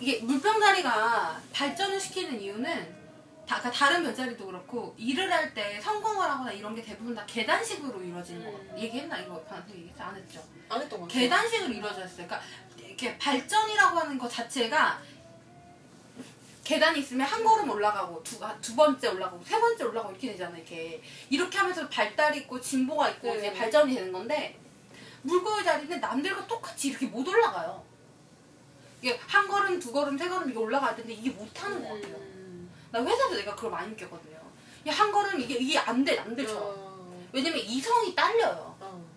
이게 0.00 0.20
물병자리가 0.22 1.40
발전을 1.52 2.00
시키는 2.00 2.40
이유는 2.40 3.00
다, 3.46 3.58
그러니까 3.58 3.70
다른 3.72 4.02
별자리도 4.04 4.46
그렇고 4.46 4.94
일을 4.96 5.30
할 5.32 5.52
때 5.52 5.80
성공을 5.80 6.24
하거나 6.30 6.52
이런 6.52 6.74
게 6.74 6.82
대부분 6.82 7.14
다 7.14 7.24
계단식으로 7.26 8.00
이루어지는 8.02 8.44
거 8.44 8.50
음. 8.50 8.66
같아요. 8.68 8.82
얘기했나 8.82 9.18
이거 9.18 9.42
방금 9.48 9.74
얘기했지 9.74 10.00
안 10.00 10.16
했죠? 10.16 10.40
안 10.68 10.80
했던 10.80 11.00
것 11.00 11.06
같아요. 11.08 11.20
계단식으로 11.22 11.72
이루어졌어요. 11.72 12.26
그러니까 12.26 12.40
이렇게 12.78 13.18
발전이라고 13.18 13.98
하는 13.98 14.18
것 14.18 14.28
자체가 14.30 15.02
계단이 16.62 17.00
있으면 17.00 17.26
한 17.26 17.42
걸음 17.42 17.68
올라가고 17.70 18.22
두, 18.22 18.42
아, 18.44 18.56
두 18.60 18.76
번째 18.76 19.08
올라가고 19.08 19.42
세 19.44 19.58
번째 19.60 19.84
올라가고 19.84 20.12
이렇게 20.12 20.28
되잖아요. 20.32 20.56
이렇게 20.58 21.02
이렇게 21.28 21.58
하면서 21.58 21.88
발달이 21.88 22.38
있고 22.40 22.60
진보가 22.60 23.10
있고 23.10 23.32
네. 23.32 23.38
이제 23.38 23.52
발전이 23.52 23.92
되는 23.96 24.12
건데 24.12 24.56
물고기 25.22 25.64
자리는 25.64 26.00
남들과 26.00 26.46
똑같이 26.46 26.88
이렇게 26.90 27.06
못 27.06 27.26
올라가요. 27.26 27.84
이게 29.00 29.18
한 29.26 29.48
걸음 29.48 29.78
두 29.78 29.92
걸음 29.92 30.16
세 30.18 30.28
걸음 30.28 30.50
이게 30.50 30.58
올라가야 30.58 30.94
되는데 30.94 31.14
이게 31.14 31.30
못 31.30 31.48
하는 31.62 31.82
것 31.82 31.94
같아요. 31.94 32.16
음. 32.16 32.70
나 32.90 33.00
회사에서 33.02 33.34
내가 33.36 33.54
그걸 33.54 33.70
많이 33.70 33.90
느꼈거든요. 33.90 34.38
이게 34.82 34.90
한 34.90 35.10
걸음 35.12 35.40
이게 35.40 35.54
이게 35.54 35.78
안 35.78 36.04
돼 36.04 36.16
남들처럼. 36.16 36.62
어. 36.62 37.26
왜냐면 37.32 37.60
이성이 37.60 38.14
딸려요. 38.14 38.76
어. 38.80 39.10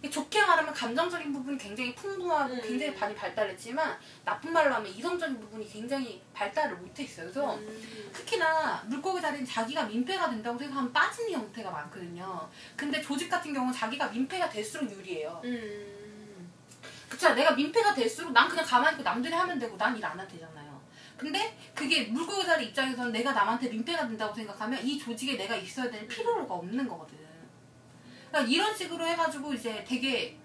이게 0.00 0.10
좋게 0.10 0.44
말하면 0.44 0.74
감정적인 0.74 1.32
부분이 1.32 1.56
굉장히 1.58 1.94
풍부하고 1.94 2.52
음. 2.54 2.60
굉장히 2.62 2.94
많이 2.98 3.14
발달했지만 3.14 3.98
나쁜 4.24 4.52
말로 4.52 4.74
하면 4.74 4.92
이성적인 4.92 5.40
부분이 5.40 5.66
굉장히 5.68 6.22
발달을 6.34 6.76
못해 6.76 7.04
있어요. 7.04 7.26
그래서 7.26 7.54
음. 7.56 8.10
특히나 8.12 8.84
물고기 8.86 9.20
자리는 9.22 9.44
자기가 9.46 9.84
민폐가 9.86 10.28
된다고 10.30 10.58
생각하면 10.58 10.92
빠지는 10.92 11.32
형태가 11.32 11.70
많거든요. 11.70 12.48
근데 12.76 13.00
조직 13.00 13.28
같은 13.30 13.52
경우는 13.54 13.72
자기가 13.72 14.08
민폐가 14.08 14.48
될수록 14.50 14.90
유리해요. 14.90 15.40
음. 15.44 15.93
그쵸? 17.14 17.32
내가 17.32 17.52
민폐가 17.52 17.94
될수록 17.94 18.32
난 18.32 18.48
그냥 18.48 18.64
가만히 18.64 18.94
있고 18.94 19.04
남들이 19.04 19.32
하면 19.32 19.56
되고 19.56 19.76
난 19.76 19.96
일안 19.96 20.18
해도 20.18 20.28
되잖아요. 20.32 20.82
근데 21.16 21.56
그게 21.72 22.06
물고기 22.06 22.44
자리 22.44 22.66
입장에서는 22.66 23.12
내가 23.12 23.32
남한테 23.32 23.68
민폐가 23.68 24.08
된다고 24.08 24.34
생각하면 24.34 24.84
이 24.84 24.98
조직에 24.98 25.36
내가 25.36 25.54
있어야 25.54 25.88
될 25.88 26.08
필요가 26.08 26.54
없는 26.54 26.88
거거든. 26.88 27.16
그러니까 28.28 28.52
이런 28.52 28.76
식으로 28.76 29.06
해가지고 29.06 29.54
이제 29.54 29.84
되게 29.86 30.36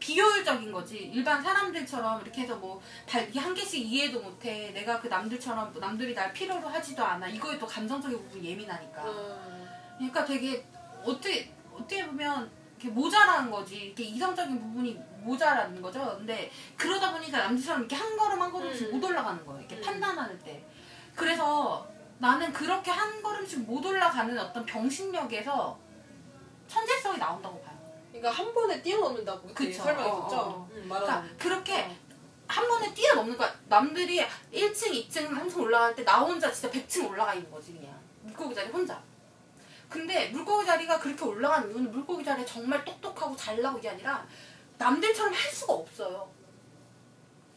비효율적인 0.00 0.72
거지. 0.72 0.96
일반 1.14 1.40
사람들처럼 1.40 2.22
이렇게 2.22 2.42
해서 2.42 2.56
뭐 2.56 2.82
달기 3.08 3.38
한 3.38 3.54
개씩 3.54 3.80
이해도 3.80 4.20
못해. 4.20 4.72
내가 4.72 5.00
그 5.00 5.06
남들처럼 5.06 5.72
남들이 5.78 6.12
날 6.12 6.32
필요로 6.32 6.68
하지도 6.68 7.04
않아. 7.04 7.28
이거에 7.28 7.56
또 7.56 7.66
감정적인 7.66 8.18
부분이 8.18 8.50
예민하니까. 8.50 9.02
어. 9.04 9.94
그러니까 9.96 10.24
되게 10.24 10.66
어떻게 11.04 11.54
어떻게 11.72 12.04
보면 12.04 12.50
이렇게 12.76 12.88
모자란 12.90 13.50
거지. 13.50 13.76
이렇게 13.76 14.04
이성적인 14.04 14.60
부분이 14.60 14.98
모자라는 15.22 15.80
거죠. 15.80 16.14
근데 16.18 16.50
그러다 16.76 17.12
보니까 17.12 17.38
남들처럼 17.38 17.80
이렇게 17.80 17.96
한 17.96 18.16
걸음 18.16 18.40
한 18.40 18.52
걸음씩 18.52 18.88
음. 18.88 19.00
못 19.00 19.04
올라가는 19.08 19.44
거예요. 19.44 19.60
이렇게 19.60 19.76
음. 19.76 19.82
판단할 19.82 20.38
때. 20.38 20.64
그래서 21.14 21.86
나는 22.18 22.52
그렇게 22.52 22.90
한 22.90 23.22
걸음씩 23.22 23.60
못 23.60 23.84
올라가는 23.84 24.38
어떤 24.38 24.64
병신력에서 24.66 25.78
천재성이 26.68 27.18
나온다고 27.18 27.60
봐요. 27.62 27.76
그러니까 28.10 28.30
한 28.30 28.52
번에 28.54 28.82
뛰어넘는다고. 28.82 29.48
설명했었죠. 29.54 30.36
어, 30.36 30.38
어, 30.38 30.48
어. 30.48 30.68
음, 30.72 30.88
그러니까. 30.88 31.24
그렇게 31.38 31.82
어. 31.82 31.96
한 32.48 32.68
번에 32.68 32.92
뛰어넘는 32.94 33.36
거야. 33.36 33.52
남들이 33.68 34.20
1층, 34.52 35.08
2층 35.08 35.28
항상 35.32 35.62
올라갈 35.62 35.94
때나 35.96 36.18
혼자 36.20 36.50
진짜 36.52 36.70
100층 36.70 37.10
올라가 37.10 37.34
있는 37.34 37.50
거지 37.50 37.72
그냥. 37.72 37.98
물고기 38.22 38.54
자리 38.54 38.68
혼자. 38.68 39.02
근데 39.96 40.28
물고기 40.28 40.66
자리가 40.66 41.00
그렇게 41.00 41.24
올라가는 41.24 41.70
이유는 41.70 41.90
물고기 41.90 42.22
자리가 42.22 42.46
정말 42.46 42.84
똑똑하고 42.84 43.34
잘 43.34 43.62
나고 43.62 43.78
이게 43.78 43.88
아니라 43.88 44.26
남들처럼 44.76 45.32
할 45.32 45.50
수가 45.50 45.72
없어요. 45.72 46.30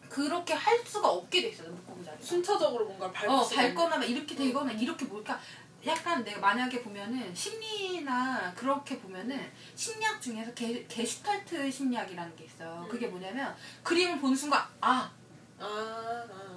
그렇게 0.07 0.53
할 0.53 0.79
수가 0.85 1.09
없게 1.09 1.41
돼 1.41 1.49
있어요 1.49 1.69
물고기 1.69 2.05
자리가. 2.05 2.23
순차적으로 2.23 2.85
뭔가를 2.85 3.13
밟고 3.13 3.33
어, 3.33 3.45
밟거나 3.45 3.97
막 3.97 4.09
이렇게 4.09 4.35
되거나 4.35 4.71
이렇게 4.71 5.03
뭘까 5.03 5.37
약간 5.85 6.23
내가 6.23 6.39
만약에 6.39 6.81
보면은 6.81 7.35
심리나 7.35 8.53
그렇게 8.55 8.97
보면은 8.99 9.51
심리학 9.75 10.21
중에서 10.21 10.53
게, 10.53 10.85
게슈탈트 10.87 11.69
심리학이라는 11.69 12.35
게 12.37 12.45
있어요. 12.45 12.87
그게 12.89 13.07
음. 13.07 13.11
뭐냐면 13.11 13.53
그림을 13.83 14.21
보는 14.21 14.33
순간 14.33 14.61
아, 14.79 15.11
아, 15.59 15.65
아, 15.65 16.25
아, 16.31 16.48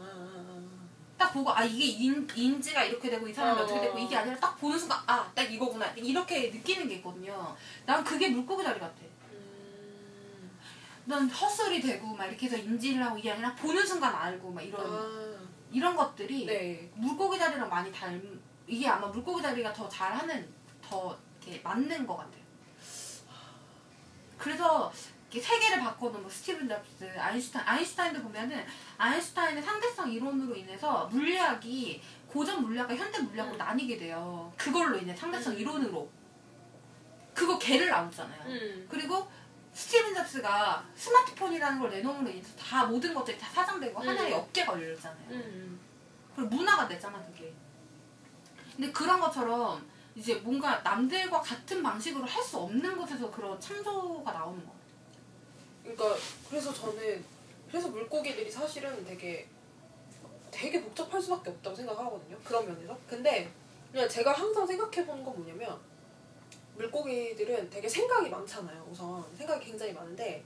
딱 1.22 1.32
보고 1.32 1.52
아 1.52 1.62
이게 1.62 1.84
인, 1.84 2.28
인지가 2.34 2.82
이렇게 2.82 3.08
되고 3.08 3.28
이 3.28 3.32
사람이 3.32 3.60
어. 3.60 3.62
어. 3.62 3.66
떻게 3.66 3.80
되고 3.80 3.96
이게 3.96 4.16
아니라 4.16 4.36
딱 4.40 4.58
보는 4.58 4.76
순간 4.76 4.98
아, 5.06 5.30
딱 5.32 5.42
이거구나. 5.42 5.86
이렇게 5.94 6.50
느끼는 6.50 6.88
게 6.88 6.96
있거든요. 6.96 7.56
난 7.86 8.02
그게 8.02 8.28
물고기 8.28 8.64
자리 8.64 8.80
같아. 8.80 8.94
음. 9.30 10.50
난 11.04 11.28
헛소리 11.30 11.80
되고 11.80 12.08
막 12.08 12.26
이렇게 12.26 12.46
해서 12.46 12.56
인지를 12.56 13.04
하고 13.04 13.16
이게 13.16 13.30
아니라 13.30 13.54
보는 13.54 13.86
순간 13.86 14.12
알고 14.12 14.50
막 14.50 14.62
이런 14.62 14.80
아, 14.84 15.38
이런 15.70 15.94
것들이 15.94 16.44
네. 16.46 16.90
물고기 16.96 17.38
자리랑 17.38 17.68
많이 17.68 17.92
닮 17.92 18.40
이게 18.66 18.88
아마 18.88 19.06
물고기 19.06 19.40
자리가 19.40 19.72
더 19.72 19.88
잘하는 19.88 20.52
더 20.82 21.16
이렇게 21.40 21.62
맞는 21.62 22.04
것 22.04 22.16
같아요. 22.16 22.42
그래서 24.38 24.92
세계를 25.40 25.80
바꿔놓은 25.80 26.22
뭐 26.22 26.30
스티븐 26.30 26.68
잡스, 26.68 27.04
아인슈타인, 27.18 27.66
아인슈타인도 27.66 28.22
보면은 28.22 28.64
아인슈타인의 28.98 29.62
상대성 29.62 30.10
이론으로 30.12 30.54
인해서 30.54 31.06
물리학이 31.06 32.02
고전 32.28 32.62
물리학과 32.62 32.94
현대 32.96 33.18
물리학으로 33.18 33.54
음. 33.54 33.58
나뉘게 33.58 33.96
돼요. 33.98 34.52
그걸로 34.56 34.98
인해 34.98 35.14
상대성 35.14 35.52
음. 35.54 35.58
이론으로 35.58 36.10
그거 37.34 37.58
개를 37.58 37.88
나오잖아요. 37.88 38.42
음. 38.46 38.86
그리고 38.90 39.26
스티븐 39.72 40.14
잡스가 40.14 40.84
스마트폰이라는 40.94 41.78
걸 41.80 41.90
내놓음으로 41.90 42.30
인해서 42.30 42.54
다 42.56 42.84
모든 42.84 43.14
것들이 43.14 43.38
다 43.38 43.48
사장되고 43.50 44.00
음. 44.00 44.08
하나의 44.08 44.32
업계가 44.34 44.74
열렸잖아요. 44.74 45.30
음. 45.30 45.80
그리고 46.36 46.50
문화가 46.56 46.86
됐잖아 46.88 47.22
그게. 47.22 47.52
근데 48.76 48.90
그런 48.92 49.20
것처럼 49.20 49.86
이제 50.14 50.34
뭔가 50.36 50.78
남들과 50.82 51.40
같은 51.40 51.82
방식으로 51.82 52.24
할 52.26 52.42
수 52.42 52.58
없는 52.58 52.96
곳에서 52.98 53.30
그런 53.30 53.58
창조가 53.58 54.30
나오는 54.30 54.66
거. 54.66 54.81
그러니까 55.82 56.16
그래서 56.48 56.72
저는 56.72 57.24
그래서 57.68 57.88
물고기들이 57.88 58.50
사실은 58.50 59.04
되게 59.04 59.46
되게 60.50 60.82
복잡할 60.82 61.20
수밖에 61.20 61.50
없다고 61.50 61.74
생각하거든요. 61.76 62.38
그런 62.44 62.66
면에서. 62.66 62.96
근데 63.08 63.50
그냥 63.90 64.08
제가 64.08 64.32
항상 64.32 64.66
생각해 64.66 65.06
보는 65.06 65.24
건 65.24 65.34
뭐냐면 65.36 65.78
물고기들은 66.76 67.70
되게 67.70 67.88
생각이 67.88 68.28
많잖아요. 68.28 68.86
우선 68.90 69.24
생각이 69.36 69.64
굉장히 69.66 69.92
많은데 69.92 70.44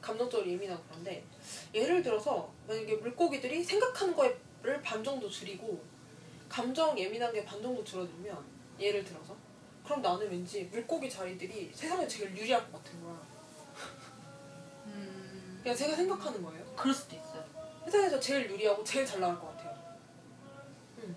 감정적으로 0.00 0.48
예민하고 0.48 0.82
그런데 0.88 1.24
예를 1.74 2.02
들어서 2.02 2.52
만약에 2.66 2.96
물고기들이 2.96 3.62
생각하는 3.64 4.14
거를 4.14 4.80
반 4.82 5.02
정도 5.02 5.28
줄이고 5.28 5.82
감정 6.48 6.96
예민한 6.98 7.32
게 7.32 7.44
반 7.44 7.60
정도 7.60 7.82
줄어들면 7.84 8.44
예를 8.78 9.04
들어서 9.04 9.36
그럼 9.84 10.00
나는 10.02 10.30
왠지 10.30 10.64
물고기 10.64 11.10
자리들이 11.10 11.70
세상에 11.74 12.06
제일 12.06 12.30
유리할 12.36 12.70
것 12.70 12.82
같은 12.82 13.02
거야. 13.02 13.20
음. 15.68 15.74
그냥 15.74 15.76
제가 15.76 15.96
생각하는 15.96 16.42
거예요. 16.42 16.64
그럴 16.74 16.94
수도 16.94 17.14
있어요. 17.14 17.44
세상에서 17.84 18.18
제일 18.18 18.50
유리하고 18.50 18.82
제일 18.84 19.04
잘 19.04 19.20
나갈 19.20 19.38
것 19.38 19.48
같아요. 19.48 19.76
음. 20.98 21.16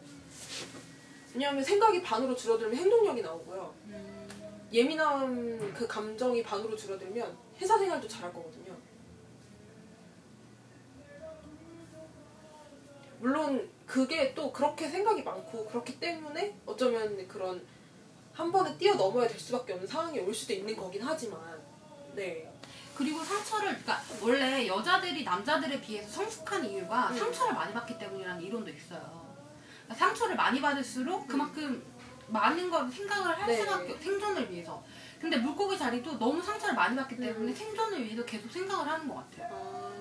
왜냐하면 1.34 1.64
생각이 1.64 2.02
반으로 2.02 2.36
줄어들면 2.36 2.76
행동력이 2.76 3.22
나오고요. 3.22 3.74
음. 3.86 4.68
예민한 4.74 5.74
그 5.74 5.88
감정이 5.88 6.44
반으로 6.44 6.76
줄어들면 6.76 7.38
회사 7.60 7.78
생활도 7.78 8.08
잘할 8.08 8.34
거거든요. 8.34 8.76
물론 13.20 13.70
그게 13.86 14.34
또 14.34 14.52
그렇게 14.52 14.90
생각이 14.90 15.24
많고 15.24 15.68
그렇기 15.68 16.00
때문에 16.00 16.58
어쩌면 16.66 17.28
그런 17.28 17.66
한 18.34 18.52
번에 18.52 18.78
뛰어넘어야 18.78 19.28
될 19.28 19.40
수밖에 19.40 19.74
없는 19.74 19.88
상황이 19.88 20.20
올 20.20 20.34
수도 20.34 20.54
있는 20.54 20.76
거긴 20.76 21.04
하지만 21.04 21.40
네. 22.16 22.51
그리고 22.96 23.24
상처를 23.24 23.70
그러니까 23.70 24.02
원래 24.22 24.68
여자들이 24.68 25.24
남자들에 25.24 25.82
비해서 25.82 26.10
성숙한 26.10 26.66
이유가 26.66 27.10
음. 27.10 27.18
상처를 27.18 27.54
많이 27.54 27.74
받기 27.74 27.98
때문이라는 27.98 28.42
이론도 28.42 28.70
있어요. 28.72 29.26
그러니까 29.86 30.06
상처를 30.06 30.36
많이 30.36 30.62
받을수록 30.62 31.28
그만큼 31.28 31.84
많은 32.28 32.70
걸 32.70 32.90
생각을 32.90 33.38
할 33.38 33.48
네. 33.48 33.58
수밖에 33.58 33.98
생존을 33.98 34.52
위해서. 34.52 34.84
근데 35.20 35.38
물고기 35.38 35.78
자리도 35.78 36.18
너무 36.18 36.42
상처를 36.42 36.74
많이 36.76 36.96
받기 36.96 37.18
때문에 37.18 37.52
음. 37.52 37.56
생존을 37.56 38.04
위해서 38.04 38.26
계속 38.26 38.52
생각을 38.52 38.88
하는 38.88 39.08
것 39.08 39.16
같아요. 39.16 39.48
아... 39.54 39.92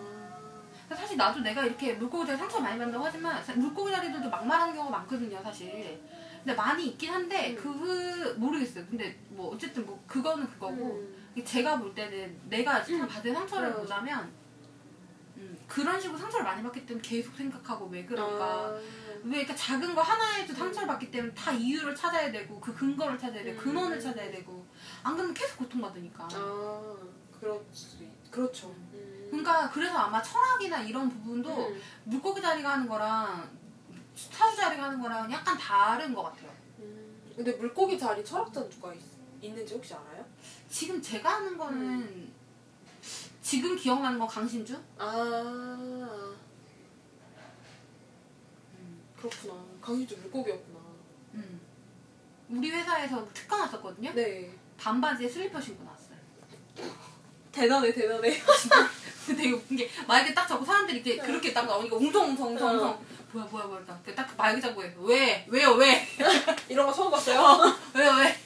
그러니까 0.86 0.96
사실 0.96 1.16
나도 1.16 1.40
내가 1.40 1.64
이렇게 1.64 1.94
물고기 1.94 2.26
자리 2.26 2.38
상처 2.38 2.58
많이 2.58 2.78
받는다고 2.78 3.04
하지만 3.04 3.42
사- 3.44 3.54
물고기 3.54 3.92
자리들도 3.92 4.28
막말하는 4.28 4.74
경우가 4.74 4.98
많거든요, 4.98 5.40
사실. 5.42 6.02
근데 6.42 6.54
많이 6.54 6.86
있긴 6.88 7.12
한데 7.12 7.50
음. 7.50 7.56
그 7.56 8.34
모르겠어요. 8.38 8.86
근데 8.88 9.18
뭐 9.28 9.54
어쨌든 9.54 9.84
뭐 9.86 10.02
그거는 10.06 10.48
그거고 10.48 10.72
음. 10.74 11.19
제가 11.44 11.78
볼 11.78 11.94
때는 11.94 12.40
내가 12.48 12.78
음. 12.80 13.06
받은 13.06 13.34
상처를 13.34 13.68
음. 13.68 13.76
보자면 13.76 14.32
음, 15.36 15.58
그런 15.66 16.00
식으로 16.00 16.18
상처를 16.18 16.44
많이 16.44 16.62
받기 16.62 16.84
때문에 16.84 17.06
계속 17.06 17.34
생각하고 17.34 17.86
왜 17.86 18.04
그럴까 18.04 18.44
아, 18.44 18.80
왜 19.22 19.38
이렇게 19.38 19.54
작은 19.54 19.94
거 19.94 20.02
하나에도 20.02 20.54
상처를 20.54 20.88
받기 20.88 21.10
때문에 21.10 21.32
다 21.34 21.52
이유를 21.52 21.94
찾아야 21.94 22.30
되고 22.30 22.60
그 22.60 22.74
근거를 22.74 23.18
찾아야 23.18 23.44
되고 23.44 23.58
음. 23.60 23.64
근원을 23.64 24.00
찾아야 24.00 24.30
되고 24.30 24.66
안 25.02 25.14
그러면 25.14 25.32
계속 25.34 25.58
고통받으니까 25.58 26.28
아 26.32 26.96
그렇지 27.38 28.10
그렇죠. 28.30 28.68
음. 28.92 29.26
그러니까 29.30 29.70
그래서 29.70 29.96
아마 29.96 30.20
철학이나 30.22 30.82
이런 30.82 31.08
부분도 31.08 31.68
음. 31.68 31.80
물고기 32.04 32.42
자리가 32.42 32.72
하는 32.72 32.88
거랑 32.88 33.48
사수 34.14 34.56
자리가 34.56 34.84
하는 34.84 35.00
거랑 35.00 35.30
약간 35.32 35.56
다른 35.56 36.12
것 36.12 36.24
같아요 36.24 36.50
음. 36.80 37.32
근데 37.34 37.52
물고기 37.52 37.98
자리 37.98 38.24
철학자 38.24 38.68
누가 38.68 38.92
있, 38.92 39.00
있는지 39.40 39.74
혹시 39.74 39.94
알아요? 39.94 40.19
지금 40.70 41.02
제가 41.02 41.28
하는 41.36 41.58
거는 41.58 41.80
음. 41.82 42.32
지금 43.42 43.76
기억나는 43.76 44.18
건 44.18 44.28
강신주? 44.28 44.80
아 44.98 46.32
그렇구나. 49.18 49.54
강희주 49.82 50.16
물고기였구나. 50.22 50.78
음. 51.34 51.60
우리 52.48 52.70
회사에서 52.70 53.26
특강 53.32 53.60
왔었거든요 53.60 54.12
네. 54.14 54.52
반바지에 54.78 55.28
슬리퍼 55.28 55.60
신고 55.60 55.84
나왔어요 55.84 56.16
대단해 57.52 57.92
대단해. 57.92 58.40
되게 59.26 59.52
웃긴 59.52 59.76
게 59.76 59.90
마이크 60.08 60.32
딱 60.34 60.46
잡고 60.48 60.64
사람들이 60.64 60.98
이렇게 60.98 61.16
네. 61.20 61.26
그렇게 61.26 61.52
딱 61.52 61.66
나오니까 61.66 61.96
웅성웅성 61.96 62.48
웅성 62.48 62.80
어. 62.88 63.04
뭐야 63.32 63.46
뭐야 63.46 63.64
뭐야 63.66 63.84
딱, 63.84 64.02
딱 64.16 64.36
마이크 64.36 64.60
잡고 64.60 64.82
해. 64.82 64.92
왜? 64.98 65.46
왜요 65.48 65.72
왜? 65.74 66.04
이런 66.68 66.86
거 66.86 66.92
처음 66.92 67.10
봤어요? 67.10 67.76
왜요 67.94 68.12
왜? 68.18 68.39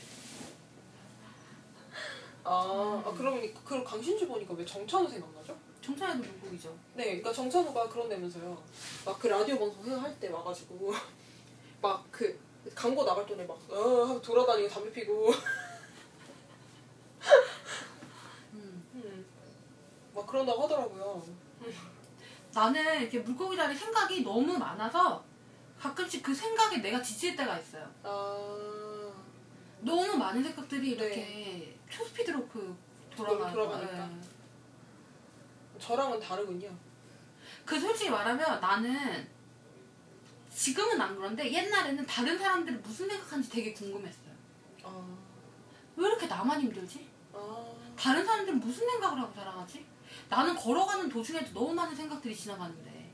아, 2.45 3.03
아 3.05 3.15
그러면 3.17 3.53
그 3.65 3.83
강신주 3.83 4.29
보니까 4.29 4.55
왜 4.55 4.65
정찬우 4.65 5.09
생각나죠? 5.09 5.57
정찬이도 5.81 6.29
물고기죠 6.31 6.77
네, 6.95 7.05
그러니까 7.05 7.33
정찬우가 7.33 7.89
그런다면서요. 7.89 8.63
막 9.05 9.19
그 9.19 9.27
라디오 9.29 9.59
방송 9.59 10.03
할 10.03 10.15
때 10.21 10.29
와가지고 10.29 10.93
막 11.83 12.05
그 12.11 12.39
광고 12.75 13.05
나갈 13.05 13.27
동안 13.27 13.47
막 13.47 13.59
어, 13.71 14.05
하고 14.05 14.21
돌아다니고 14.23 14.69
담배 14.69 14.91
피고 14.93 15.31
음. 18.55 18.87
음. 18.95 19.27
막 20.15 20.27
그런다고 20.27 20.63
하더라고요. 20.65 21.23
나는 22.55 23.01
이렇게 23.03 23.19
물고기 23.21 23.57
자리 23.57 23.75
생각이 23.75 24.23
너무 24.23 24.57
많아서 24.57 25.25
가끔씩 25.79 26.23
그 26.23 26.33
생각에 26.35 26.79
내가 26.79 27.03
지칠 27.03 27.35
때가 27.37 27.59
있어요 27.59 27.91
아, 28.05 29.11
너무 29.81 30.17
많은 30.17 30.43
생각들이 30.43 30.93
이렇게 30.93 31.77
초스피드로 31.95 32.47
그 32.49 32.77
돌아가요 33.15 33.53
돌아가니까. 33.53 34.07
네. 34.07 34.21
저랑은 35.79 36.19
다르군요. 36.21 36.75
그 37.65 37.79
솔직히 37.79 38.11
말하면 38.11 38.61
나는 38.61 39.29
지금은 40.51 41.01
안 41.01 41.17
그런데 41.17 41.53
옛날에는 41.53 42.07
다른 42.07 42.39
사람들이 42.39 42.77
무슨 42.77 43.09
생각하는지 43.09 43.51
되게 43.51 43.73
궁금했어요 43.73 44.31
아, 44.85 45.17
왜 45.97 46.07
이렇게 46.07 46.27
나만 46.27 46.61
힘들지? 46.61 47.09
아, 47.33 47.73
다른 47.97 48.25
사람들은 48.25 48.61
무슨 48.61 48.89
생각을 48.89 49.21
하고 49.21 49.33
살아가지? 49.33 49.85
나는 50.29 50.55
걸어가는 50.55 51.09
도중에도 51.09 51.53
너무 51.53 51.75
많은 51.75 51.95
생각들이 51.95 52.35
지나가는데 52.37 53.13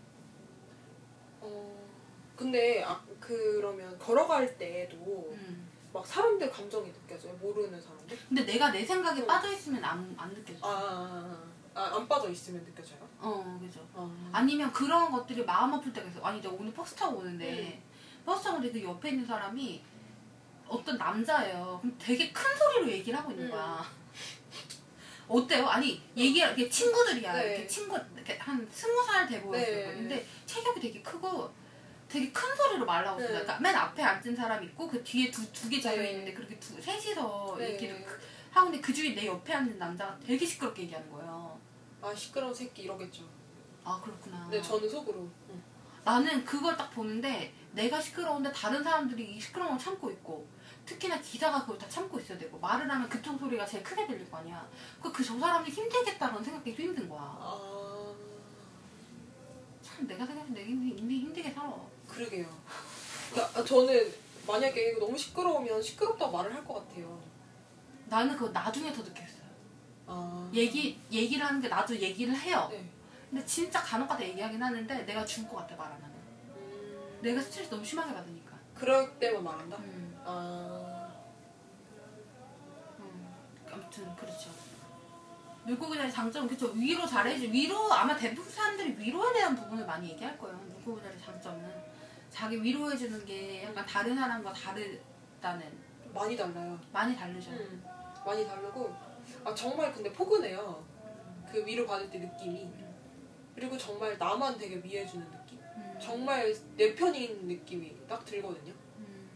어. 1.40 1.88
근데 2.36 2.82
아, 2.84 3.02
그러면 3.18 3.98
걸어갈 3.98 4.58
때도 4.58 5.30
음. 5.32 5.59
막 5.92 6.06
사람들 6.06 6.50
감정이 6.50 6.92
느껴져요. 6.92 7.32
모르는 7.34 7.80
사람들. 7.80 8.16
근데 8.28 8.44
내가 8.44 8.70
내 8.70 8.84
생각에 8.84 9.20
음. 9.20 9.26
빠져 9.26 9.50
있으면 9.52 9.82
안, 9.84 10.14
안 10.16 10.32
느껴져 10.32 10.58
아, 10.66 10.70
아, 10.70 11.42
아, 11.74 11.80
아, 11.80 11.96
안 11.96 12.08
빠져 12.08 12.28
있으면 12.28 12.64
느껴져요. 12.64 12.98
어 13.18 13.58
그죠 13.60 13.86
아, 13.94 14.10
아니면 14.32 14.72
그런 14.72 15.10
것들이 15.10 15.44
마음 15.44 15.74
아플 15.74 15.92
때가 15.92 16.08
있어 16.08 16.20
아니 16.22 16.40
내가 16.40 16.54
오늘 16.54 16.72
버스 16.72 16.94
타고 16.94 17.18
오는데 17.18 17.82
음. 17.84 18.24
버스 18.24 18.44
타고 18.44 18.56
오는데 18.58 18.80
그 18.80 18.86
옆에 18.86 19.10
있는 19.10 19.26
사람이 19.26 19.82
어떤 20.68 20.96
남자예요 20.96 21.78
그럼 21.82 21.96
되게 21.98 22.32
큰 22.32 22.56
소리로 22.56 22.90
얘기를 22.90 23.18
하고 23.18 23.30
있는 23.32 23.46
음. 23.46 23.50
거야 23.50 23.84
어때요? 25.28 25.66
아니 25.66 26.02
얘기 26.16 26.38
이렇게 26.38 26.68
친구들이야 26.68 27.32
네. 27.34 27.48
이렇게 27.50 27.66
친구 27.66 27.98
이렇게 28.14 28.38
한 28.38 28.66
스무 28.70 29.02
살 29.04 29.28
돼 29.28 29.42
보였을 29.42 29.66
네. 29.74 29.82
거예요 29.84 29.96
근데 29.98 30.26
체격이 30.46 30.80
되게 30.80 31.02
크고 31.02 31.50
되게 32.10 32.32
큰 32.32 32.56
소리로 32.56 32.84
말하고 32.84 33.20
있어 33.20 33.28
네. 33.28 33.32
그러니까 33.34 33.60
맨 33.60 33.74
앞에 33.76 34.02
앉은 34.02 34.34
사람 34.34 34.62
있고 34.64 34.88
그 34.88 35.02
뒤에 35.04 35.30
두 35.30 35.50
두개 35.52 35.80
잡혀 35.80 35.96
네. 35.98 36.10
있는데 36.10 36.34
그렇게 36.34 36.58
두 36.58 36.80
셋이서 36.80 37.54
네. 37.58 37.74
얘기를 37.74 38.04
그- 38.04 38.18
하고 38.50 38.66
근데 38.70 38.80
그 38.80 38.92
중에 38.92 39.14
내 39.14 39.26
옆에 39.26 39.54
앉은 39.54 39.78
남자가 39.78 40.18
되게 40.26 40.44
시끄럽게 40.44 40.82
얘기하는 40.82 41.08
거예요 41.12 41.58
아 42.02 42.12
시끄러운 42.14 42.52
새끼 42.52 42.82
이러겠죠. 42.82 43.22
아 43.84 44.00
그렇구나 44.02 44.40
근데 44.42 44.60
저는 44.60 44.88
속으로 44.88 45.28
응. 45.50 45.62
나는 46.04 46.44
그걸 46.44 46.76
딱 46.76 46.90
보는데 46.90 47.54
내가 47.72 48.00
시끄러운데 48.00 48.50
다른 48.52 48.82
사람들이 48.82 49.36
이 49.36 49.40
시끄러운 49.40 49.70
걸 49.72 49.78
참고 49.78 50.10
있고 50.10 50.48
특히나 50.84 51.20
기사가 51.20 51.60
그걸 51.60 51.78
다 51.78 51.88
참고 51.88 52.18
있어야 52.18 52.36
되고 52.38 52.58
말을 52.58 52.90
하면 52.90 53.08
그쪽 53.08 53.38
소리가 53.38 53.64
제일 53.64 53.84
크게 53.84 54.06
들릴 54.08 54.28
거 54.28 54.38
아니야 54.38 54.66
그저 55.00 55.38
사람이 55.38 55.70
힘들겠다는 55.70 56.42
생각이 56.42 56.72
힘든 56.72 57.08
거야 57.08 57.20
아 57.20 57.70
참 59.82 60.06
내가 60.06 60.26
생각해 60.26 60.50
내가 60.50 60.66
힘- 60.66 60.98
이미 60.98 61.20
힘들게 61.20 61.50
살아 61.52 61.72
그러게요. 62.12 62.46
그러니까 63.32 63.64
저는 63.64 64.12
만약에 64.46 64.98
너무 64.98 65.16
시끄러우면 65.16 65.82
시끄럽다고 65.82 66.32
말을 66.36 66.54
할 66.54 66.64
것 66.64 66.74
같아요. 66.88 67.20
나는 68.06 68.36
그거 68.36 68.50
나중에 68.50 68.92
더 68.92 69.02
느꼈어요. 69.02 69.40
아. 70.06 70.50
얘기 70.52 71.00
얘기를 71.12 71.44
하는 71.46 71.60
게 71.60 71.68
나도 71.68 71.96
얘기를 71.96 72.34
해요. 72.36 72.66
네. 72.70 72.84
근데 73.30 73.46
진짜 73.46 73.80
간혹가다 73.80 74.24
얘기하긴 74.24 74.60
하는데 74.60 75.06
내가 75.06 75.24
죽을 75.24 75.48
것 75.48 75.56
같아 75.58 75.76
말하면. 75.76 76.10
음, 76.56 77.18
내가 77.22 77.40
스트레스 77.40 77.70
너무 77.70 77.84
심하게 77.84 78.12
받으니까. 78.12 78.58
그럴 78.74 79.16
때만 79.20 79.44
말한다. 79.44 79.76
음, 79.76 80.20
아. 80.24 81.12
음. 82.98 83.34
아무튼 83.70 84.16
그렇죠. 84.16 84.50
물고기자리 85.64 86.10
장점은 86.10 86.48
그쵸? 86.48 86.72
위로 86.74 87.06
잘해주 87.06 87.44
위로 87.52 87.92
아마 87.92 88.16
대부분 88.16 88.50
사람들이 88.50 88.96
위로에 88.98 89.32
대한 89.34 89.54
부분을 89.54 89.86
많이 89.86 90.10
얘기할 90.10 90.36
거예요. 90.38 90.56
물고기자리 90.56 91.20
장점은 91.20 91.89
자기 92.30 92.62
위로해주는 92.62 93.24
게 93.24 93.64
약간 93.64 93.84
다른 93.84 94.14
사람과 94.16 94.52
다르다는 94.52 95.78
많이 96.14 96.36
달라요. 96.36 96.78
많이 96.92 97.14
다르죠 97.16 97.50
음, 97.50 97.84
많이 98.24 98.46
다르고 98.46 98.94
아 99.44 99.54
정말 99.54 99.92
근데 99.92 100.12
포근해요. 100.12 100.84
그 101.50 101.64
위로 101.66 101.86
받을 101.86 102.08
때 102.10 102.18
느낌이 102.18 102.68
그리고 103.54 103.76
정말 103.76 104.16
나만 104.16 104.56
되게 104.56 104.76
위해주는 104.82 105.28
느낌. 105.30 105.58
음. 105.76 105.98
정말 106.00 106.54
내 106.76 106.94
편인 106.94 107.46
느낌이 107.48 107.96
딱 108.08 108.24
들거든요. 108.24 108.72
음. 108.98 109.30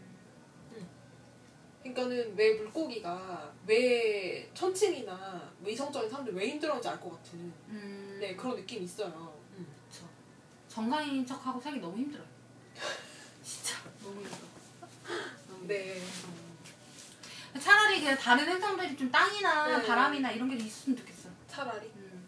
그러니까는 1.83 2.35
왜 2.35 2.53
물고기가 2.55 3.53
왜 3.67 4.49
천칭이나 4.53 5.53
왜 5.61 5.71
이성적인 5.73 6.09
사람들 6.09 6.33
왜 6.33 6.49
힘들어하는지 6.49 6.87
알 6.89 6.99
것 6.99 7.11
같은 7.11 7.39
음. 7.67 8.17
네 8.19 8.35
그런 8.35 8.55
느낌이 8.55 8.85
있어요. 8.85 9.33
음. 9.57 9.67
그쵸 9.89 10.05
정상인 10.67 11.25
척하고 11.25 11.59
살기 11.59 11.79
너무 11.79 11.97
힘들어요 11.97 12.34
진짜 13.43 13.77
너무 14.03 14.21
힘들어 14.21 14.37
네. 15.67 15.99
힘들어. 15.99 16.35
차라리 17.61 17.99
그냥 18.01 18.17
다른 18.17 18.47
행성들이 18.47 18.97
좀 18.97 19.11
땅이나 19.11 19.77
네. 19.79 19.85
바람이나 19.87 20.31
이런 20.31 20.49
게 20.49 20.55
있으면 20.57 20.97
좋겠어 20.97 21.29
차라리 21.47 21.87
음. 21.95 22.27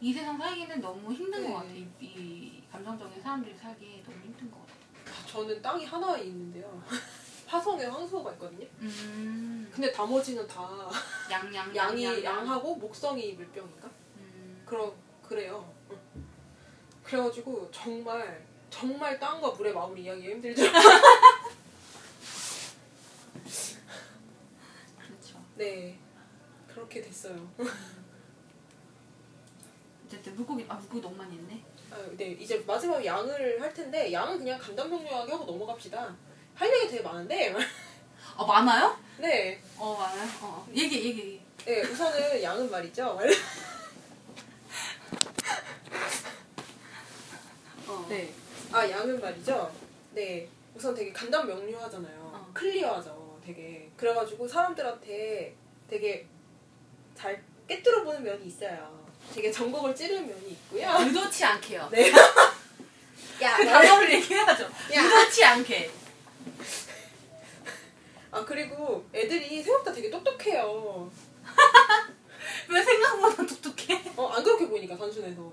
이 0.00 0.12
세상 0.12 0.38
살기는 0.38 0.80
너무 0.80 1.12
힘든 1.12 1.42
네. 1.42 1.48
것 1.48 1.54
같아. 1.56 1.68
이, 1.70 1.86
이 2.00 2.62
감정적인 2.70 3.20
사람들이 3.22 3.54
살기 3.56 4.02
너무 4.06 4.16
힘든 4.22 4.50
것 4.50 4.60
같아. 4.60 4.72
아, 5.10 5.26
저는 5.26 5.60
땅이 5.60 5.84
하나 5.84 6.16
있는데요. 6.18 6.82
화성에 7.46 7.84
황소가 7.84 8.32
있거든요. 8.34 8.64
음. 8.78 9.68
근데 9.74 9.90
나머지는 9.90 10.46
다 10.46 10.88
양 11.30 11.52
양 11.54 11.74
양 11.74 11.98
이 11.98 12.04
양, 12.04 12.14
양. 12.24 12.36
양하고 12.38 12.76
목성이 12.76 13.32
물병인가? 13.34 13.88
음. 14.18 14.62
그럼 14.64 14.92
그래요. 15.22 15.72
응. 15.90 15.98
그래가지고 17.02 17.68
정말 17.72 18.46
정말 18.70 19.18
땅과 19.18 19.50
물의 19.50 19.74
마음을 19.74 19.98
이야기하기 19.98 20.32
힘들죠. 20.32 20.62
그렇죠. 24.98 25.44
네 25.56 25.98
그렇게 26.68 27.02
됐어요. 27.02 27.50
어쨌든 30.06 30.34
물고기 30.36 30.64
아 30.68 30.74
물고기 30.74 31.02
너무 31.02 31.16
많이 31.16 31.36
했네. 31.36 31.62
아, 31.90 31.96
네 32.16 32.30
이제 32.32 32.62
마지막 32.66 33.04
양을 33.04 33.60
할 33.60 33.74
텐데 33.74 34.12
양은 34.12 34.38
그냥 34.38 34.58
간단 34.58 34.88
명료하게 34.88 35.32
하고 35.32 35.44
넘어갑시다. 35.44 36.16
할 36.54 36.72
얘기 36.72 36.88
되게 36.88 37.02
많은데 37.02 37.54
아 38.36 38.44
많아요? 38.44 38.96
네, 39.18 39.60
어 39.76 39.96
많아요. 39.96 40.28
어, 40.42 40.46
어. 40.66 40.66
얘기 40.74 40.96
얘기 40.96 41.08
얘기. 41.20 41.40
네 41.64 41.82
우선은 41.82 42.42
양은 42.42 42.70
말이죠. 42.70 43.18
어. 47.86 48.06
네. 48.08 48.32
아, 48.72 48.88
양은 48.88 49.20
말이죠. 49.20 49.72
네. 50.12 50.48
우선 50.74 50.94
되게 50.94 51.12
간단 51.12 51.46
명료하잖아요. 51.46 52.14
어. 52.20 52.50
클리어하죠. 52.54 53.40
되게. 53.44 53.90
그래가지고 53.96 54.46
사람들한테 54.46 55.54
되게 55.88 56.26
잘 57.14 57.42
깨뚫어 57.66 58.04
보는 58.04 58.22
면이 58.22 58.46
있어요. 58.46 59.00
되게 59.34 59.50
전곡을 59.50 59.94
찌르는 59.94 60.26
면이 60.26 60.50
있고요. 60.52 60.88
의도치 61.00 61.44
않게요. 61.44 61.88
네. 61.90 62.10
야, 63.42 63.56
그 63.56 63.64
단어를 63.64 64.12
얘기해야죠. 64.14 64.64
야. 64.64 65.02
의도치 65.02 65.44
않게. 65.44 65.90
아 68.32 68.44
그리고 68.44 69.04
애들이 69.12 69.60
생각보다 69.62 69.92
되게 69.92 70.08
똑똑해요. 70.08 71.10
왜 72.68 72.82
생각보다 72.82 73.44
똑똑해? 73.44 74.02
어, 74.16 74.28
안 74.28 74.42
그렇게 74.44 74.68
보이니까 74.68 74.96
단순해서. 74.96 75.52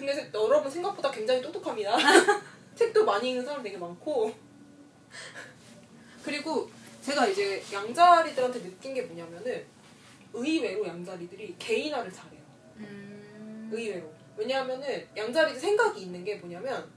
근데 0.00 0.14
세- 0.14 0.30
여러분 0.32 0.70
생각보다 0.70 1.10
굉장히 1.10 1.42
똑똑합니다. 1.42 1.94
책도 2.74 3.04
많이 3.04 3.30
읽는 3.30 3.44
사람 3.44 3.62
되게 3.62 3.76
많고. 3.76 4.32
그리고 6.24 6.70
제가 7.02 7.26
이제 7.26 7.62
양자리들한테 7.70 8.62
느낀 8.62 8.94
게 8.94 9.02
뭐냐면은 9.02 9.62
의외로 10.32 10.86
양자리들이 10.86 11.54
개인화를 11.58 12.10
잘해요. 12.10 12.40
음. 12.78 13.68
의외로. 13.70 14.10
왜냐하면은 14.38 15.06
양자리들 15.14 15.60
생각이 15.60 16.00
있는 16.00 16.24
게 16.24 16.36
뭐냐면 16.36 16.90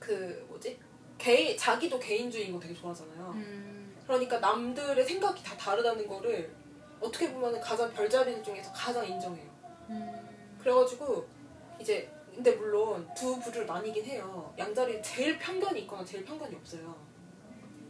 그 0.00 0.44
뭐지? 0.48 0.80
개인 1.16 1.56
자기도 1.56 2.00
개인주의인 2.00 2.52
거 2.52 2.58
되게 2.58 2.74
좋아하잖아요. 2.74 3.30
음. 3.36 3.94
그러니까 4.04 4.40
남들의 4.40 5.04
생각이 5.04 5.44
다 5.44 5.56
다르다는 5.56 6.08
거를 6.08 6.52
어떻게 6.98 7.32
보면 7.32 7.60
가장 7.60 7.92
별자리들 7.92 8.42
중에서 8.42 8.72
가장 8.72 9.06
인정해요. 9.06 9.48
음. 9.90 10.58
그래가지고 10.60 11.39
이제 11.80 12.10
근데 12.34 12.52
물론 12.52 13.08
두 13.14 13.38
부류로 13.40 13.66
나뉘긴 13.66 14.04
해요. 14.04 14.52
양자리 14.58 15.02
제일 15.02 15.38
편견이 15.38 15.80
있거나 15.82 16.04
제일 16.04 16.24
편견이 16.24 16.54
없어요. 16.56 16.94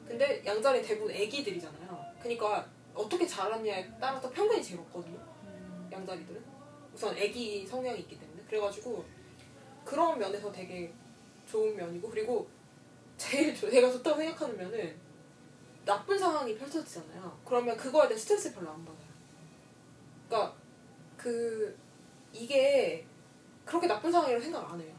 근데 0.07 0.43
양자리 0.45 0.83
대부분 0.83 1.13
애기들이잖아요. 1.15 2.05
그러니까 2.21 2.67
어떻게 2.95 3.27
자랐냐에 3.27 3.89
따라서 4.01 4.29
편견이 4.31 4.63
제일 4.63 4.81
없거든요. 4.81 5.19
음. 5.45 5.89
양자리들은 5.93 6.43
우선 6.95 7.17
애기 7.17 7.67
성향이 7.67 8.01
있기 8.01 8.19
때문에 8.19 8.43
그래가지고 8.49 9.05
그런 9.85 10.19
면에서 10.19 10.51
되게 10.51 10.93
좋은 11.47 11.77
면이고 11.77 12.09
그리고 12.11 12.49
제일 13.17 13.55
조- 13.55 13.71
제가 13.71 13.91
좋다고 13.93 14.17
생각하는 14.19 14.57
면은 14.57 14.97
나쁜 15.85 16.19
상황이 16.19 16.57
펼쳐지잖아요. 16.57 17.41
그러면 17.45 17.77
그거에 17.77 18.09
대한 18.09 18.19
스트레스 18.19 18.53
별로 18.55 18.71
안 18.71 18.85
받아요. 18.85 19.09
그러니까 20.29 20.57
그 21.17 21.77
이게 22.33 23.07
그렇게 23.71 23.87
나쁜 23.87 24.11
상황이라고 24.11 24.43
생각 24.43 24.73
안 24.73 24.81
해요. 24.81 24.93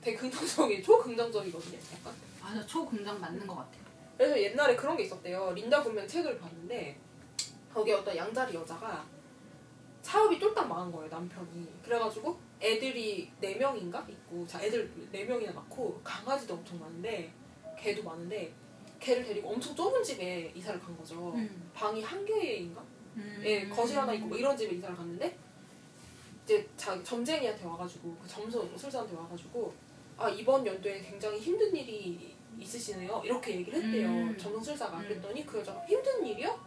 되게 0.00 0.16
긍정적이 0.16 0.82
초긍정적이거든요. 0.82 1.78
약간. 1.92 2.14
맞아, 2.40 2.66
초긍정 2.66 3.20
맞는 3.20 3.46
것 3.46 3.56
같아요. 3.56 3.84
그래서 4.16 4.40
옛날에 4.40 4.74
그런 4.74 4.96
게 4.96 5.02
있었대요. 5.02 5.52
린다 5.52 5.82
군명 5.82 6.08
책을 6.08 6.38
봤는데 6.38 6.98
거기 7.74 7.92
어떤 7.92 8.16
양자리 8.16 8.54
여자가 8.54 9.04
사업이 10.00 10.38
쫄딱 10.38 10.66
망한 10.66 10.90
거예요 10.92 11.10
남편이. 11.10 11.68
그래가지고 11.82 12.38
애들이 12.62 13.30
네 13.38 13.56
명인가 13.56 14.06
있고 14.08 14.46
자 14.46 14.62
애들 14.62 14.90
네 15.12 15.24
명이나 15.24 15.52
낳고 15.52 16.00
강아지도 16.02 16.54
엄청 16.54 16.80
많은데 16.80 17.32
개도 17.78 18.02
많은데 18.02 18.54
개를 18.98 19.24
데리고 19.24 19.50
엄청 19.50 19.74
좁은 19.74 20.02
집에 20.02 20.52
이사를 20.54 20.80
간 20.80 20.96
거죠. 20.96 21.34
음. 21.34 21.70
방이 21.74 22.02
한 22.02 22.24
개인가? 22.24 22.82
음. 23.16 23.42
예, 23.44 23.68
거실 23.68 23.98
하나 23.98 24.14
있고 24.14 24.26
뭐 24.28 24.38
이런 24.38 24.56
집에 24.56 24.76
이사를 24.76 24.96
갔는데 24.96 25.43
이제 26.44 26.68
자기 26.76 27.02
점쟁이한테 27.02 27.64
와가지고 27.64 28.16
그 28.22 28.28
점술사한테 28.28 29.16
와가지고 29.16 29.72
아 30.18 30.28
이번 30.28 30.64
연도에 30.66 31.00
굉장히 31.00 31.38
힘든 31.40 31.74
일이 31.74 32.34
있으시네요 32.58 33.22
이렇게 33.24 33.56
얘기를 33.56 33.82
했대요 33.82 34.08
음. 34.08 34.38
점술사가 34.38 34.98
음. 34.98 35.02
그랬더니 35.02 35.44
그 35.46 35.58
여자가 35.58 35.84
힘든 35.86 36.24
일이요? 36.24 36.58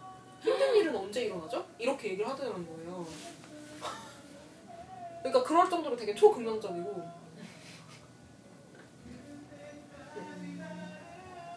힘든 0.41 0.75
일은 0.75 0.95
언제 0.95 1.25
일어나죠? 1.25 1.65
이렇게 1.77 2.09
얘기를 2.09 2.27
하더라는 2.27 2.65
거예요 2.65 3.07
그러니까 5.19 5.43
그럴 5.43 5.69
정도로 5.69 5.95
되게 5.95 6.15
초긍정적이고 6.15 6.89
음. 6.89 7.27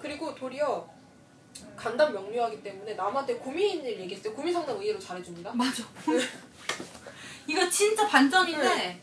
그리고 0.01 0.35
도리어 0.35 0.89
간단 1.77 2.13
명료하기 2.13 2.63
때문에 2.63 2.95
남한테 2.95 3.37
고민 3.37 3.77
있는 3.77 3.91
일 3.91 4.01
얘기했을 4.01 4.31
때 4.31 4.37
고민 4.37 4.53
상담 4.53 4.77
의외로 4.77 4.99
잘해줍니다. 4.99 5.53
맞아. 5.55 5.85
이거 7.51 7.69
진짜 7.69 8.07
반전인데 8.07 9.01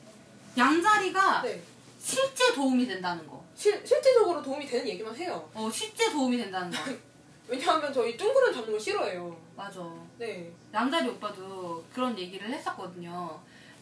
양자리가 0.57 1.41
네. 1.41 1.61
실제 1.99 2.53
도움이 2.53 2.87
된다는 2.87 3.27
거. 3.27 3.43
실, 3.53 3.73
실질적으로 3.85 4.41
도움이 4.41 4.65
되는 4.65 4.87
얘기만 4.87 5.13
해요. 5.17 5.49
어, 5.53 5.69
실제 5.69 6.09
도움이 6.09 6.37
된다는 6.37 6.71
거. 6.71 6.77
왜냐하면 7.49 7.91
저희 7.91 8.15
둥그런 8.15 8.53
잡는 8.53 8.71
거 8.71 8.79
싫어해요. 8.79 9.37
맞아. 9.55 9.81
네. 10.17 10.49
양자리 10.73 11.09
오빠도 11.09 11.83
그런 11.93 12.17
얘기를 12.17 12.49
했었거든요. 12.49 13.37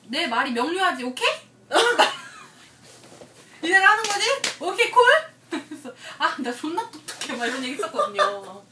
내 0.08 0.26
말이 0.28 0.52
명료하지, 0.52 1.04
오케이? 1.04 1.30
이대로 3.62 3.86
하는 3.86 4.04
거지? 4.04 4.26
오케이, 4.60 4.90
콜? 4.92 5.04
그래서 5.50 5.92
아, 6.18 6.36
나 6.42 6.52
존나 6.52 6.90
똑똑해. 6.90 7.38
막 7.38 7.46
이런 7.46 7.64
얘기 7.64 7.74
했었거든요. 7.76 8.64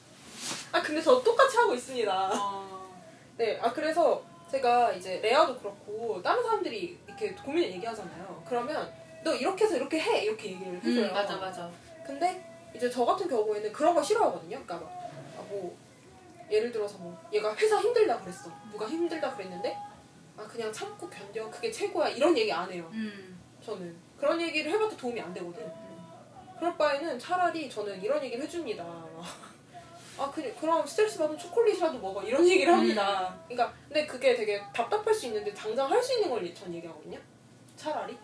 아 0.71 0.81
근데 0.81 1.01
저 1.01 1.21
똑같이 1.23 1.55
하고 1.57 1.75
있습니다. 1.75 2.29
어, 2.33 2.93
네. 3.37 3.59
아 3.61 3.71
그래서 3.71 4.23
제가 4.53 4.91
이제 4.91 5.19
레아도 5.19 5.57
그렇고 5.57 6.21
다른 6.21 6.43
사람들이 6.43 6.99
이렇게 7.07 7.33
고민을 7.33 7.71
얘기하잖아요. 7.71 8.43
그러면 8.47 8.93
너 9.23 9.33
이렇게 9.33 9.65
해서 9.65 9.77
이렇게 9.77 9.99
해 9.99 10.25
이렇게 10.25 10.51
얘기를 10.51 10.75
해줘요. 10.75 11.07
음, 11.07 11.13
맞아, 11.13 11.37
맞아. 11.37 11.71
근데 12.05 12.45
이제 12.75 12.87
저 12.87 13.03
같은 13.03 13.27
경우에는 13.27 13.73
그런 13.73 13.95
거 13.95 14.03
싫어하거든요. 14.03 14.63
그러니까 14.63 14.75
막, 14.75 14.83
아, 15.39 15.41
뭐 15.49 15.75
예를 16.51 16.71
들어서 16.71 16.99
뭐 16.99 17.17
얘가 17.33 17.55
회사 17.55 17.79
힘들다 17.79 18.19
그랬어. 18.19 18.51
누가 18.71 18.87
힘들다 18.87 19.35
그랬는데 19.35 19.75
아 20.37 20.43
그냥 20.43 20.71
참고 20.71 21.09
견뎌 21.09 21.49
그게 21.49 21.71
최고야 21.71 22.09
이런 22.09 22.37
얘기 22.37 22.53
안 22.53 22.71
해요. 22.71 22.87
음, 22.93 23.39
저는 23.59 23.95
그런 24.19 24.39
얘기를 24.39 24.71
해봐도 24.71 24.95
도움이 24.95 25.19
안 25.19 25.33
되거든. 25.33 25.67
그럴 26.59 26.77
바에는 26.77 27.17
차라리 27.17 27.67
저는 27.67 28.03
이런 28.03 28.23
얘기를 28.23 28.43
해줍니다. 28.43 28.83
아 30.17 30.31
그, 30.33 30.55
그럼 30.59 30.85
스트레스 30.85 31.17
받으면 31.17 31.37
초콜릿이라도 31.39 31.97
먹어 31.99 32.21
이런 32.23 32.47
얘기를 32.47 32.73
합니다. 32.73 33.35
그러니까 33.47 33.73
근데 33.87 34.05
그게 34.05 34.35
되게 34.35 34.61
답답할 34.73 35.13
수 35.13 35.25
있는데 35.27 35.53
당장 35.53 35.89
할 35.89 36.01
수 36.03 36.13
있는 36.13 36.29
걸 36.29 36.53
전 36.53 36.73
얘기하거든요. 36.73 37.19
차라리. 37.75 38.17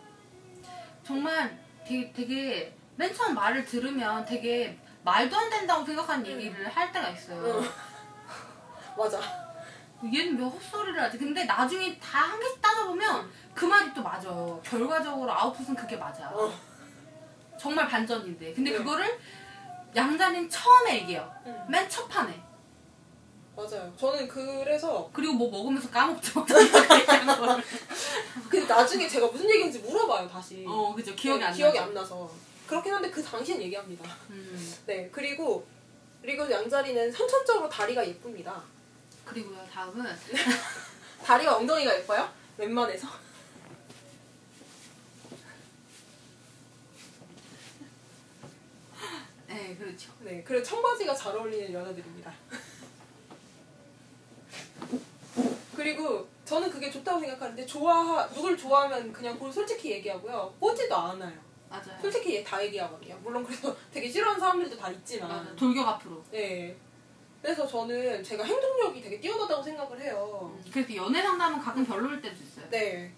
정말 1.04 1.58
되게, 1.86 2.12
되게 2.12 2.74
맨 2.96 3.12
처음 3.12 3.34
말을 3.34 3.64
들으면 3.64 4.24
되게 4.24 4.78
말도 5.02 5.36
안 5.36 5.50
된다고 5.50 5.84
생각하는 5.84 6.24
음. 6.26 6.30
얘기를 6.30 6.68
할 6.68 6.92
때가 6.92 7.08
있어요. 7.10 7.42
응. 7.62 7.68
맞아. 8.96 9.18
얘는 10.04 10.38
왜 10.38 10.44
헛소리를 10.44 11.00
하지? 11.02 11.18
근데 11.18 11.44
나중에 11.44 11.98
다 11.98 12.20
한 12.30 12.38
개씩 12.40 12.60
따져보면 12.62 13.24
음. 13.24 13.32
그 13.54 13.64
말이 13.64 13.92
또 13.92 14.02
맞아요. 14.02 14.60
결과적으로 14.64 15.32
아웃풋은 15.32 15.74
그게 15.74 15.96
맞아. 15.96 16.30
어. 16.30 16.52
정말 17.58 17.86
반전인데. 17.88 18.52
근데 18.54 18.70
네. 18.70 18.76
그거를 18.78 19.18
양자는 19.94 20.48
처음에 20.48 21.00
얘기해요. 21.00 21.30
응. 21.46 21.64
맨첫 21.68 22.08
판에. 22.08 22.42
맞아요. 23.56 23.92
저는 23.98 24.28
그래서 24.28 25.10
그리고 25.12 25.34
뭐 25.34 25.50
먹으면서 25.50 25.90
까먹죠. 25.90 26.44
근데 28.48 28.66
나중에 28.66 29.06
제가 29.08 29.26
무슨 29.26 29.48
얘기인지 29.50 29.80
물어봐요 29.80 30.28
다시. 30.28 30.64
어, 30.66 30.94
그죠. 30.94 31.14
기억이 31.14 31.42
안 31.44 31.52
기억이 31.52 31.76
나죠. 31.78 31.88
안 31.88 31.94
나서. 31.94 32.30
그렇긴 32.66 32.94
한데 32.94 33.10
그 33.10 33.22
당시엔 33.22 33.60
얘기합니다. 33.62 34.04
음. 34.30 34.74
네 34.86 35.08
그리고 35.12 35.66
그리고 36.22 36.50
양자리는 36.50 37.12
선천적으로 37.12 37.68
다리가 37.68 38.06
예쁩니다. 38.06 38.62
그리고요, 39.24 39.58
다음은 39.72 40.04
다리가 41.24 41.56
엉덩이가 41.56 41.94
예뻐요? 41.96 42.28
웬만해서. 42.58 43.08
네, 49.50 49.74
그렇죠. 49.76 50.12
네, 50.20 50.42
그리고 50.46 50.62
청바지가 50.62 51.12
잘 51.14 51.36
어울리는 51.36 51.72
여자들입니다. 51.72 52.32
그리고 55.74 56.28
저는 56.44 56.70
그게 56.70 56.90
좋다고 56.90 57.18
생각하는데 57.20 57.66
좋아 57.66 58.28
누굴 58.28 58.56
좋아하면 58.56 59.12
그냥 59.12 59.34
그걸 59.34 59.52
솔직히 59.52 59.90
얘기하고요. 59.92 60.54
꼬지도 60.60 60.94
않아요. 60.94 61.32
맞아요. 61.68 61.98
솔직히 62.00 62.44
다 62.44 62.62
얘기하거든요. 62.64 63.18
물론 63.22 63.44
그래서 63.44 63.74
되게 63.92 64.08
싫어하는 64.08 64.38
사람들도 64.38 64.76
다 64.76 64.88
있지만. 64.90 65.28
맞아. 65.28 65.56
돌격 65.56 65.86
앞으로. 65.86 66.22
네. 66.30 66.76
그래서 67.42 67.66
저는 67.66 68.22
제가 68.22 68.44
행동력이 68.44 69.00
되게 69.00 69.18
뛰어나다고 69.20 69.62
생각을 69.62 70.00
해요. 70.00 70.56
그래서 70.70 70.94
연애 70.94 71.22
상담은 71.22 71.58
가끔 71.60 71.84
별로일 71.84 72.20
때도 72.20 72.36
있어요. 72.36 72.68
네. 72.70 73.12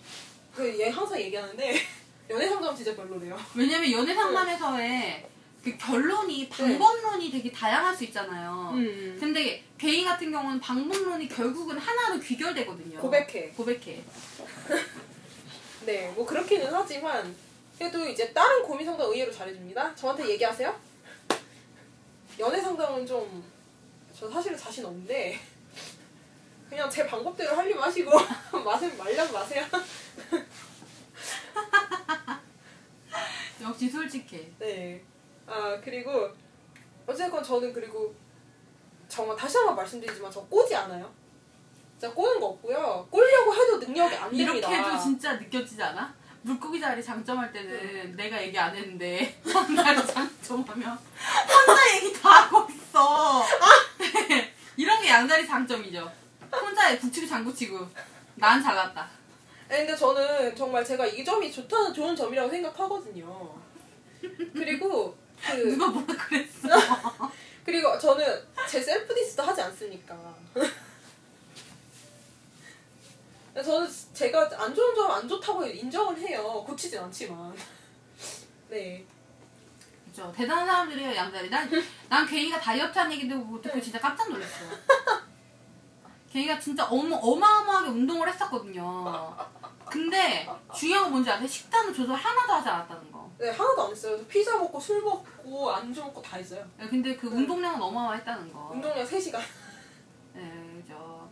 그 0.55 0.79
얘 0.81 0.89
항상 0.89 1.19
얘기하는데 1.21 1.75
연애 2.31 2.49
상담 2.49 2.75
진짜 2.77 2.95
별로래요. 2.95 3.37
왜냐면 3.55 3.91
연애 3.91 4.15
상담에서의 4.15 5.29
그 5.63 5.77
결론이 5.77 6.49
방법론이 6.49 7.31
되게 7.31 7.53
다양할 7.53 7.95
수 7.95 8.05
있잖아요. 8.05 8.73
음. 8.75 9.17
근데 9.19 9.63
개인 9.79 10.05
같은 10.05 10.31
경우는 10.33 10.61
방법론이 10.61 11.29
결국은 11.29 11.79
하나로 11.79 12.21
귀결되거든요. 12.21 12.99
고백해. 12.99 13.51
고백해. 13.51 14.03
네, 15.87 16.13
뭐 16.15 16.27
그렇기는 16.27 16.69
하지만 16.73 17.35
그래도 17.79 18.07
이제 18.07 18.33
다른 18.33 18.63
고민 18.63 18.87
상담 18.87 19.09
의외로 19.09 19.31
잘해줍니다. 19.31 19.95
저한테 19.95 20.29
얘기하세요. 20.31 20.81
연애 22.41 22.61
상담은 22.61 23.07
좀 23.07 23.53
저 24.23 24.31
사실은 24.31 24.57
자신 24.57 24.85
없는데 24.85 25.37
그냥 26.71 26.89
제 26.89 27.05
방법대로 27.05 27.57
하려면 27.57 27.83
하시고 27.83 28.13
마세요 28.65 28.93
말려면 28.97 29.33
마세요. 29.33 29.67
역시 33.61 33.91
솔직해. 33.91 34.53
네. 34.61 35.03
아 35.47 35.79
그리고 35.83 36.31
어쨌건 37.07 37.43
저는 37.43 37.73
그리고 37.73 38.15
정말 39.09 39.37
다시 39.37 39.57
한 39.59 39.67
번 39.67 39.77
말씀드리지만 39.77 40.31
저 40.31 40.41
꼬지 40.47 40.75
않아요. 40.75 41.11
진짜 41.99 42.13
꼬는 42.15 42.41
거 42.41 42.47
없고요. 42.47 43.07
꼬려고 43.11 43.55
해도 43.55 43.79
능력이 43.79 44.15
안 44.17 44.35
이렇게 44.35 44.61
됩니다. 44.61 44.91
해도 44.91 45.03
진짜 45.03 45.35
느껴지지 45.35 45.83
않아? 45.83 46.15
물고기 46.43 46.81
자리 46.81 47.03
장점할 47.03 47.53
때는 47.53 48.17
내가 48.17 48.43
얘기 48.43 48.59
안 48.59 48.75
했는데 48.75 49.39
혼자 49.47 50.05
장점하면 50.07 50.99
혼자 51.47 51.97
얘기 51.97 52.13
다 52.21 52.31
하고 52.43 52.67
있어. 52.73 53.45
이런 54.77 55.01
게 55.03 55.09
양다리 55.09 55.47
장점이죠. 55.47 56.11
혼자 56.53 56.99
북치고 56.99 57.27
장구치고 57.27 57.87
난 58.37 58.61
잘났다. 58.63 59.09
아니, 59.69 59.79
근데 59.87 59.95
저는 59.97 60.57
정말 60.57 60.85
제가 60.85 61.07
이 61.07 61.25
점이 61.25 61.51
좋다는 61.53 61.95
좋은 61.95 62.17
점이라고 62.17 62.51
생각하거든요. 62.51 63.55
그리고 64.53 65.17
그 65.45 65.53
누가 65.71 65.89
뭐라 65.89 66.07
그랬어? 66.27 66.69
그리고 67.65 67.99
저는 67.99 68.47
제 68.69 68.81
셀프 68.81 69.15
디스도 69.15 69.43
하지 69.43 69.61
않습니까? 69.63 70.17
저는 73.55 73.89
제가 74.15 74.51
안 74.57 74.75
좋은 74.75 74.95
점 74.95 75.11
안 75.11 75.29
좋다고 75.29 75.65
인정을 75.67 76.19
해요. 76.19 76.65
고치진 76.67 76.99
않지만. 76.99 77.55
네. 78.69 79.05
그죠. 80.07 80.33
대단한 80.35 80.67
사람들이에요 80.67 81.15
양다리. 81.15 81.51
난, 81.51 81.71
난 82.09 82.27
괜히가 82.27 82.59
다이어트 82.61 82.99
한 82.99 83.13
얘기 83.13 83.29
듣고 83.29 83.61
듣고 83.61 83.81
진짜 83.81 84.01
깜짝 84.01 84.29
놀랐어. 84.31 84.65
걔가 86.33 86.59
진짜 86.59 86.85
어마, 86.87 87.17
어마어마하게 87.17 87.91
운동을 87.91 88.29
했었거든요. 88.33 89.37
근데 89.93 90.49
중요한 90.75 91.05
건 91.05 91.13
뭔지 91.13 91.31
아세요? 91.31 91.47
식단을 91.47 91.93
조절 91.93 92.17
하나도 92.17 92.53
하지 92.55 92.69
않았다는 92.71 93.13
거. 93.13 93.31
네, 93.37 93.51
하나도 93.51 93.83
안 93.83 93.91
했어요. 93.91 94.17
저 94.17 94.27
피자 94.27 94.57
먹고 94.57 94.81
술 94.81 95.03
먹고 95.03 95.71
안주 95.71 96.01
먹고 96.01 96.23
다 96.23 96.39
했어요. 96.39 96.67
근데 96.89 97.15
그 97.15 97.27
운동량은 97.29 97.83
어마어마했다는 97.83 98.51
거. 98.55 98.71
운동량 98.73 99.05
3시간. 99.07 99.39
네, 100.33 100.81
그죠. 100.81 101.29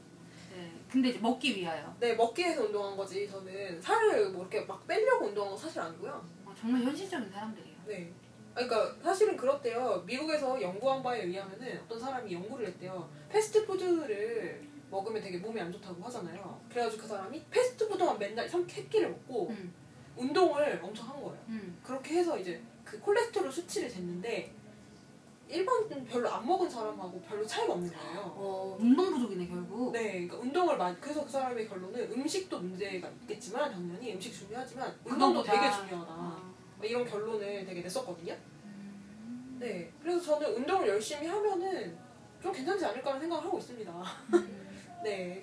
네. 0.53 0.71
근데 0.91 1.09
이제 1.09 1.19
먹기 1.21 1.57
위하여. 1.57 1.97
네, 1.99 2.13
먹기 2.15 2.43
위해서 2.43 2.65
운동한 2.65 2.95
거지. 2.99 3.27
저는 3.27 3.81
살을 3.81 4.29
뭐 4.31 4.43
이렇게 4.43 4.61
막 4.67 4.87
빼려고 4.87 5.27
운동한 5.27 5.53
건 5.53 5.59
사실 5.59 5.81
아니고요. 5.81 6.23
어, 6.45 6.53
정말 6.61 6.83
현실적인 6.83 7.31
사람들이에요. 7.31 7.77
네. 7.87 8.13
아, 8.55 8.67
그러니까 8.67 8.95
사실은 9.03 9.39
그렇대요. 9.39 10.03
미국에서 10.05 10.61
연구한 10.61 11.03
바에 11.03 11.23
의하면은 11.23 11.81
어떤 11.85 11.99
사람이 11.99 12.31
연구를 12.35 12.67
했대요. 12.67 13.09
패스트푸드를 13.31 14.69
먹으면 14.91 15.23
되게 15.23 15.39
몸에 15.39 15.61
안 15.61 15.73
좋다고 15.73 16.03
하잖아요. 16.05 16.61
그래가지고 16.69 17.03
그 17.03 17.09
사람이 17.09 17.43
패스트푸드만 17.51 18.19
맨날 18.19 18.49
3끼를 18.49 19.09
먹고 19.09 19.49
음, 19.51 19.73
운동을 20.17 20.81
엄청 20.83 21.09
한 21.09 21.23
거예요. 21.23 21.39
음. 21.49 21.79
그렇게 21.83 22.17
해서 22.17 22.39
이제 22.39 22.61
그 22.85 22.99
콜레스테롤 22.99 23.51
수치를 23.51 23.89
쟀는데 23.89 24.51
일반 25.49 25.85
별로 26.05 26.31
안 26.31 26.47
먹은 26.47 26.71
사람하고 26.71 27.21
별로 27.23 27.45
차이가 27.45 27.73
없는 27.73 27.93
거예요. 27.93 28.21
어, 28.37 28.77
운동 28.79 29.11
부족이네, 29.11 29.49
결국. 29.49 29.93
네, 29.93 30.13
그러니까 30.13 30.37
운동을 30.39 30.77
많이 30.77 31.01
그래서 31.01 31.25
그 31.25 31.31
사람의 31.31 31.69
결론은 31.69 32.13
음식도 32.13 32.61
문제가 32.61 33.09
있겠지만 33.23 33.73
당연히 33.73 34.15
음식 34.15 34.33
중요하지만 34.33 34.97
운동도 35.05 35.43
되게 35.43 35.59
중요하다. 35.59 36.13
아. 36.13 36.53
뭐 36.77 36.87
이런 36.87 37.05
결론을 37.05 37.65
되게 37.67 37.81
냈었거든요. 37.81 38.33
음. 38.65 39.57
네, 39.59 39.93
그래서 40.01 40.21
저는 40.21 40.55
운동을 40.57 40.89
열심히 40.89 41.27
하면은 41.27 41.99
좀 42.41 42.53
괜찮지 42.53 42.87
않을까라는 42.87 43.21
생각을 43.21 43.45
하고 43.45 43.59
있습니다. 43.59 44.05
음. 44.35 44.70
네, 45.03 45.43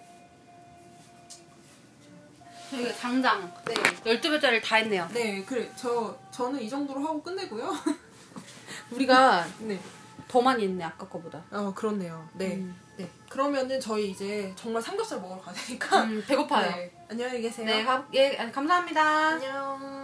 저희가 2.70 2.94
장장 2.94 3.52
네, 3.66 3.74
12배짜리를 3.74 4.64
다 4.64 4.76
했네요. 4.78 5.08
네, 5.14 5.44
그래, 5.44 5.70
저 5.76 6.18
저는 6.32 6.62
이 6.62 6.70
정도로 6.70 7.00
하고 7.02 7.22
끝내고요. 7.22 7.72
우리가 8.92 9.46
네, 9.60 9.80
더 10.28 10.42
많이 10.42 10.64
했네, 10.64 10.84
아까 10.84 11.08
거보다. 11.08 11.44
어 11.52 11.74
그렇네요. 11.74 12.28
네, 12.34 12.56
음. 12.56 12.76
네. 12.98 13.10
그러면은 13.30 13.80
저희 13.80 14.10
이제 14.12 14.52
정말 14.56 14.82
삼겹살 14.82 15.20
먹으러 15.22 15.40
가야 15.42 15.56
되니까. 15.56 16.04
음, 16.04 16.24
배고파요. 16.28 16.72
네, 16.72 16.92
안녕히 17.10 17.42
계세요. 17.42 17.66
네, 17.66 17.84
가, 17.84 18.06
예, 18.14 18.36
감사합니다. 18.52 19.02
안녕. 19.02 19.97